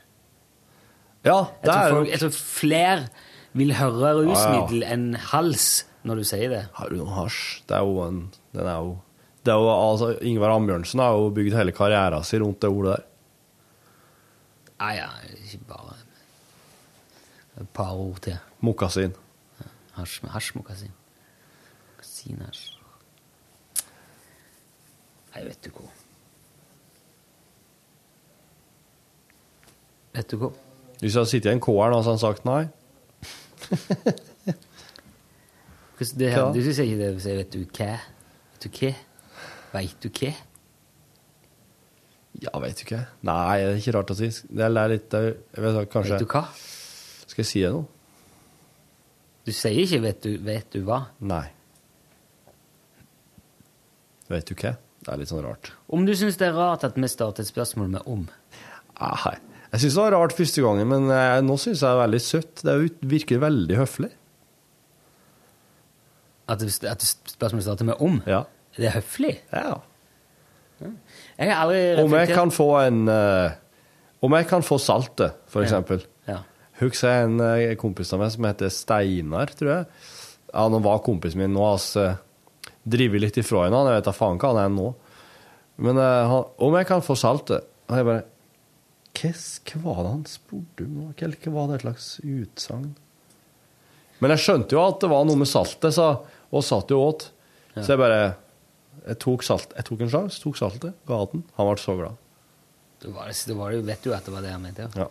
Ja, 1.26 1.49
Jeg 1.49 1.66
det 1.66 1.74
tror, 1.74 1.80
er 1.82 1.95
folk, 1.97 2.12
jeg 2.14 2.22
tror 2.22 2.36
flere 2.38 3.08
vil 3.54 3.74
høre 3.78 4.14
rusmiddel 4.20 4.84
Ja, 4.84 4.93
enn 4.95 5.14
hals 5.32 5.86
når 6.04 6.20
du 6.20 6.28
sier 6.28 6.51
det. 6.51 6.62
Har 6.76 6.91
du 6.91 6.99
noe 6.99 7.14
hasj? 7.16 7.64
Det 7.70 7.78
er 7.78 7.88
jo 7.88 8.04
en 8.06 8.22
Den 8.54 8.68
er 8.68 8.80
jo 8.82 8.93
det 9.43 9.51
er 9.51 9.60
jo, 9.60 9.72
altså, 9.91 10.14
Ingvar 10.24 10.54
Ambjørnsen 10.56 11.01
har 11.04 11.18
jo 11.20 11.32
bygd 11.36 11.56
hele 11.58 11.74
karrieren 11.76 12.24
sin 12.24 12.43
rundt 12.45 12.62
det 12.64 12.70
ordet 12.72 12.93
der. 12.93 13.01
Nei, 14.80 14.93
ja, 14.95 15.10
ikke 15.36 15.66
bare 15.68 15.97
Et 17.60 17.70
par 17.74 17.91
ord 17.91 18.22
til. 18.24 18.38
Mokasin. 18.62 19.14
Hasj 19.97 20.24
med 20.24 20.32
hasjmokasin. 20.32 20.93
Mokasinhasj. 21.91 22.64
Nei, 25.34 25.43
vet 25.43 25.60
du 25.66 25.70
hva. 25.76 25.91
Vet 30.14 30.32
du 30.32 30.38
hva? 30.41 30.49
Hvis 31.01 31.12
jeg 31.12 31.20
hadde 31.20 31.30
sittet 31.30 31.51
i 31.51 31.54
en 31.58 31.62
K-er 31.62 31.93
hadde 31.93 32.10
han 32.10 32.22
sagt 32.22 32.45
nei. 32.47 32.64
Det, 36.18 36.30
her, 36.34 36.49
Du 36.51 36.59
syns 36.66 36.80
ikke 36.84 36.97
det 36.99 37.09
å 37.16 37.20
si 37.22 37.32
'vet 37.38 37.51
du 37.53 37.59
hva'? 37.64 37.99
Vet 38.51 38.66
du 38.66 38.70
hva? 38.80 38.91
Veit 39.74 39.95
du 40.03 40.09
hva? 40.09 40.32
Ja, 42.43 42.59
vet 42.59 42.82
du 42.82 42.84
hva? 42.89 43.01
Nei, 43.22 43.57
det 43.61 43.70
er 43.70 43.80
ikke 43.80 43.93
rart 43.95 44.11
å 44.11 44.18
si. 44.18 44.30
Det 44.49 44.66
er 44.66 44.89
litt 44.91 45.14
Jeg 45.14 45.36
vet 45.64 45.91
kanskje 45.93 46.18
Vet 46.18 46.26
du 46.26 46.30
hva? 46.34 46.43
Skal 47.28 47.43
jeg 47.43 47.49
si 47.49 47.61
det 47.64 47.72
nå? 47.72 47.86
Du 49.45 49.51
sier 49.51 49.80
ikke 49.86 50.01
'vet 50.01 50.22
du, 50.24 50.38
vet 50.38 50.70
du 50.72 50.82
hva'? 50.84 51.05
Nei. 51.20 51.47
Vet 54.30 54.45
du 54.49 54.55
hva? 54.55 54.76
Det 55.03 55.11
er 55.11 55.18
litt 55.20 55.30
sånn 55.30 55.43
rart. 55.43 55.72
Om 55.89 56.05
du 56.05 56.14
syns 56.16 56.38
det 56.39 56.47
er 56.47 56.53
rart 56.55 56.84
at 56.84 56.95
vi 56.95 57.07
starter 57.07 57.43
et 57.43 57.47
spørsmål 57.47 57.89
med 57.89 58.01
'om'. 58.07 58.28
Nei. 58.99 59.53
Jeg 59.74 59.82
syns 59.82 59.95
det 59.97 60.03
var 60.03 60.13
rart 60.13 60.36
første 60.38 60.61
gangen, 60.61 60.86
men 60.86 61.07
eh, 61.09 61.39
nå 61.41 61.55
syns 61.57 61.82
jeg 61.82 61.88
det 61.88 61.93
er 61.95 62.03
veldig 62.03 62.21
søtt. 62.21 62.61
Det 62.61 62.74
er 62.74 63.07
virker 63.09 63.41
veldig 63.41 63.80
høflig. 63.80 64.11
At, 66.53 66.61
du, 66.61 66.69
at 66.86 67.01
du 67.01 67.07
spørsmålet 67.32 67.65
starter 67.65 67.88
med 67.88 67.97
'om'? 67.97 68.21
Ja. 68.28 68.43
Det 68.78 68.86
er 68.86 68.95
høflig. 68.99 69.41
ja. 69.53 69.82
Jeg 71.38 71.49
har 71.49 71.63
aldri 71.63 72.03
Om 72.03 72.13
jeg 72.17 72.28
kan 72.34 72.51
få 72.51 72.69
en 72.82 73.07
uh, 73.07 73.51
Om 74.21 74.34
jeg 74.34 74.47
kan 74.47 74.63
få 74.63 74.78
saltet, 74.78 75.34
for 75.47 75.63
eksempel. 75.63 76.03
Ja. 76.28 76.41
Husker 76.80 77.09
jeg 77.09 77.30
en 77.30 77.39
uh, 77.39 77.76
kompis 77.80 78.13
av 78.13 78.19
meg 78.19 78.32
som 78.32 78.45
heter 78.47 78.69
Steinar, 78.69 79.53
tror 79.57 79.71
jeg. 79.71 79.86
Ja, 80.53 80.67
Han 80.69 80.84
var 80.84 81.03
kompisen 81.05 81.39
min. 81.39 81.53
Nå 81.53 81.63
har 81.65 81.80
vi 81.80 82.97
drevet 82.97 83.21
litt 83.21 83.38
ifra 83.38 83.65
henne. 83.65 83.86
Jeg 83.89 84.01
vet 84.01 84.05
da 84.05 84.15
faen 84.15 84.38
hva 84.38 84.53
han 84.53 84.61
er 84.65 84.69
nå. 84.76 84.93
Men 85.78 85.97
uh, 85.97 86.28
han, 86.30 86.45
om 86.57 86.76
jeg 86.78 86.86
kan 86.86 87.01
få 87.01 87.15
saltet 87.17 87.65
Og 87.89 87.97
jeg 87.97 88.05
bare 88.05 88.24
Hva 89.14 89.82
var 89.84 89.99
det 90.01 90.11
han 90.11 90.24
spurte 90.28 90.86
om? 90.88 91.14
Hva 91.14 91.53
var 91.53 91.70
det 91.70 91.80
et 91.80 91.86
slags 91.86 92.07
utsagn? 92.24 92.93
Men 94.24 94.34
jeg 94.34 94.43
skjønte 94.45 94.76
jo 94.76 94.82
at 94.84 95.01
det 95.03 95.11
var 95.11 95.28
noe 95.28 95.39
med 95.41 95.49
saltet, 95.49 95.93
sa, 95.95 96.09
og 96.53 96.66
satt 96.66 96.91
jo 96.93 97.01
åt. 97.03 97.28
Så 97.76 97.93
jeg 97.93 98.01
bare 98.01 98.22
jeg 99.03 99.20
tok, 99.20 99.43
salt, 99.43 99.74
jeg 99.76 99.88
tok 99.88 100.03
en 100.05 100.11
sjanse, 100.11 100.39
tok 100.39 100.59
saltet, 100.59 100.99
ga 101.09 101.24
den. 101.32 101.43
Han 101.57 101.70
ble 101.70 101.82
så 101.82 101.95
glad. 101.99 102.20
Det 103.03 103.11
var 103.11 103.32
det, 103.34 103.55
var 103.59 103.74
vet 103.89 104.05
du 104.05 104.14
at 104.16 104.28
det 104.28 104.34
var 104.34 104.45
det 104.45 104.53
han 104.53 104.64
mente. 104.64 104.86
Ja. 104.95 105.03
Ja. 105.03 105.09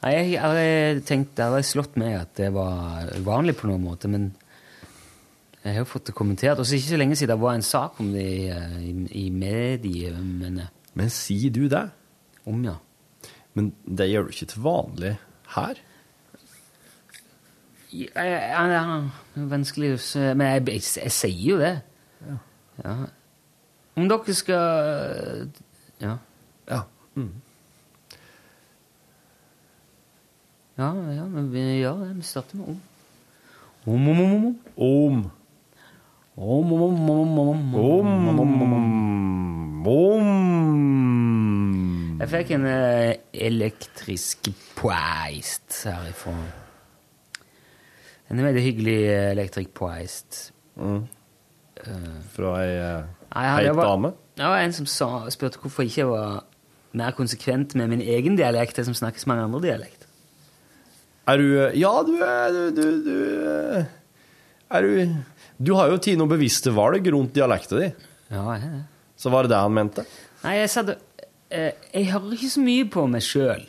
Nei, 0.00 0.12
jeg 0.16 0.40
hadde 0.40 1.02
tenkt, 1.08 1.36
jeg 1.36 1.52
hadde 1.52 1.64
slått 1.68 1.96
meg 2.00 2.16
at 2.16 2.32
det 2.38 2.50
var 2.54 3.08
uvanlig 3.20 3.56
på 3.60 3.68
noen 3.68 3.84
måte, 3.84 4.08
men 4.12 4.30
jeg 5.60 5.74
har 5.74 5.82
jo 5.82 5.88
fått 5.88 6.08
det 6.08 6.16
kommentert. 6.16 6.60
Og 6.60 6.68
så 6.68 6.76
ikke 6.76 6.94
så 6.94 7.00
lenge 7.00 7.16
siden 7.20 7.34
det 7.34 7.40
var 7.42 7.56
en 7.56 7.64
sak 7.64 8.00
om 8.00 8.12
det 8.14 8.24
i, 8.24 8.46
eh, 8.52 8.76
i, 8.88 8.92
i 9.22 9.26
mediene. 9.32 10.68
Men 10.96 11.12
sier 11.12 11.52
du 11.52 11.66
det? 11.68 11.84
Om, 12.48 12.62
ja. 12.64 12.78
Men 13.54 13.72
det 13.84 14.10
gjør 14.10 14.28
du 14.28 14.34
ikke 14.34 14.50
til 14.52 14.64
vanlig 14.64 15.14
her. 15.56 15.80
Ja, 17.90 18.22
ja, 18.22 18.66
ja, 18.70 18.82
vanskelig 19.50 19.96
å 19.96 20.20
Men 20.38 20.46
jeg, 20.46 20.66
jeg, 20.68 20.82
jeg 21.02 21.14
sier 21.14 21.46
jo 21.48 21.56
det. 21.58 21.74
Ja. 22.84 22.94
Om 23.98 24.08
dere 24.08 24.34
skal 24.38 25.50
Ja. 26.00 26.16
Ja. 26.70 26.84
Ja, 30.80 30.94
ja, 31.12 31.26
men 31.28 31.50
vi 31.52 31.82
ja. 31.82 31.92
Vi 31.92 32.22
starter 32.22 32.56
med 32.56 32.68
om. 32.68 32.80
Om, 33.84 34.08
om, 34.08 34.20
om, 34.20 34.34
om. 34.34 34.54
Om. 34.76 35.30
Om, 36.40 36.72
om, 36.72 37.10
om, 37.10 37.38
om, 37.38 37.78
om, 37.78 38.40
om. 38.40 38.62
Om. 38.62 39.86
Om. 39.86 41.09
Jeg 42.20 42.28
fikk 42.28 42.50
en 42.58 42.66
eh, 42.68 43.14
elektrisk 43.48 44.50
poist 44.76 45.78
herifra. 45.88 46.34
En 48.30 48.42
veldig 48.44 48.62
hyggelig 48.64 48.98
eh, 49.08 49.28
elektrisk 49.32 49.72
poist. 49.74 50.40
Fra 52.34 52.52
ei 52.60 52.74
uh, 52.76 53.06
Nei, 53.32 53.46
heit 53.46 53.64
det 53.70 53.72
var- 53.78 53.88
dame. 53.88 54.12
Det 54.40 54.48
var 54.48 54.62
en 54.64 54.72
som 54.72 54.86
sa, 54.88 55.08
spurte 55.32 55.58
hvorfor 55.60 55.84
jeg 55.84 55.90
ikke 55.94 56.06
var 56.10 56.44
mer 56.96 57.12
konsekvent 57.16 57.74
med 57.76 57.90
min 57.92 58.00
egen 58.04 58.36
dialekt, 58.38 58.78
enn 58.80 58.86
som 58.88 58.96
snakkes 58.96 59.26
mange 59.28 59.44
andre 59.48 59.60
dialekt. 59.64 60.06
Er 61.28 61.40
du 61.40 61.48
eh, 61.64 61.74
Ja, 61.80 61.92
du 62.04 62.14
er 62.24 62.52
du, 62.52 62.62
du, 62.76 62.86
du 63.04 63.16
eh, 63.48 63.84
Er 64.76 64.82
du 64.86 65.16
Du 65.60 65.74
har 65.76 65.88
jo 65.92 65.98
tatt 66.00 66.16
noen 66.20 66.30
bevisste 66.32 66.72
valg 66.74 67.04
rundt 67.12 67.32
dialekta 67.36 67.80
di. 67.80 67.90
Ja, 68.32 68.44
jeg 68.56 68.64
er 68.68 68.72
det. 68.78 68.84
Så 69.20 69.28
var 69.32 69.44
det 69.44 69.50
det 69.52 69.58
han 69.60 69.74
mente? 69.76 70.04
Nei, 70.40 70.54
jeg 70.62 70.70
sa 70.72 70.80
det 70.88 70.94
eh, 70.96 71.09
Jeg 71.50 72.06
hører 72.12 72.32
ikke 72.36 72.50
så 72.52 72.62
mye 72.62 72.84
på 72.94 73.06
meg 73.10 73.24
sjøl. 73.26 73.64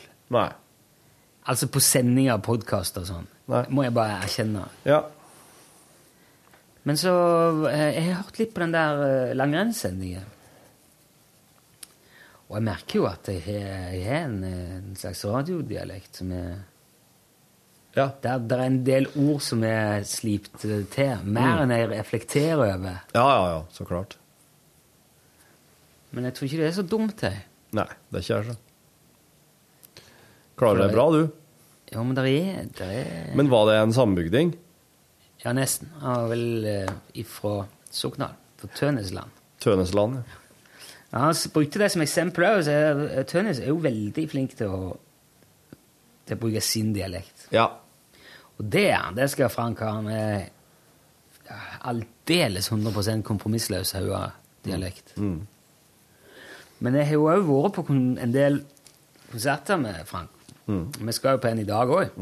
Altså 1.42 1.66
på 1.74 1.80
sendinger, 1.82 2.38
podkast 2.44 3.00
og 3.00 3.08
sånn. 3.08 3.26
Nei. 3.50 3.64
Må 3.74 3.82
jeg 3.82 3.94
bare 3.96 4.20
erkjenne. 4.22 4.62
Ja. 4.86 5.00
Men 6.86 6.98
så 6.98 7.12
eh, 7.70 7.88
Jeg 7.96 8.04
har 8.08 8.20
hørt 8.22 8.38
litt 8.38 8.52
på 8.54 8.62
den 8.62 8.72
der 8.74 9.02
eh, 9.06 9.34
langrennssendingen. 9.38 10.28
Og 12.48 12.56
jeg 12.58 12.66
merker 12.66 12.98
jo 13.00 13.06
at 13.08 13.28
jeg 13.32 13.42
har, 13.46 14.22
en, 14.22 14.38
eh, 14.46 14.72
en 14.78 14.96
slags 14.98 15.24
radiodialekt 15.26 16.22
som 16.22 16.32
er 16.36 16.52
Ja. 17.96 18.06
der, 18.22 18.38
der 18.48 18.56
er 18.62 18.66
en 18.70 18.82
del 18.86 19.06
ord 19.20 19.42
som 19.44 19.62
er 19.68 20.02
slipt 20.08 20.62
eh, 20.64 20.84
til. 20.94 21.16
Mer 21.26 21.64
enn 21.66 21.74
jeg 21.74 21.90
reflekterer 21.90 22.62
over. 22.76 23.02
Ja, 23.14 23.26
ja, 23.26 23.46
ja. 23.56 23.62
Så 23.74 23.84
klart. 23.88 24.16
Men 26.12 26.24
jeg 26.28 26.34
tror 26.38 26.46
ikke 26.48 26.60
det 26.62 26.70
er 26.70 26.78
så 26.78 26.86
dumt, 26.86 27.22
jeg. 27.26 27.42
Nei, 27.72 27.86
det 28.10 28.20
er 28.20 28.26
ikke 28.26 28.40
jeg, 28.40 28.52
så. 28.52 30.02
Klarer 30.60 30.84
deg 30.84 30.92
bra, 30.94 31.06
du. 31.14 31.22
Ja, 31.92 32.02
men 32.04 32.16
der 32.16 32.28
er, 32.28 32.68
der 32.78 32.92
er 33.00 33.32
Men 33.36 33.50
var 33.52 33.66
det 33.68 33.78
en 33.80 33.92
sambygding? 33.96 34.54
Ja, 35.42 35.52
nesten. 35.56 35.90
Han 36.00 36.22
var 36.22 36.28
vel 36.30 36.68
eh, 36.68 36.92
ifra 37.20 37.66
Sokndal. 37.92 38.36
Fra 38.60 38.70
Tønesland. 38.78 39.42
Tønesland? 39.60 40.22
ja. 40.22 40.38
Ja, 41.12 41.18
han 41.18 41.34
brukte 41.52 41.78
det 41.82 41.90
som 41.92 42.00
eksempel 42.00 42.46
òg. 42.48 42.68
Tønes 43.28 43.58
er 43.60 43.68
jo 43.68 43.76
veldig 43.84 44.22
flink 44.32 44.54
til 44.56 44.72
å, 44.72 44.94
til 46.24 46.38
å 46.38 46.40
bruke 46.40 46.62
sin 46.64 46.94
dialekt. 46.96 47.50
Ja. 47.52 47.66
Og 48.56 48.64
det 48.72 48.86
er 48.94 48.96
han. 49.02 49.18
Det 49.18 49.26
skal 49.28 49.52
Frank 49.52 49.82
ha. 49.84 49.90
Han 49.98 50.08
er 50.08 50.46
aldeles 51.84 52.70
100% 52.72 53.26
kompromissløs 53.28 53.92
Haua-dialekt. 53.98 55.12
Men 56.82 56.98
jeg 56.98 57.10
har 57.10 57.18
jo 57.18 57.28
òg 57.30 57.46
vært 57.46 57.78
på 57.86 57.94
en 57.94 58.34
del 58.34 58.62
konserter 59.30 59.78
med 59.80 60.02
Frank. 60.08 60.30
Vi 60.66 61.14
skal 61.14 61.36
jo 61.36 61.42
på 61.42 61.50
en 61.50 61.62
i 61.62 61.68
dag 61.68 61.90
òg. 61.90 62.18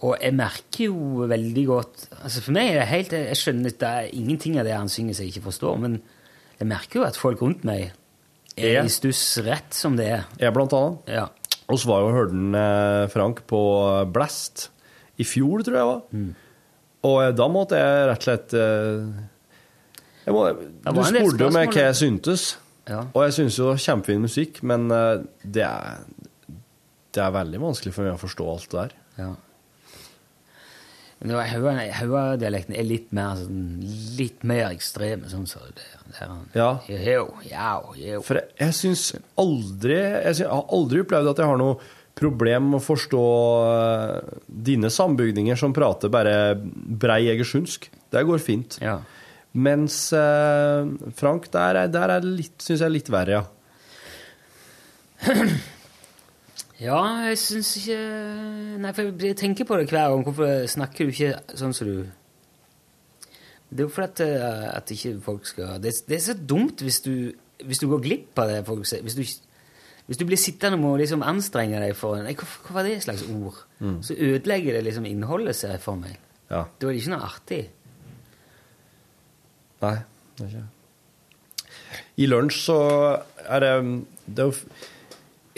Og 0.00 0.16
jeg 0.16 0.32
merker 0.32 0.86
jo 0.86 1.26
veldig 1.28 1.62
godt 1.68 2.06
altså 2.22 2.40
For 2.40 2.56
meg 2.56 2.70
er 2.70 2.78
det 2.78 2.86
helt 2.88 3.10
Jeg 3.12 3.36
skjønner 3.36 3.74
at 3.74 3.80
det 3.82 3.88
er 3.88 4.14
ingenting 4.16 4.54
av 4.56 4.64
det 4.64 4.72
han 4.72 4.88
synger 4.88 5.12
som 5.16 5.26
jeg 5.26 5.34
ikke 5.34 5.48
forstår, 5.50 5.74
men 5.82 5.98
jeg 6.60 6.68
merker 6.70 7.00
jo 7.00 7.04
at 7.04 7.18
folk 7.20 7.42
rundt 7.44 7.66
meg 7.68 7.90
er 8.60 8.80
i 8.84 8.92
stuss 8.92 9.22
rett 9.44 9.76
som 9.76 9.94
det 9.96 10.08
er. 10.12 10.24
Jeg, 10.40 10.52
blant 10.52 10.74
annet. 10.76 11.08
Ja. 11.08 11.26
Og 11.70 11.78
så 11.80 11.88
var 11.88 12.02
jo 12.04 12.10
hørten 12.12 12.56
eh, 12.58 13.04
Frank 13.12 13.44
på 13.48 13.60
Blast 14.12 14.66
i 15.20 15.24
fjor, 15.24 15.62
tror 15.64 15.76
jeg 15.76 15.80
det 15.80 15.88
var. 15.88 16.00
Og 17.08 17.16
eh, 17.22 17.32
da 17.36 17.46
måtte 17.52 17.80
jeg 17.80 18.08
rett 18.10 18.20
og 18.20 18.26
slett 18.26 18.56
eh, 18.60 20.32
må, 20.34 20.44
Du 20.84 21.00
spurte 21.08 21.46
jo 21.46 21.52
meg 21.54 21.72
hva 21.72 21.86
jeg 21.86 21.98
syntes, 22.02 22.50
Ja. 22.88 23.02
og 23.12 23.22
jeg 23.26 23.32
syns 23.36 23.58
jo 23.60 23.74
kjempefin 23.76 24.22
musikk, 24.24 24.62
men 24.66 24.88
eh, 24.90 25.20
det 25.44 25.62
er, 25.66 26.00
det 27.14 27.22
er 27.22 27.34
veldig 27.36 27.60
vanskelig 27.62 27.92
for 27.94 28.06
meg 28.08 28.16
å 28.16 28.22
forstå 28.22 28.48
alt 28.54 28.68
det 28.72 28.80
der. 28.80 28.94
Ja. 29.20 29.30
Men 31.20 31.34
Haua- 31.36 31.90
Haua-dialekten 31.98 32.74
er 32.80 32.86
litt 32.88 33.10
mer, 33.12 33.36
sånn, 33.36 33.82
litt 34.16 34.40
mer 34.48 34.70
ekstrem. 34.72 35.26
Sånn, 35.28 35.44
så 35.50 35.60
det, 35.76 35.84
det 36.08 36.22
er. 36.24 36.30
Ja. 36.56 36.70
Jo, 36.88 37.26
ja, 37.44 37.74
jo. 38.00 38.22
For 38.24 38.40
jeg, 38.40 38.48
jeg 38.62 38.76
syns 38.78 39.02
aldri 39.38 39.98
jeg, 39.98 40.22
synes, 40.30 40.40
jeg 40.46 40.52
har 40.54 40.72
aldri 40.78 41.02
opplevd 41.04 41.32
at 41.34 41.42
jeg 41.44 41.50
har 41.52 41.60
noe 41.60 41.76
problem 42.20 42.70
med 42.72 42.80
å 42.80 42.84
forstå 42.86 43.20
eh, 43.68 44.32
dine 44.70 44.88
sambygdinger 44.92 45.60
som 45.60 45.76
prater 45.76 46.08
bare 46.12 46.38
brei 46.56 47.26
egersundsk. 47.34 47.90
Det 48.12 48.24
går 48.28 48.40
fint. 48.42 48.80
Ja. 48.80 48.96
Mens 49.54 50.12
eh, 50.14 50.86
Frank, 51.18 51.48
der, 51.50 51.74
er- 51.84 51.90
der 51.90 52.12
er 52.16 52.20
det 52.22 52.30
litt, 52.38 52.58
syns 52.62 52.80
jeg 52.84 52.92
litt 52.94 53.08
verre, 53.10 53.40
ja. 53.40 53.44
ja, 56.80 57.00
jeg 57.28 57.38
syns 57.40 57.74
ikke 57.80 57.98
Nei, 58.80 58.92
for 58.96 59.10
jeg 59.26 59.36
tenker 59.40 59.66
på 59.68 59.76
det 59.80 59.90
hver 59.90 60.08
gang. 60.14 60.22
Hvorfor 60.24 60.64
snakker 60.70 61.08
du 61.08 61.12
ikke 61.12 61.34
sånn 61.60 61.74
som 61.76 61.90
du 61.90 61.98
Det 63.70 63.82
er 63.82 63.86
jo 63.86 63.92
fordi 63.92 64.08
at, 64.08 64.22
eh, 64.24 64.64
at 64.78 64.94
ikke 64.94 65.12
folk 65.24 65.46
skal 65.50 65.76
det, 65.82 65.92
det 66.08 66.16
er 66.16 66.24
så 66.30 66.34
dumt 66.38 66.80
hvis 66.86 67.02
du, 67.04 67.12
hvis 67.66 67.82
du 67.82 67.88
går 67.90 68.00
glipp 68.06 68.40
av 68.40 68.48
det 68.50 68.62
folk 68.66 68.86
sier. 68.88 69.02
Hvis 69.06 69.18
du, 69.18 69.24
Hvis 70.10 70.18
du 70.18 70.24
blir 70.26 70.40
sittende 70.40 70.74
og 70.78 70.82
må 70.82 70.94
liksom 70.98 71.22
anstrenge 71.22 71.78
deg 71.84 71.92
for 71.94 72.16
Nei, 72.24 72.32
hva, 72.34 72.46
hva 72.66 72.78
var 72.80 72.88
det 72.88 72.96
slags 73.04 73.26
ord? 73.30 73.60
Så 74.02 74.16
ødelegger 74.16 74.74
det 74.78 74.84
liksom 74.88 75.04
innholdet 75.06 75.54
seg 75.56 75.76
for 75.80 75.94
meg. 76.00 76.16
Ja. 76.50 76.64
Da 76.80 76.88
er 76.88 76.92
det 76.96 77.02
ikke 77.04 77.12
noe 77.12 77.28
artig. 77.28 77.60
Nei, 79.80 79.96
det 80.36 80.46
er 80.46 80.54
ikke 80.54 81.98
I 82.20 82.28
lunsj 82.28 82.62
så 82.66 82.78
er 83.46 83.64
det, 83.64 83.74
det 84.26 84.44
er 84.44 84.50
jo 84.50 84.80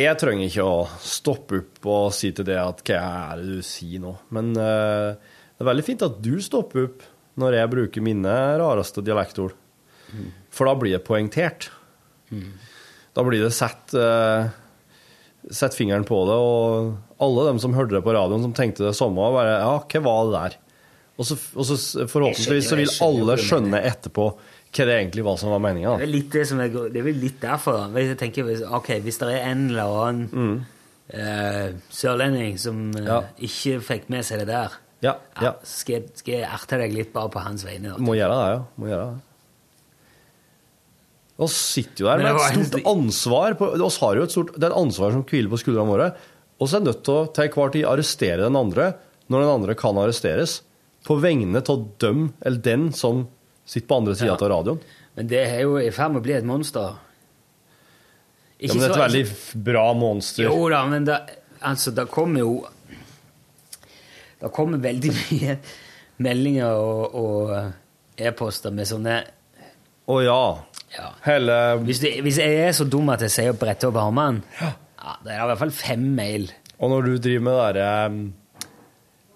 Jeg 0.00 0.18
trenger 0.20 0.46
ikke 0.48 0.66
å 0.66 0.84
stoppe 1.02 1.62
opp 1.62 1.88
og 1.92 2.12
si 2.16 2.32
til 2.34 2.46
det 2.48 2.58
at 2.60 2.84
hva 2.86 3.00
er 3.32 3.42
det 3.42 3.58
du 3.58 3.66
sier 3.66 4.02
nå? 4.02 4.14
Men 4.34 4.52
uh, 4.56 5.12
det 5.18 5.64
er 5.64 5.68
veldig 5.68 5.86
fint 5.86 6.06
at 6.06 6.22
du 6.24 6.34
stopper 6.42 6.88
opp 6.88 7.04
når 7.40 7.56
jeg 7.56 7.72
bruker 7.72 8.04
mine 8.04 8.32
rareste 8.60 9.04
dialektord. 9.04 9.54
For 10.52 10.68
da 10.68 10.74
blir 10.76 10.92
det 10.96 11.06
poengtert. 11.06 11.70
Da 13.16 13.24
blir 13.24 13.44
det 13.44 13.54
sett 13.56 13.94
uh, 13.96 14.50
Sett 15.50 15.74
fingeren 15.74 16.04
på 16.06 16.20
det, 16.28 16.36
og 16.38 17.22
alle 17.24 17.46
dem 17.48 17.58
som 17.58 17.72
hørte 17.74 17.96
det 17.96 18.04
på 18.06 18.12
radioen, 18.14 18.44
som 18.44 18.52
tenkte 18.54 18.84
det 18.86 18.94
samme, 18.94 19.24
bare 19.34 19.56
Ja, 19.58 19.72
hva 19.82 20.02
var 20.04 20.28
det 20.28 20.34
der? 20.36 20.58
Og 21.20 21.26
så, 21.28 21.36
og 21.54 21.66
så 21.68 21.76
forhåpentligvis 22.08 22.68
så 22.70 22.78
vil 22.78 22.92
alle 23.04 23.36
skjønne 23.40 23.80
etterpå 23.84 24.26
hva 24.72 24.84
det 24.88 24.94
egentlig 24.96 25.24
var 25.26 25.36
som 25.36 25.50
var 25.52 25.60
meninga. 25.60 25.98
Det 26.00 26.06
er 26.06 26.12
litt 26.14 26.32
det 26.32 26.92
det 26.94 27.02
vel 27.04 27.18
litt 27.20 27.40
derfor. 27.42 27.90
Jeg 27.92 28.16
tenker, 28.20 28.48
ok, 28.72 28.94
hvis 29.04 29.18
det 29.20 29.28
er 29.28 29.50
en 29.50 29.66
eller 29.68 29.98
annen 30.06 30.54
eh, 31.12 31.74
sørlending 31.92 32.56
som 32.60 32.86
uh, 32.96 33.02
Ja. 33.04 33.18
ikke 33.36 33.82
fikk 33.84 34.08
med 34.08 34.24
seg 34.24 34.40
det 34.40 34.48
der, 34.48 34.78
Ja, 35.02 35.16
ja, 35.42 35.52
skal, 35.66 35.98
jeg- 35.98 36.16
skal 36.16 36.34
jeg 36.38 36.48
erte 36.48 36.78
deg 36.78 36.92
litt 36.94 37.12
bare 37.12 37.28
på 37.28 37.42
hans 37.42 37.64
vegne. 37.66 37.98
Må 37.98 38.14
gjøre 38.16 38.38
det, 38.38 38.48
ja. 38.54 38.64
Må 38.78 38.88
gjøre 38.88 39.06
det. 39.10 39.20
Vi 41.42 41.48
sitter 41.48 42.04
jo 42.04 42.08
der 42.08 42.22
med 42.22 42.36
et 42.38 42.66
stort 42.68 42.86
ansvar. 42.86 43.54
På, 43.58 43.70
oss 43.82 43.98
har 43.98 44.16
jo 44.16 44.22
et 44.28 44.34
stort, 44.34 44.52
det 44.54 44.62
er 44.68 44.70
et 44.70 44.78
ansvar 44.78 45.12
som 45.12 45.24
hviler 45.26 45.50
på 45.50 45.58
skuldrene 45.58 45.90
våre. 45.90 46.10
Så 46.62 46.76
er 46.78 46.84
vi 46.84 46.86
nødt 46.92 47.02
til 47.02 47.14
å 47.18 47.32
til 47.34 47.48
hver 47.50 47.72
tid 47.74 47.88
arrestere 47.90 48.44
den 48.44 48.56
andre 48.56 48.92
når 49.32 49.42
den 49.42 49.52
andre 49.56 49.74
kan 49.74 49.98
arresteres. 49.98 50.60
På 51.06 51.16
vegne 51.18 51.62
av 51.68 51.86
dem 52.02 52.32
eller 52.40 52.60
den 52.62 52.92
som 52.94 53.24
sitter 53.66 53.88
på 53.88 53.96
andre 54.02 54.14
sida 54.14 54.32
Ja. 54.32 54.38
av 54.38 54.50
radioen. 54.52 54.80
Men 55.16 55.28
det 55.28 55.40
er 55.44 55.60
jo 55.66 55.76
i 55.78 55.90
ferd 55.92 56.12
med 56.14 56.22
å 56.22 56.24
bli 56.24 56.32
et 56.38 56.44
monster. 56.48 56.94
Ja, 58.62 58.72
men 58.74 58.78
det 58.78 58.88
er 58.88 58.94
et 58.94 59.02
veldig 59.02 59.62
bra 59.66 59.86
monster. 59.98 60.44
Jo 60.46 60.68
da, 60.70 60.84
men 60.86 61.04
da, 61.08 61.18
altså, 61.60 61.90
da 61.90 62.04
kommer 62.06 62.44
jo 62.44 62.52
Det 64.42 64.50
kommer 64.54 64.78
veldig 64.82 65.10
mye 65.20 65.56
meldinger 66.22 66.74
og, 66.78 67.14
og 67.14 68.22
e-poster 68.22 68.74
med 68.74 68.88
sånne 68.90 69.20
Å 70.10 70.16
ja. 70.22 70.40
ja. 70.96 71.08
Hele 71.26 71.58
hvis, 71.86 72.00
du, 72.02 72.08
hvis 72.26 72.38
jeg 72.42 72.56
er 72.64 72.72
så 72.74 72.86
dum 72.90 73.10
at 73.14 73.22
jeg 73.22 73.34
sier 73.34 73.52
å 73.52 73.58
'brette 73.58 73.86
opp 73.90 73.98
armene', 74.02 74.42
ja. 74.60 74.72
det 75.22 75.34
er 75.34 75.44
i 75.44 75.46
hvert 75.50 75.60
fall 75.62 75.74
fem 75.74 76.08
mail. 76.16 76.48
Og 76.82 76.90
når 76.90 77.06
du 77.06 77.12
driver 77.22 77.44
med 77.46 77.54
det 77.54 77.66
derre 77.78 78.06
um, 78.10 78.18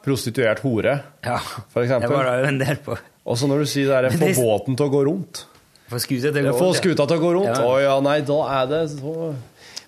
prostituert 0.06 0.60
hore, 0.62 0.94
Ja, 1.26 1.38
for 1.42 1.82
det 1.82 1.90
var 1.90 2.00
eksempel. 2.00 2.24
det 2.30 2.38
jo 2.40 2.48
en 2.52 2.58
del 2.62 2.76
på. 2.86 2.96
Og 3.26 3.36
så 3.36 3.48
når 3.50 3.58
du 3.64 3.66
sier 3.66 3.90
det 3.90 3.96
derre 3.98 4.10
'få 4.14 4.34
båten 4.38 4.76
til 4.78 4.86
å 4.86 4.90
gå 4.94 5.02
rundt'. 5.10 5.44
Få 5.90 5.98
skuta 6.02 6.32
til 6.32 6.46
å 6.46 6.52
gå 6.52 6.58
Få 6.58 6.72
skuta 6.74 7.06
til 7.06 7.16
å 7.18 7.20
gå 7.22 7.30
rundt? 7.34 7.58
Ja. 7.58 7.66
Å 7.66 7.80
ja, 7.82 8.00
nei, 8.00 8.20
da 8.26 8.62
er 8.62 8.66
det 8.66 8.90
så 8.90 9.34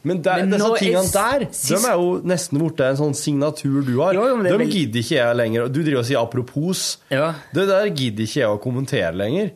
Men, 0.05 0.23
der, 0.23 0.37
Men 0.47 0.51
disse 0.51 0.77
tingene 0.79 1.11
der, 1.13 1.39
de 1.51 1.75
er 1.75 1.97
jo 1.99 2.21
nesten 2.23 2.59
borte 2.61 2.85
en 2.87 2.97
sånn 2.97 3.15
signatur 3.19 3.83
du 3.85 3.99
har. 4.01 4.15
Jo, 4.15 4.43
de 4.43 4.49
vel- 4.57 4.71
gidder 4.71 5.01
ikke 5.03 5.17
jeg 5.19 5.37
lenger. 5.37 5.69
Du 5.69 5.83
driver 5.83 5.99
og 5.99 6.07
sier 6.07 6.19
'apropos'. 6.23 6.97
Ja. 7.11 7.35
Det 7.53 7.67
der 7.67 7.87
gidder 7.91 8.23
ikke 8.23 8.41
jeg 8.41 8.49
å 8.49 8.61
kommentere 8.63 9.13
lenger. 9.17 9.51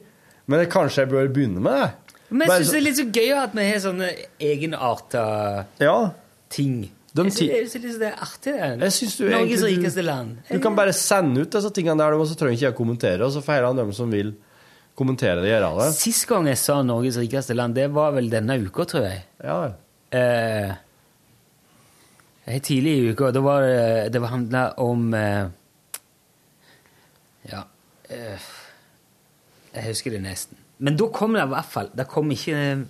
Men 0.49 0.59
det, 0.59 0.69
kanskje 0.71 0.97
jeg 1.07 1.11
bør 1.11 1.29
begynne 1.33 1.61
med 1.63 1.73
det? 1.73 1.91
Men 2.31 2.49
jeg 2.49 2.61
syns 2.63 2.71
det 2.73 2.77
er 2.81 2.85
litt 2.89 2.97
så 2.97 3.13
gøy 3.13 3.43
at 3.45 3.55
vi 3.55 3.71
har 3.71 3.79
sånne 3.79 4.09
egenarta 4.41 5.65
Ja. 5.81 6.11
ting. 6.51 6.91
De 7.13 7.27
jeg 7.29 7.67
syns 7.69 7.99
det 8.01 8.09
er 8.09 8.21
artig, 8.25 8.55
det. 8.57 8.89
Norges 9.35 9.65
rikeste 9.67 10.05
land. 10.05 10.39
Du 10.49 10.57
kan 10.65 10.77
bare 10.77 10.95
sende 10.97 11.45
ut 11.45 11.53
disse 11.53 11.69
tingene 11.77 12.01
der, 12.01 12.17
og 12.17 12.25
så 12.31 12.37
trenger 12.41 12.57
ikke 12.57 12.71
jeg 12.71 12.79
kommentere, 12.79 13.27
og 13.27 13.35
så 13.35 13.43
får 13.45 13.67
han 13.69 13.83
dem 13.83 13.93
som 13.97 14.13
vil 14.13 14.33
kommentere 14.97 15.43
det, 15.43 15.51
gjøre 15.53 15.73
det. 15.77 15.91
Sist 15.99 16.25
gang 16.31 16.49
jeg 16.49 16.61
sa 16.61 16.79
Norges 16.87 17.19
rikeste 17.21 17.57
land, 17.57 17.77
det 17.77 17.91
var 17.93 18.15
vel 18.17 18.33
denne 18.33 18.57
uka, 18.65 18.87
tror 18.89 19.05
jeg. 19.11 19.21
Ja. 19.45 19.59
Eh, 20.13 20.73
tidlig 22.65 22.97
i 22.97 23.13
uka. 23.13 23.31
Da 23.33 23.41
var 23.41 23.63
det 23.63 24.13
Det 24.13 24.21
var 24.21 24.29
handla 24.29 24.65
om 24.77 25.15
eh, 25.15 25.47
Ja 27.49 27.63
eh, 28.11 28.49
Jeg 29.73 29.87
husker 29.87 30.11
det 30.13 30.21
nesten. 30.21 30.59
Men 30.79 30.99
da 31.01 31.09
kom 31.09 31.33
det 31.33 31.47
i 31.47 31.53
hvert 31.55 31.71
fall 31.73 31.89
Det 31.97 32.09
kom 32.11 32.31
ikke 32.35 32.59
eh, 32.59 32.85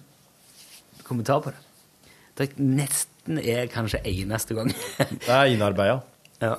kommentar 1.06 1.44
på 1.44 1.52
det. 1.52 1.62
Det 2.38 2.48
nesten 3.26 3.38
er 3.38 3.66
kanskje 3.70 4.00
eneste 4.04 4.54
gang. 4.54 4.70
Det 5.26 5.28
er 5.28 5.44
innarbeida. 5.54 6.00
ja. 6.42 6.54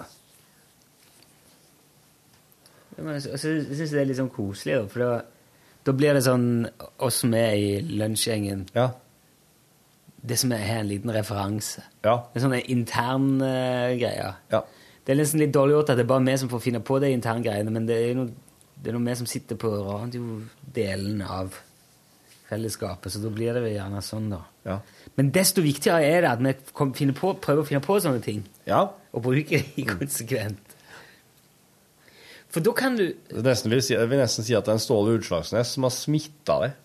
Og 2.98 3.22
så- 3.22 3.38
syns 3.38 3.80
Jeg 3.80 3.90
det 3.90 4.02
er 4.02 4.06
litt 4.06 4.18
sånn 4.18 4.30
koselig, 4.30 4.76
da, 4.78 4.88
for 4.88 5.00
da, 5.00 5.22
da 5.84 5.92
blir 5.92 6.14
det 6.14 6.24
sånn 6.24 6.68
oss 7.00 7.16
som 7.24 7.34
er 7.34 7.56
i 7.56 7.82
lunsjgjengen 7.82 8.68
Ja. 8.76 8.92
Det 10.26 10.38
som 10.40 10.52
er 10.54 10.58
her 10.58 10.80
en 10.80 10.88
liten 10.88 11.10
referanse. 11.12 11.82
Ja. 12.06 12.24
Det 12.32 12.40
er 12.40 12.46
sånne 12.46 12.62
interne 12.72 13.98
greier. 14.00 14.36
Ja. 14.52 14.62
Det 15.04 15.12
er 15.12 15.18
nesten 15.20 15.40
litt 15.42 15.52
dårlig 15.52 15.74
gjort 15.76 15.90
at 15.90 15.98
det 15.98 16.06
er 16.06 16.08
bare 16.14 16.24
vi 16.24 16.38
som 16.38 16.48
får 16.50 16.62
finne 16.62 16.80
på 16.80 17.00
de 17.02 17.10
interne 17.12 17.44
greiene, 17.44 17.70
men 17.72 17.86
det 17.86 17.98
er 17.98 18.14
noe, 18.16 18.30
det 18.82 18.88
er 18.88 18.94
noe 18.96 19.10
vi 19.10 19.16
som 19.20 19.26
sitter 19.28 19.56
på 19.60 19.68
radiodelen 19.84 21.22
av 21.28 21.58
fellesskapet, 22.48 23.12
så 23.12 23.20
da 23.22 23.30
blir 23.30 23.54
det 23.54 23.74
gjerne 23.74 24.00
sånn, 24.02 24.30
da. 24.30 24.40
Ja. 24.64 24.80
Men 25.20 25.32
desto 25.36 25.62
viktigere 25.62 26.06
er 26.08 26.24
det 26.24 26.30
at 26.34 26.44
vi 27.00 27.10
på, 27.12 27.34
prøver 27.44 27.64
å 27.64 27.68
finne 27.68 27.84
på 27.84 27.98
sånne 28.02 28.24
ting, 28.24 28.44
ja. 28.70 28.86
og 29.14 29.26
bruker 29.26 29.66
de 29.76 29.86
konsekvent. 29.88 30.78
For 32.54 32.62
da 32.62 32.74
kan 32.78 32.96
du 32.98 33.08
nesten 33.44 33.74
vil 33.74 33.82
si, 33.82 33.96
jeg 33.96 34.10
vil 34.12 34.22
nesten 34.22 34.46
si 34.46 34.54
at 34.54 34.66
det 34.68 34.76
er 34.76 34.78
en 34.78 34.82
Ståle 34.84 35.18
Utslagsnes 35.18 35.74
som 35.74 35.88
har 35.88 35.94
smitta 35.94 36.58
deg. 36.62 36.80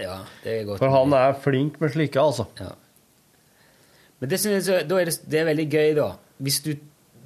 Ja, 0.00 0.16
det 0.42 0.54
er 0.54 0.64
godt. 0.66 0.82
For 0.82 0.92
han 0.94 1.14
er 1.14 1.34
flink 1.42 1.78
med 1.82 1.92
slike, 1.94 2.22
altså. 2.22 2.46
Ja. 2.58 2.72
Men 4.20 4.30
det 4.30 4.40
synes 4.42 4.68
jeg, 4.68 4.84
er 4.84 4.88
det, 4.90 5.16
det 5.30 5.40
er 5.40 5.46
veldig 5.48 5.66
gøy, 5.70 5.92
da. 5.98 6.08
Hvis 6.42 6.60
du, 6.64 6.72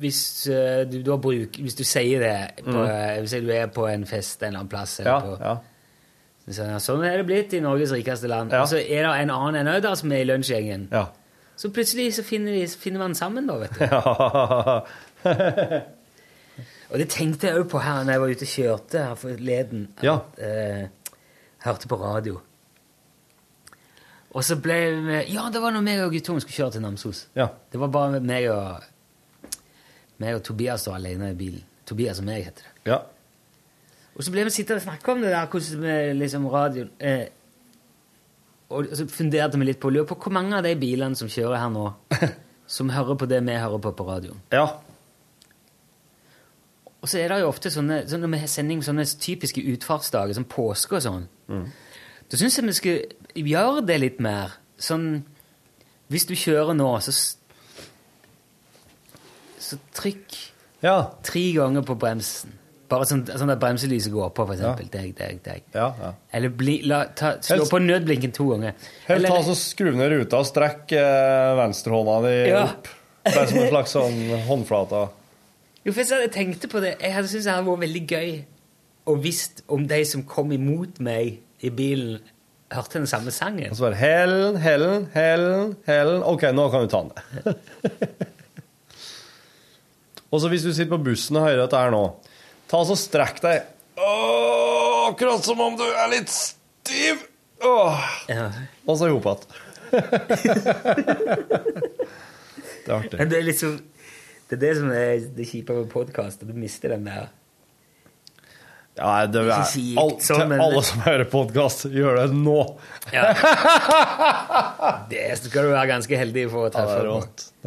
hvis, 0.00 0.20
uh, 0.50 0.84
du, 0.90 0.98
da 1.06 1.16
bruk, 1.20 1.56
hvis 1.60 1.78
du 1.78 1.84
sier 1.86 2.22
det 2.22 2.64
på, 2.64 2.76
eh, 2.82 3.20
Hvis 3.22 3.36
du 3.44 3.50
er 3.54 3.68
på 3.72 3.86
en 3.88 4.06
fest 4.06 4.42
en 4.42 4.48
eller 4.48 4.64
annen 4.64 4.72
plass 4.72 4.98
eller 5.00 5.10
Ja, 5.10 5.20
på, 5.20 5.36
ja. 5.40 5.54
Sånn 6.50 7.04
er 7.08 7.16
det 7.16 7.26
blitt 7.26 7.54
i 7.56 7.60
Norges 7.64 7.92
rikeste 7.94 8.28
land. 8.28 8.52
Ja. 8.52 8.62
Og 8.62 8.68
så 8.68 8.76
er 8.82 9.06
det 9.06 9.12
en 9.22 9.30
annen 9.32 9.56
enn 9.62 9.70
òg 9.74 9.86
som 9.96 10.12
er 10.12 10.20
i 10.24 10.28
lunsjgjengen. 10.28 10.88
Ja. 10.92 11.06
Så 11.56 11.70
plutselig 11.72 12.10
så 12.18 12.22
finner, 12.26 12.52
de, 12.52 12.66
så 12.68 12.78
finner 12.82 12.98
man 13.00 13.14
sammen, 13.14 13.46
da, 13.46 13.56
vet 13.62 13.78
du. 13.78 13.84
ja. 13.86 14.82
Og 16.94 16.98
det 17.00 17.08
tenkte 17.10 17.48
jeg 17.48 17.58
òg 17.58 17.68
på 17.72 17.80
her 17.82 18.02
når 18.04 18.12
jeg 18.12 18.20
var 18.22 18.32
ute 18.34 18.44
og 18.46 18.50
kjørte 18.52 19.04
her 19.08 19.14
forleden. 19.18 19.86
at, 19.96 20.04
Ja. 20.04 20.18
eh, 20.38 20.88
hørte 21.64 21.88
på 21.88 21.96
radio. 21.98 22.40
Og 24.34 24.44
så 24.44 24.56
ble 24.60 24.76
vi 25.06 25.32
Ja, 25.32 25.48
det 25.50 25.62
var 25.62 25.70
når 25.72 25.80
meg 25.82 26.00
og 26.04 26.12
guttungen 26.12 26.40
skulle 26.44 26.54
kjøre 26.58 26.72
til 26.72 26.82
Namsos. 26.82 27.26
ja. 27.34 27.48
Det 27.72 27.80
var 27.80 27.86
bare 27.88 28.20
meg 28.20 28.50
og 28.50 28.82
meg 30.18 30.34
og 30.34 30.42
Tobias 30.44 30.86
var 30.86 30.94
alene 31.00 31.30
i 31.30 31.34
bilen. 31.34 31.64
Tobias 31.86 32.18
og 32.18 32.24
meg, 32.24 32.44
heter 32.44 32.62
det. 32.62 32.90
ja. 32.92 32.98
Og 34.14 34.22
så 34.22 34.30
ble 34.30 34.44
vi 34.46 34.50
sittende 34.54 34.78
og 34.78 34.86
snakke 34.86 35.12
om 35.12 35.20
det 35.24 35.30
der, 35.34 35.46
hvordan 35.50 35.80
vi 35.82 35.94
liksom 36.20 36.44
radioen 36.52 36.90
eh, 37.02 37.24
Og 38.70 38.86
så 38.94 39.06
funderte 39.10 39.58
vi 39.58 39.66
litt 39.68 39.80
på 39.82 39.90
lurer 39.90 40.06
på 40.06 40.16
hvor 40.22 40.32
mange 40.32 40.56
av 40.56 40.62
de 40.66 40.74
bilene 40.78 41.16
som 41.18 41.28
kjører 41.28 41.58
her 41.60 41.70
nå, 41.74 41.88
som 42.76 42.90
hører 42.94 43.18
på 43.20 43.26
det 43.30 43.42
vi 43.44 43.56
hører 43.58 43.78
på 43.82 43.92
på 43.98 44.06
radioen. 44.08 44.40
ja. 44.54 44.66
Og 47.04 47.08
så 47.12 47.18
er 47.20 47.28
det 47.28 47.42
jo 47.42 47.50
ofte 47.50 47.68
sånne, 47.68 47.98
sånn 48.08 48.22
når 48.24 48.30
vi 48.32 48.38
har 48.40 48.48
sending 48.48 48.78
sånne 48.80 49.04
typiske 49.20 49.60
utfartsdager, 49.74 50.32
som 50.38 50.46
påske 50.48 50.96
og 50.96 51.02
sånn. 51.04 51.26
Da 52.32 52.38
syns 52.40 52.56
jeg 52.56 52.64
vi 52.64 52.72
skulle 52.78 53.44
gjøre 53.44 53.82
det 53.84 53.98
litt 54.00 54.20
mer. 54.24 54.54
Sånn 54.80 55.24
Hvis 56.08 56.24
du 56.24 56.32
kjører 56.32 56.72
nå, 56.72 56.86
så 57.04 57.12
Så 59.60 59.76
trykk 59.92 60.32
Ja. 60.82 61.10
tre 61.22 61.44
ganger 61.52 61.82
på 61.84 61.94
bremsen. 62.00 62.56
Bare 62.88 63.06
sånn, 63.08 63.22
sånn 63.26 63.50
at 63.54 63.60
bremselyset 63.62 64.12
går 64.12 64.30
på, 64.36 64.44
for 64.46 64.52
eksempel. 64.54 64.88
Deg, 64.92 65.14
deg, 65.16 65.38
deg. 65.44 65.62
ja, 65.74 65.86
ja. 66.00 66.10
Eller 66.36 66.52
bli, 66.52 66.80
la, 66.84 67.04
ta, 67.16 67.34
slå 67.40 67.56
Helst- 67.62 67.72
på 67.72 67.80
nødblinken 67.80 68.32
to 68.36 68.50
ganger. 68.50 68.74
Helt 69.08 69.26
ta 69.30 69.38
så 69.46 69.54
Skru 69.56 69.92
ned 69.96 70.12
ruta 70.12 70.42
og 70.42 70.48
strekk 70.50 70.92
eh, 70.98 71.54
venstrehånda 71.60 72.16
di 72.26 72.34
Ja. 72.50 72.64
opp. 72.68 72.88
Det 73.24 73.36
er 73.40 73.46
som 73.48 73.58
en 73.62 73.70
slags 73.70 73.94
sånn 73.96 74.18
håndflate. 74.48 75.08
Jo, 75.84 75.92
for 75.92 76.02
jeg 76.04 76.30
tenkte 76.32 76.68
på 76.68 76.80
det. 76.84 76.98
Jeg 77.00 77.12
hadde 77.14 77.28
syntes 77.28 77.44
det 77.48 77.52
hadde 77.54 77.66
vært 77.70 77.84
veldig 77.86 78.04
gøy 78.08 78.44
å 79.06 79.16
visst 79.20 79.62
om 79.68 79.86
de 79.88 80.04
som 80.08 80.22
kom 80.28 80.52
imot 80.52 81.00
meg 81.00 81.38
i 81.64 81.70
bilen, 81.72 82.20
hørte 82.72 82.98
den 83.00 83.06
samme 83.08 83.30
sangen. 83.32 83.70
Og 83.70 83.76
så 83.76 83.84
bare 83.88 83.96
Helen, 84.00 84.56
Helen, 84.60 85.08
Helen, 85.14 85.76
Helen. 85.86 86.22
OK, 86.24 86.42
nå 86.56 86.68
kan 86.72 86.84
du 86.84 86.88
ta 86.92 87.02
den. 87.04 87.12
og 90.34 90.40
så 90.42 90.48
hvis 90.50 90.64
du 90.66 90.72
sitter 90.72 90.90
på 90.96 91.02
bussen 91.06 91.36
og 91.38 91.44
hører 91.46 91.60
dette 91.64 91.78
her 91.78 91.92
nå, 91.94 92.00
ta 92.74 92.80
og 92.82 92.98
strekk 92.98 93.38
deg. 93.44 93.62
Åh, 94.02 95.12
akkurat 95.12 95.46
som 95.46 95.60
om 95.62 95.76
du 95.78 95.84
er 95.86 96.08
litt 96.10 96.32
stiv. 96.34 97.22
Åh. 97.64 98.00
Ja. 98.28 98.48
Og 98.84 98.98
så 98.98 99.06
i 99.08 99.14
hop 99.14 99.28
igjen. 99.30 99.60
Det 102.84 102.90
er 102.90 102.96
artig. 102.98 103.18
Men 103.20 103.30
det 103.30 103.38
er 103.38 103.46
liksom 103.46 103.76
Det 104.50 104.56
er 104.58 104.60
det 104.64 104.72
som 104.80 104.90
er 104.92 105.22
det 105.38 105.46
kjipe 105.48 105.72
med 105.78 105.86
podkast, 105.92 106.42
at 106.44 106.50
du 106.50 106.56
mister 106.58 106.92
den 106.92 107.06
der 107.08 107.30
Ja, 108.98 109.24
det 109.26 109.40
er, 109.42 109.64
kjipt 109.70 109.98
all, 109.98 110.12
sånn, 110.22 110.42
til 110.44 110.50
men- 110.52 110.60
alle 110.62 110.82
som 110.86 111.00
hører 111.06 111.24
podkast, 111.32 111.86
gjør 111.90 112.18
det 112.20 112.26
nå! 112.36 112.58
ja. 113.14 113.24
Det 115.10 115.24
skal 115.40 115.66
du 115.66 115.72
være 115.72 115.88
ganske 115.90 116.20
heldig 116.20 116.44
for 116.52 116.68
å 116.68 116.70
treffe 116.74 117.00
Ja, 117.00 117.00
Det 117.00 117.08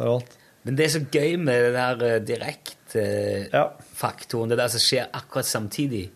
er 0.04 0.08
rått. 0.12 0.38
Men 0.64 0.78
det 0.78 0.86
er 0.86 0.94
så 0.94 1.02
gøy 1.04 1.36
med 1.42 1.66
den 1.66 1.76
der 1.76 2.06
eh, 2.12 2.20
direkte 2.30 2.77
Ja. 2.96 3.64
faktoren, 3.94 4.48
det 4.48 4.58
der 4.58 4.70
som 4.72 4.80
skjer 4.80 5.10
akkurat 5.12 5.46
samtidig 5.46 6.06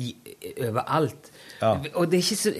i, 0.00 0.14
overalt. 0.68 1.30
Ja. 1.60 1.74
Og 1.94 2.10
det 2.10 2.20
er 2.20 2.24
ikke 2.24 2.40
så 2.40 2.54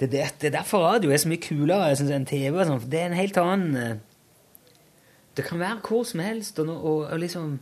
det, 0.00 0.08
det, 0.10 0.22
det 0.40 0.48
er 0.48 0.54
derfor 0.54 0.86
radio 0.86 1.10
er 1.12 1.20
så 1.20 1.28
mye 1.28 1.42
kulere 1.44 1.90
synes, 1.96 2.12
enn 2.16 2.24
TV. 2.28 2.56
sånn, 2.64 2.80
Det 2.88 3.00
er 3.02 3.10
en 3.10 3.18
helt 3.18 3.36
annen 3.36 3.76
eh, 3.76 3.98
Det 5.36 5.44
kan 5.44 5.60
være 5.60 5.82
hvor 5.84 6.06
som 6.08 6.22
helst, 6.24 6.58
og, 6.58 6.70
og, 6.72 7.02
og 7.12 7.20
liksom 7.20 7.58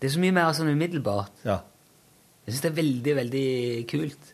Det 0.00 0.06
er 0.08 0.14
så 0.14 0.22
mye 0.22 0.36
mer 0.36 0.52
sånn 0.54 0.70
umiddelbart. 0.70 1.42
Ja. 1.44 1.58
Jeg 2.46 2.54
syns 2.54 2.62
det 2.62 2.70
er 2.70 2.76
veldig, 2.78 3.14
veldig 3.18 3.46
kult. 3.90 4.32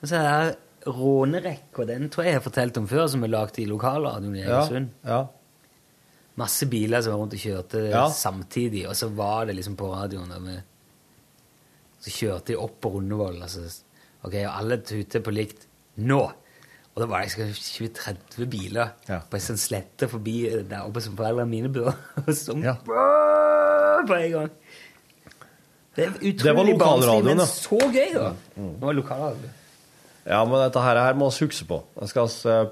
Og 0.00 0.08
så 0.08 0.20
er 0.20 0.28
det 0.28 0.58
Rånerekka, 0.86 1.84
den 1.84 2.06
tror 2.08 2.24
jeg 2.24 2.32
jeg 2.32 2.38
har 2.38 2.44
fortalt 2.46 2.78
om 2.80 2.86
før, 2.88 3.08
som 3.12 3.24
er 3.26 3.32
lagd 3.34 3.58
i 3.60 3.66
lokalradioen 3.68 4.36
i 4.38 4.44
Ja. 4.46 4.62
Ja. 5.04 5.18
Masse 6.36 6.66
biler 6.70 7.02
som 7.02 7.12
var 7.12 7.18
rundt 7.24 7.34
og 7.34 7.40
kjørte 7.42 7.90
Ja. 7.90 8.04
samtidig, 8.08 8.86
og 8.88 8.94
så 8.96 9.08
var 9.14 9.46
det 9.46 9.56
liksom 9.56 9.76
på 9.76 9.90
radioen. 9.94 10.30
Og 10.36 10.42
vi- 10.46 10.62
så 12.00 12.10
kjørte 12.10 12.46
de 12.46 12.56
opp 12.56 12.80
på 12.80 12.90
Rundevoll, 12.94 13.42
og 13.42 13.48
så 13.48 13.82
Ok, 14.22 14.34
og 14.34 14.52
alle 14.58 14.76
tuter 14.84 15.20
på 15.20 15.30
likt. 15.32 15.66
Nå! 15.96 16.20
Og 16.94 17.00
da 17.02 17.06
var 17.06 17.22
det 17.22 17.30
sikkert 17.30 17.56
20-30 17.56 18.46
biler 18.50 18.88
Ja. 19.08 19.20
på 19.30 19.34
en 19.34 19.40
sånn 19.40 19.56
slette 19.58 20.08
forbi 20.08 20.46
eh, 20.46 20.62
der 20.62 20.82
oppe 20.84 21.00
som 21.00 21.16
foreldrene 21.16 21.48
mine 21.48 21.68
bor. 21.72 21.94
som 22.34 22.62
Ja. 22.62 22.74
på 22.84 24.14
en 24.14 24.30
gang. 24.32 24.50
Det 25.96 26.04
er 26.06 26.10
utrolig 26.20 26.78
barnslig, 26.78 27.24
men 27.24 27.38
så 27.46 27.78
gøy, 27.92 28.12
da. 28.14 28.32
Det 28.56 28.80
var 28.80 28.92
lokalradio. 28.92 29.48
Ja, 30.26 30.44
men 30.44 30.60
dette 30.60 30.80
her, 30.84 30.96
her 31.02 31.14
må 31.14 31.30
vi 31.32 31.46
huske 31.46 31.66
på. 31.66 31.82
Jeg 32.00 32.08
skal 32.08 32.28
eh, 32.52 32.66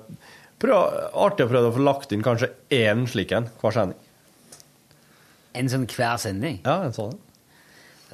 prøve, 0.63 1.09
artig 1.27 1.47
å 1.47 1.51
prøve 1.51 1.71
å 1.71 1.75
få 1.77 1.83
lagt 1.85 2.13
inn 2.15 2.25
kanskje 2.27 2.51
én 2.75 3.07
slik 3.11 3.33
en 3.37 3.49
hver 3.61 3.75
sending. 3.77 4.01
En 5.59 5.71
sånn 5.73 5.87
hver 5.91 6.17
sending. 6.23 6.61
Ja, 6.65 6.77
en 6.87 6.95
sånn. 6.97 7.17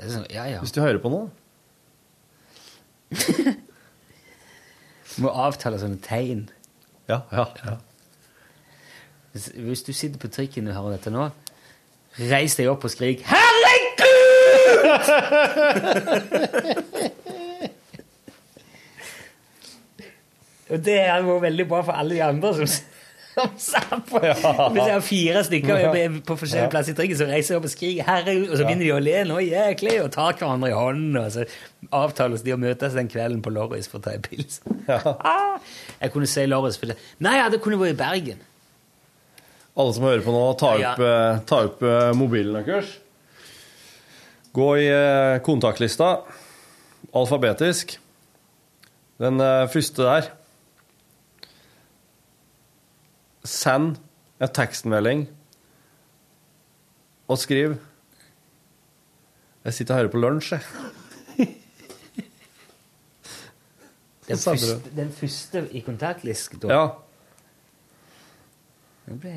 Sånn, 0.00 0.26
ja, 0.32 0.46
ja. 0.50 0.60
Hvis 0.62 0.74
du 0.74 0.80
hører 0.82 1.00
på 1.02 1.10
nå. 1.12 1.22
Må 5.22 5.30
avtale 5.30 5.78
sånne 5.78 6.00
tegn. 6.02 6.48
Ja, 7.10 7.20
ja. 7.30 7.44
ja. 7.62 7.74
Hvis, 9.34 9.50
hvis 9.54 9.82
du 9.86 9.92
sitter 9.92 10.18
på 10.22 10.28
trikken 10.32 10.68
og 10.70 10.76
hører 10.78 10.96
dette 10.96 11.10
nå, 11.14 11.28
reis 12.30 12.54
deg 12.58 12.70
opp 12.70 12.84
og 12.86 12.92
skrik 12.94 13.18
'Herregud!' 13.26 13.82
og 20.70 20.84
det 20.84 20.98
hadde 21.10 21.26
vært 21.28 21.42
veldig 21.48 21.66
bra 21.68 21.80
for 21.84 21.92
alle 22.00 22.14
de 22.16 22.22
andre 22.24 22.52
som, 22.58 22.66
satt 23.58 24.04
på 24.06 24.20
Hvis 24.22 24.78
jeg 24.78 24.92
har 24.94 25.00
fire 25.02 25.40
stykker 25.42 25.96
på 26.22 26.36
forskjellige 26.38 26.70
plasser 26.70 26.94
i 26.94 26.98
trikken, 27.00 27.18
så 27.18 27.26
reiser 27.26 27.54
jeg 27.54 27.58
opp 27.58 27.64
og 27.66 27.72
skriker 27.72 28.06
'herregud', 28.06 28.50
og 28.52 28.56
så 28.60 28.64
begynner 28.68 28.84
de 28.86 28.92
å 28.94 29.00
le 29.02 29.16
nå 29.26 29.38
jæklig 29.42 29.94
og 30.04 30.12
tar 30.14 30.36
hverandre 30.38 30.70
i 30.70 30.76
hånden, 30.78 31.16
og 31.18 31.32
så 31.34 31.46
avtales 31.90 32.44
de 32.46 32.54
å 32.54 32.60
møtes 32.62 32.94
den 32.94 33.08
kvelden 33.10 33.42
på 33.42 33.50
Lorris 33.50 33.88
for 33.90 33.98
å 33.98 34.04
ta 34.06 34.14
en 34.14 34.22
pils. 34.22 34.60
Ah, 34.88 35.58
jeg 36.00 36.12
kunne 36.14 36.30
si 36.30 36.46
Lorris, 36.46 36.78
for 36.78 36.86
det 36.92 36.96
Nei, 37.18 37.36
ja, 37.40 37.48
det 37.50 37.58
kunne 37.64 37.80
vært 37.80 37.96
i 37.96 37.98
Bergen. 38.04 38.38
Alle 39.74 39.94
som 39.96 40.06
hører 40.06 40.22
på 40.22 40.30
nå, 40.30 40.44
ta 40.60 40.76
Ja. 40.78 40.92
opp, 40.92 41.00
eh, 41.02 41.42
ta 41.50 41.56
opp 41.66 41.82
eh, 41.82 42.12
mobilen 42.14 42.54
deres. 42.62 42.86
Gå 44.54 44.68
i 44.78 44.86
eh, 44.86 45.40
kontaktlista, 45.42 46.20
alfabetisk. 47.12 47.98
Den 49.18 49.38
første 49.70 50.02
der. 50.06 50.30
Send 53.44 53.98
en 54.40 54.52
tekstmelding 54.54 55.26
og 57.28 57.38
skriv 57.40 57.76
Jeg 59.64 59.74
sitter 59.74 59.94
og 59.94 60.00
hører 60.00 60.12
på 60.12 60.20
lunsj, 60.20 60.54
jeg. 60.54 60.62
Den 64.28 64.38
første, 64.38 64.80
den 64.96 65.10
første 65.12 65.68
i 65.76 65.80
kontaktlisk, 65.84 66.54
da. 66.62 66.68
Ja. 66.72 66.84
Nå 69.04 69.18
ble 69.20 69.32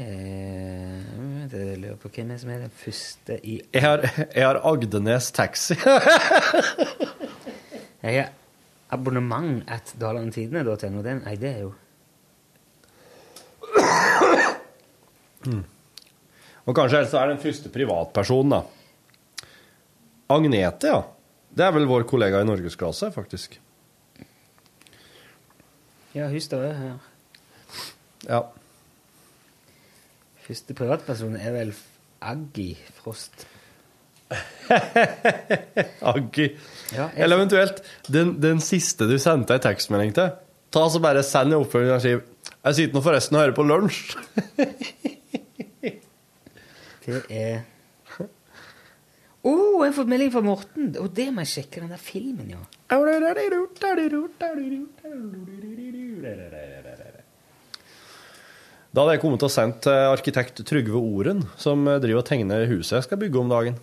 jeg 1.51 1.79
lurer 1.81 1.97
på 1.99 2.11
hvem 2.15 2.31
som 2.39 2.51
er 2.53 2.61
den 2.63 2.71
første 2.71 3.35
i 3.43 3.57
Jeg 3.73 3.83
har, 3.83 4.03
jeg 4.35 4.45
har 4.47 4.59
Agdenes 4.63 5.31
Taxi. 5.31 5.75
Jeg 8.03 8.23
har 8.23 8.29
abonnement 8.93 9.63
at 9.67 9.95
dalandtidene.no. 9.99 11.01
Den, 11.03 11.23
nei, 11.25 11.35
det 11.35 11.49
er 11.49 11.61
jo 11.65 11.73
Og 16.67 16.75
kanskje 16.75 17.01
helst 17.01 17.15
er 17.15 17.31
den 17.31 17.39
første 17.41 17.71
privatpersonen, 17.71 18.57
da. 18.57 19.47
Agnete, 20.35 20.91
ja. 20.91 21.03
Det 21.57 21.65
er 21.65 21.73
vel 21.73 21.87
vår 21.89 22.03
kollega 22.09 22.41
i 22.43 22.47
norgesklasse, 22.47 23.09
faktisk. 23.15 23.55
Ja, 26.15 26.27
hun 26.27 26.41
står 26.43 26.65
her. 26.67 26.97
Ja. 28.27 28.41
Første 30.47 30.75
privatperson 30.75 31.37
er 31.39 31.53
vel 31.55 31.71
Aggi 32.23 32.71
Frost. 32.97 33.45
Aggi. 36.11 36.49
Ja, 36.95 37.09
Eller 37.15 37.37
eventuelt 37.37 37.81
den, 38.11 38.35
den 38.43 38.59
siste 38.63 39.07
du 39.07 39.15
sendte 39.21 39.55
ei 39.55 39.63
tekstmelding 39.63 40.15
til. 40.17 40.33
Ta 40.73 40.83
så 40.91 40.99
bare 41.03 41.23
Send 41.23 41.53
en 41.53 41.61
oppfølging 41.61 41.93
og 41.95 42.03
skriv 42.03 42.23
'Jeg 42.67 42.75
sitter 42.75 42.97
nå 42.97 43.01
forresten 43.05 43.37
og 43.37 43.43
hører 43.45 43.55
på 43.55 43.63
lunsj'. 43.63 44.17
Det 47.07 47.21
er 47.31 47.61
Å, 49.47 49.51
oh, 49.53 49.79
jeg 49.79 49.93
har 49.93 49.95
fått 49.95 50.09
melding 50.11 50.31
fra 50.33 50.41
Morten! 50.43 50.89
Og 50.99 51.07
det 51.15 51.29
må 51.31 51.45
jeg 51.45 51.51
sjekke, 51.53 51.79
den 51.79 51.93
der 51.93 52.01
filmen, 52.03 52.49
ja. 52.51 52.59
Da 58.91 58.99
hadde 58.99 59.13
jeg 59.15 59.23
kommet 59.23 59.45
og 59.47 59.53
sendt 59.53 59.87
arkitekt 59.87 60.59
Trygve 60.67 60.99
Oren, 60.99 61.45
som 61.55 61.87
driver 61.87 62.19
og 62.19 62.27
tegner 62.27 62.67
huset 62.67 62.97
jeg 62.97 63.07
skal 63.07 63.21
bygge 63.23 63.39
om 63.39 63.55
dagen. 63.55 63.79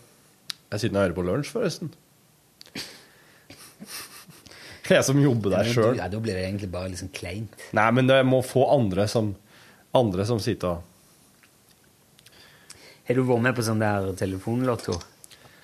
Jeg 0.74 0.84
sitter 0.84 0.98
og 0.98 1.04
hører 1.06 1.16
på 1.16 1.28
lunsj, 1.30 1.54
forresten. 1.54 1.94
Jeg 4.94 5.04
som 5.06 5.20
jobber 5.20 5.54
der 5.56 5.70
sjøl. 5.70 5.96
Ja, 5.96 6.08
da 6.12 6.20
blir 6.20 6.36
det 6.36 6.44
egentlig 6.44 6.70
bare 6.72 6.90
liksom 6.92 7.08
kleint. 7.14 7.56
Nei, 7.76 7.86
men 7.96 8.10
det 8.10 8.18
må 8.28 8.42
få 8.44 8.66
andre 8.74 9.06
som, 9.08 9.32
andre 9.96 10.26
som 10.28 10.42
sitter 10.42 10.76
og 10.76 10.90
Har 13.04 13.18
du 13.18 13.24
vært 13.28 13.44
med 13.44 13.56
på 13.56 13.64
sånn 13.64 13.82
der 13.82 14.10
telefonlotto? 14.16 14.96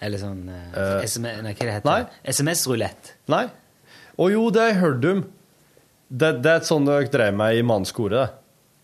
Eller 0.00 0.20
sånn 0.20 0.42
uh, 0.48 1.00
SM, 1.04 1.24
Nei, 1.44 1.52
hva 1.52 1.66
det 1.66 1.74
heter 1.76 1.88
nei. 1.88 2.02
SMS-rulett. 2.32 3.14
Nei. 3.32 3.46
Å 4.20 4.28
jo, 4.32 4.46
det 4.52 4.60
har 4.60 4.70
jeg 4.72 4.80
hørt 4.80 5.08
om. 5.08 5.22
Det, 6.10 6.30
det 6.44 6.52
er 6.52 6.60
et 6.60 6.68
sånt 6.68 6.88
dere 6.88 7.08
drev 7.12 7.36
med 7.36 7.56
i 7.56 7.64
mannskoret. 7.64 8.16
det. 8.16 8.40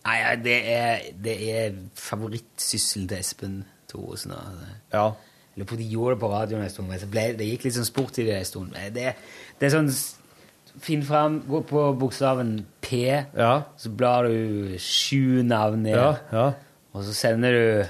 Nei, 0.07 0.35
det 0.41 0.57
er, 0.71 1.07
det 1.19 1.35
er 1.51 1.79
favorittsysselen 1.99 3.09
til 3.09 3.17
Espen 3.19 3.57
Thoresen. 3.91 4.33
altså. 4.37 4.69
Ja. 4.93 5.07
Eller 5.57 5.67
på 5.67 5.75
de 5.79 5.87
gjorde 5.89 6.15
det 6.15 6.21
på 6.21 6.29
radioen 6.31 6.63
en 6.63 6.69
stund. 6.69 6.93
ble, 7.11 7.25
det 7.37 7.49
gikk 7.49 7.65
litt 7.65 7.75
sånn 7.75 7.89
sport 7.89 8.19
i 8.21 8.27
det 8.27 8.37
en 8.37 8.45
stund. 8.45 8.77
Det, 8.93 9.13
det 9.57 9.67
er 9.67 9.73
sånn 9.73 9.89
Finn 10.79 11.01
fram, 11.03 11.39
gå 11.49 11.61
på 11.65 11.83
bokstaven 11.99 12.65
P, 12.81 12.99
Ja. 13.37 13.61
så 13.77 13.89
blar 13.89 14.23
du 14.27 14.75
sju 14.79 15.41
navn 15.43 15.83
ned, 15.83 15.95
Ja. 15.95 16.15
ja. 16.31 16.51
og 16.93 17.03
så 17.03 17.13
sender 17.13 17.51
du 17.51 17.85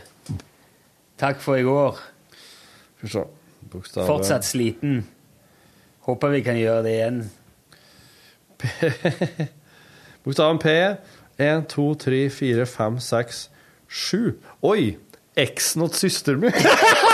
'Takk 1.18 1.40
for 1.42 1.56
i 1.56 1.64
går'. 1.64 1.98
Skal 2.98 3.08
vi 3.08 3.10
se. 3.10 3.24
Bokstav 3.72 4.06
Fortsatt 4.08 4.46
sliten. 4.46 5.08
Håper 6.06 6.28
vi 6.30 6.42
kan 6.42 6.56
gjøre 6.56 6.84
det 6.84 6.92
igjen. 6.94 7.32
Bokstaven 10.24 10.60
P. 10.60 10.68
1, 11.40 11.68
2, 11.70 11.94
3, 11.96 12.30
4, 12.30 12.66
5, 12.66 13.00
6, 13.00 13.50
7. 13.88 14.34
Oi! 14.64 14.98
Eksen 15.38 15.82
til 15.90 16.00
søsteren 16.10 16.40
min. 16.40 16.52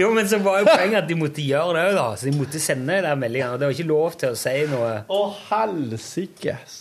Jo, 0.00 0.08
men 0.14 0.28
så 0.28 0.38
var 0.42 0.62
jo 0.62 0.66
poenget 0.70 1.02
at 1.02 1.08
de 1.08 1.16
måtte 1.18 1.44
gjøre 1.44 1.76
det 1.76 1.84
òg, 1.90 1.94
da. 1.98 2.06
Så 2.18 2.28
de 2.28 2.34
måtte 2.38 2.60
sende 2.62 2.96
de 3.04 3.12
meldingene. 3.18 3.54
Og 3.54 3.60
det 3.60 3.68
var 3.68 3.76
ikke 3.76 3.88
lov 3.90 4.16
til 4.20 4.34
å 4.34 4.38
si 4.38 4.54
noe. 4.70 4.90
Å, 5.06 5.20
helsikes. 5.50 6.80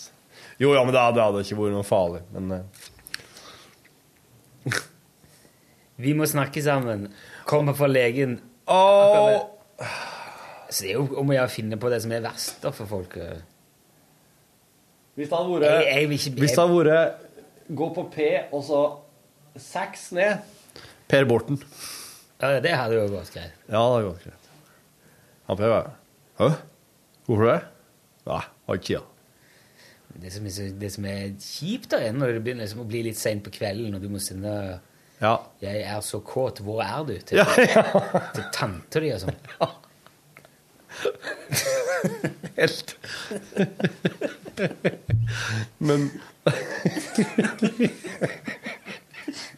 Jo, 0.61 0.73
ja, 0.73 0.81
men 0.85 0.93
det 0.95 1.01
hadde, 1.01 1.17
det 1.19 1.27
hadde 1.27 1.43
ikke 1.45 1.59
vært 1.59 1.75
noe 1.75 1.87
farlig. 1.87 2.23
Men 2.33 2.43
uh. 2.57 2.61
Vi 6.03 6.13
må 6.17 6.27
snakke 6.29 6.63
sammen. 6.65 7.07
Kommer 7.49 7.77
fra 7.77 7.89
legen. 7.91 8.39
Åh, 8.71 9.41
Så 10.69 10.85
det 10.85 10.93
er 10.93 10.97
jo 10.97 11.07
om 11.21 11.29
å 11.29 11.35
gjøre 11.35 11.49
å 11.51 11.53
finne 11.53 11.77
på 11.77 11.89
det 11.93 11.99
som 12.01 12.13
er 12.15 12.23
verst 12.23 12.63
da, 12.63 12.71
for 12.73 12.89
folk. 12.89 13.17
Hvis 15.13 15.29
det 15.29 15.37
hadde 15.37 15.51
vært 15.51 15.67
jeg 15.69 15.89
jeg 15.93 16.07
ikke 16.15 16.39
Hvis 16.41 16.55
det 16.55 16.63
hadde 16.63 16.77
vært 16.79 17.19
gå 17.77 17.89
på 17.95 18.03
P 18.11 18.29
og 18.49 18.63
så 18.65 18.79
seks 19.61 20.07
ned 20.17 20.41
Per 21.11 21.27
Borten. 21.29 21.59
Ja, 22.43 22.59
Det 22.63 22.73
hadde 22.75 22.95
jo 22.99 23.07
gått 23.13 23.31
greit. 23.33 23.55
Ja, 23.67 23.79
det 23.79 23.87
hadde 23.87 24.07
gått 24.09 24.23
greit. 24.27 24.43
Han 25.47 25.57
prøver. 25.59 25.83
Hæ? 26.39 26.47
Hvorfor 27.27 27.45
det? 27.49 27.59
Nei, 28.27 28.43
har 28.67 28.73
ikke 28.79 28.87
tida. 28.89 29.03
Det 30.23 30.29
som, 30.29 30.45
er, 30.45 30.73
det 30.77 30.89
som 30.93 31.05
er 31.09 31.21
kjipt, 31.41 31.87
da, 31.91 31.97
er 32.05 32.11
når 32.13 32.27
det 32.35 32.41
begynner 32.45 32.65
liksom 32.67 32.83
å 32.83 32.89
bli 32.89 32.99
litt 33.07 33.17
seint 33.17 33.41
på 33.45 33.51
kvelden, 33.55 33.95
og 33.97 34.01
du 34.03 34.09
må 34.13 34.19
sende 34.21 34.51
Ja. 35.23 35.37
'Jeg 35.61 35.81
er 35.87 36.01
så 36.01 36.19
kåt, 36.19 36.59
hvor 36.59 36.81
er 36.83 37.03
du?' 37.07 37.19
til, 37.19 37.37
Ja, 37.37 37.45
til 38.35 38.43
tante 38.53 38.99
di 38.99 39.11
og 39.13 39.19
sånn. 39.23 39.35
Helt. 42.57 42.95
Men 45.79 46.11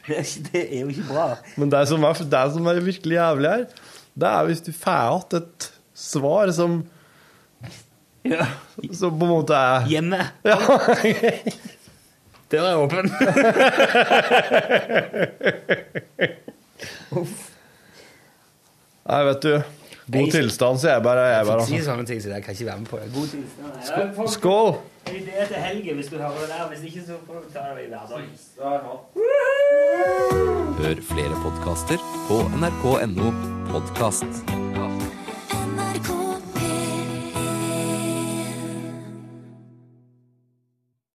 Det 0.05 0.13
er, 0.15 0.21
ikke, 0.21 0.49
det 0.53 0.63
er 0.65 0.79
jo 0.81 0.87
ikke 0.93 1.07
bra. 1.09 1.27
Men 1.57 1.71
det 1.73 1.87
som, 1.89 2.03
er, 2.05 2.13
det 2.33 2.41
som 2.53 2.67
er 2.69 2.79
virkelig 2.85 3.15
jævlig 3.17 3.49
her, 3.49 3.63
det 4.15 4.27
er 4.29 4.43
hvis 4.49 4.61
du 4.65 4.71
får 4.75 4.99
igjen 5.01 5.41
et 5.41 5.71
svar 5.95 6.51
som 6.53 6.83
Ja. 8.25 8.45
Som 8.93 9.19
på 9.19 9.25
en 9.25 9.31
måte 9.31 9.53
er 9.53 9.85
Hjemme. 9.89 10.21
Ja. 10.45 10.57
Der 12.51 12.61
er 12.61 12.75
åpen. 12.77 13.09
Nei, 19.05 19.21
vet 19.25 19.41
du. 19.41 19.53
God 20.11 20.31
tilstand, 20.31 20.79
sier 20.79 20.91
jeg 20.93 21.03
bare. 21.03 21.21
Jeg 21.33 21.45
bare 21.45 21.65
Si 21.65 21.73
altså. 21.73 21.91
sånne 21.91 22.05
ting, 22.05 22.21
så 22.21 22.29
jeg 22.29 22.43
kan 22.43 22.53
ikke 22.53 22.65
være 22.65 22.79
med 22.79 22.87
på 22.91 22.99
det. 23.01 23.07
God 23.15 23.27
tilstand. 23.27 24.27
Skål! 24.35 24.75
Idé 25.05 25.47
til 25.47 25.55
helgen 25.61 25.95
hvis 25.95 26.07
du 26.09 26.17
hører 26.17 26.39
det 26.41 26.49
der. 26.49 26.67
Hvis 26.69 26.83
ikke, 26.89 27.01
så 27.07 27.13
tar 27.53 27.73
det 27.77 27.85
i 27.85 27.89
hverdagen. 27.93 28.29
Hør 30.81 31.01
flere 31.13 31.35
podkaster 31.45 32.05
på 32.27 32.41
nrk.no 32.61 33.33
podkast. 33.71 34.45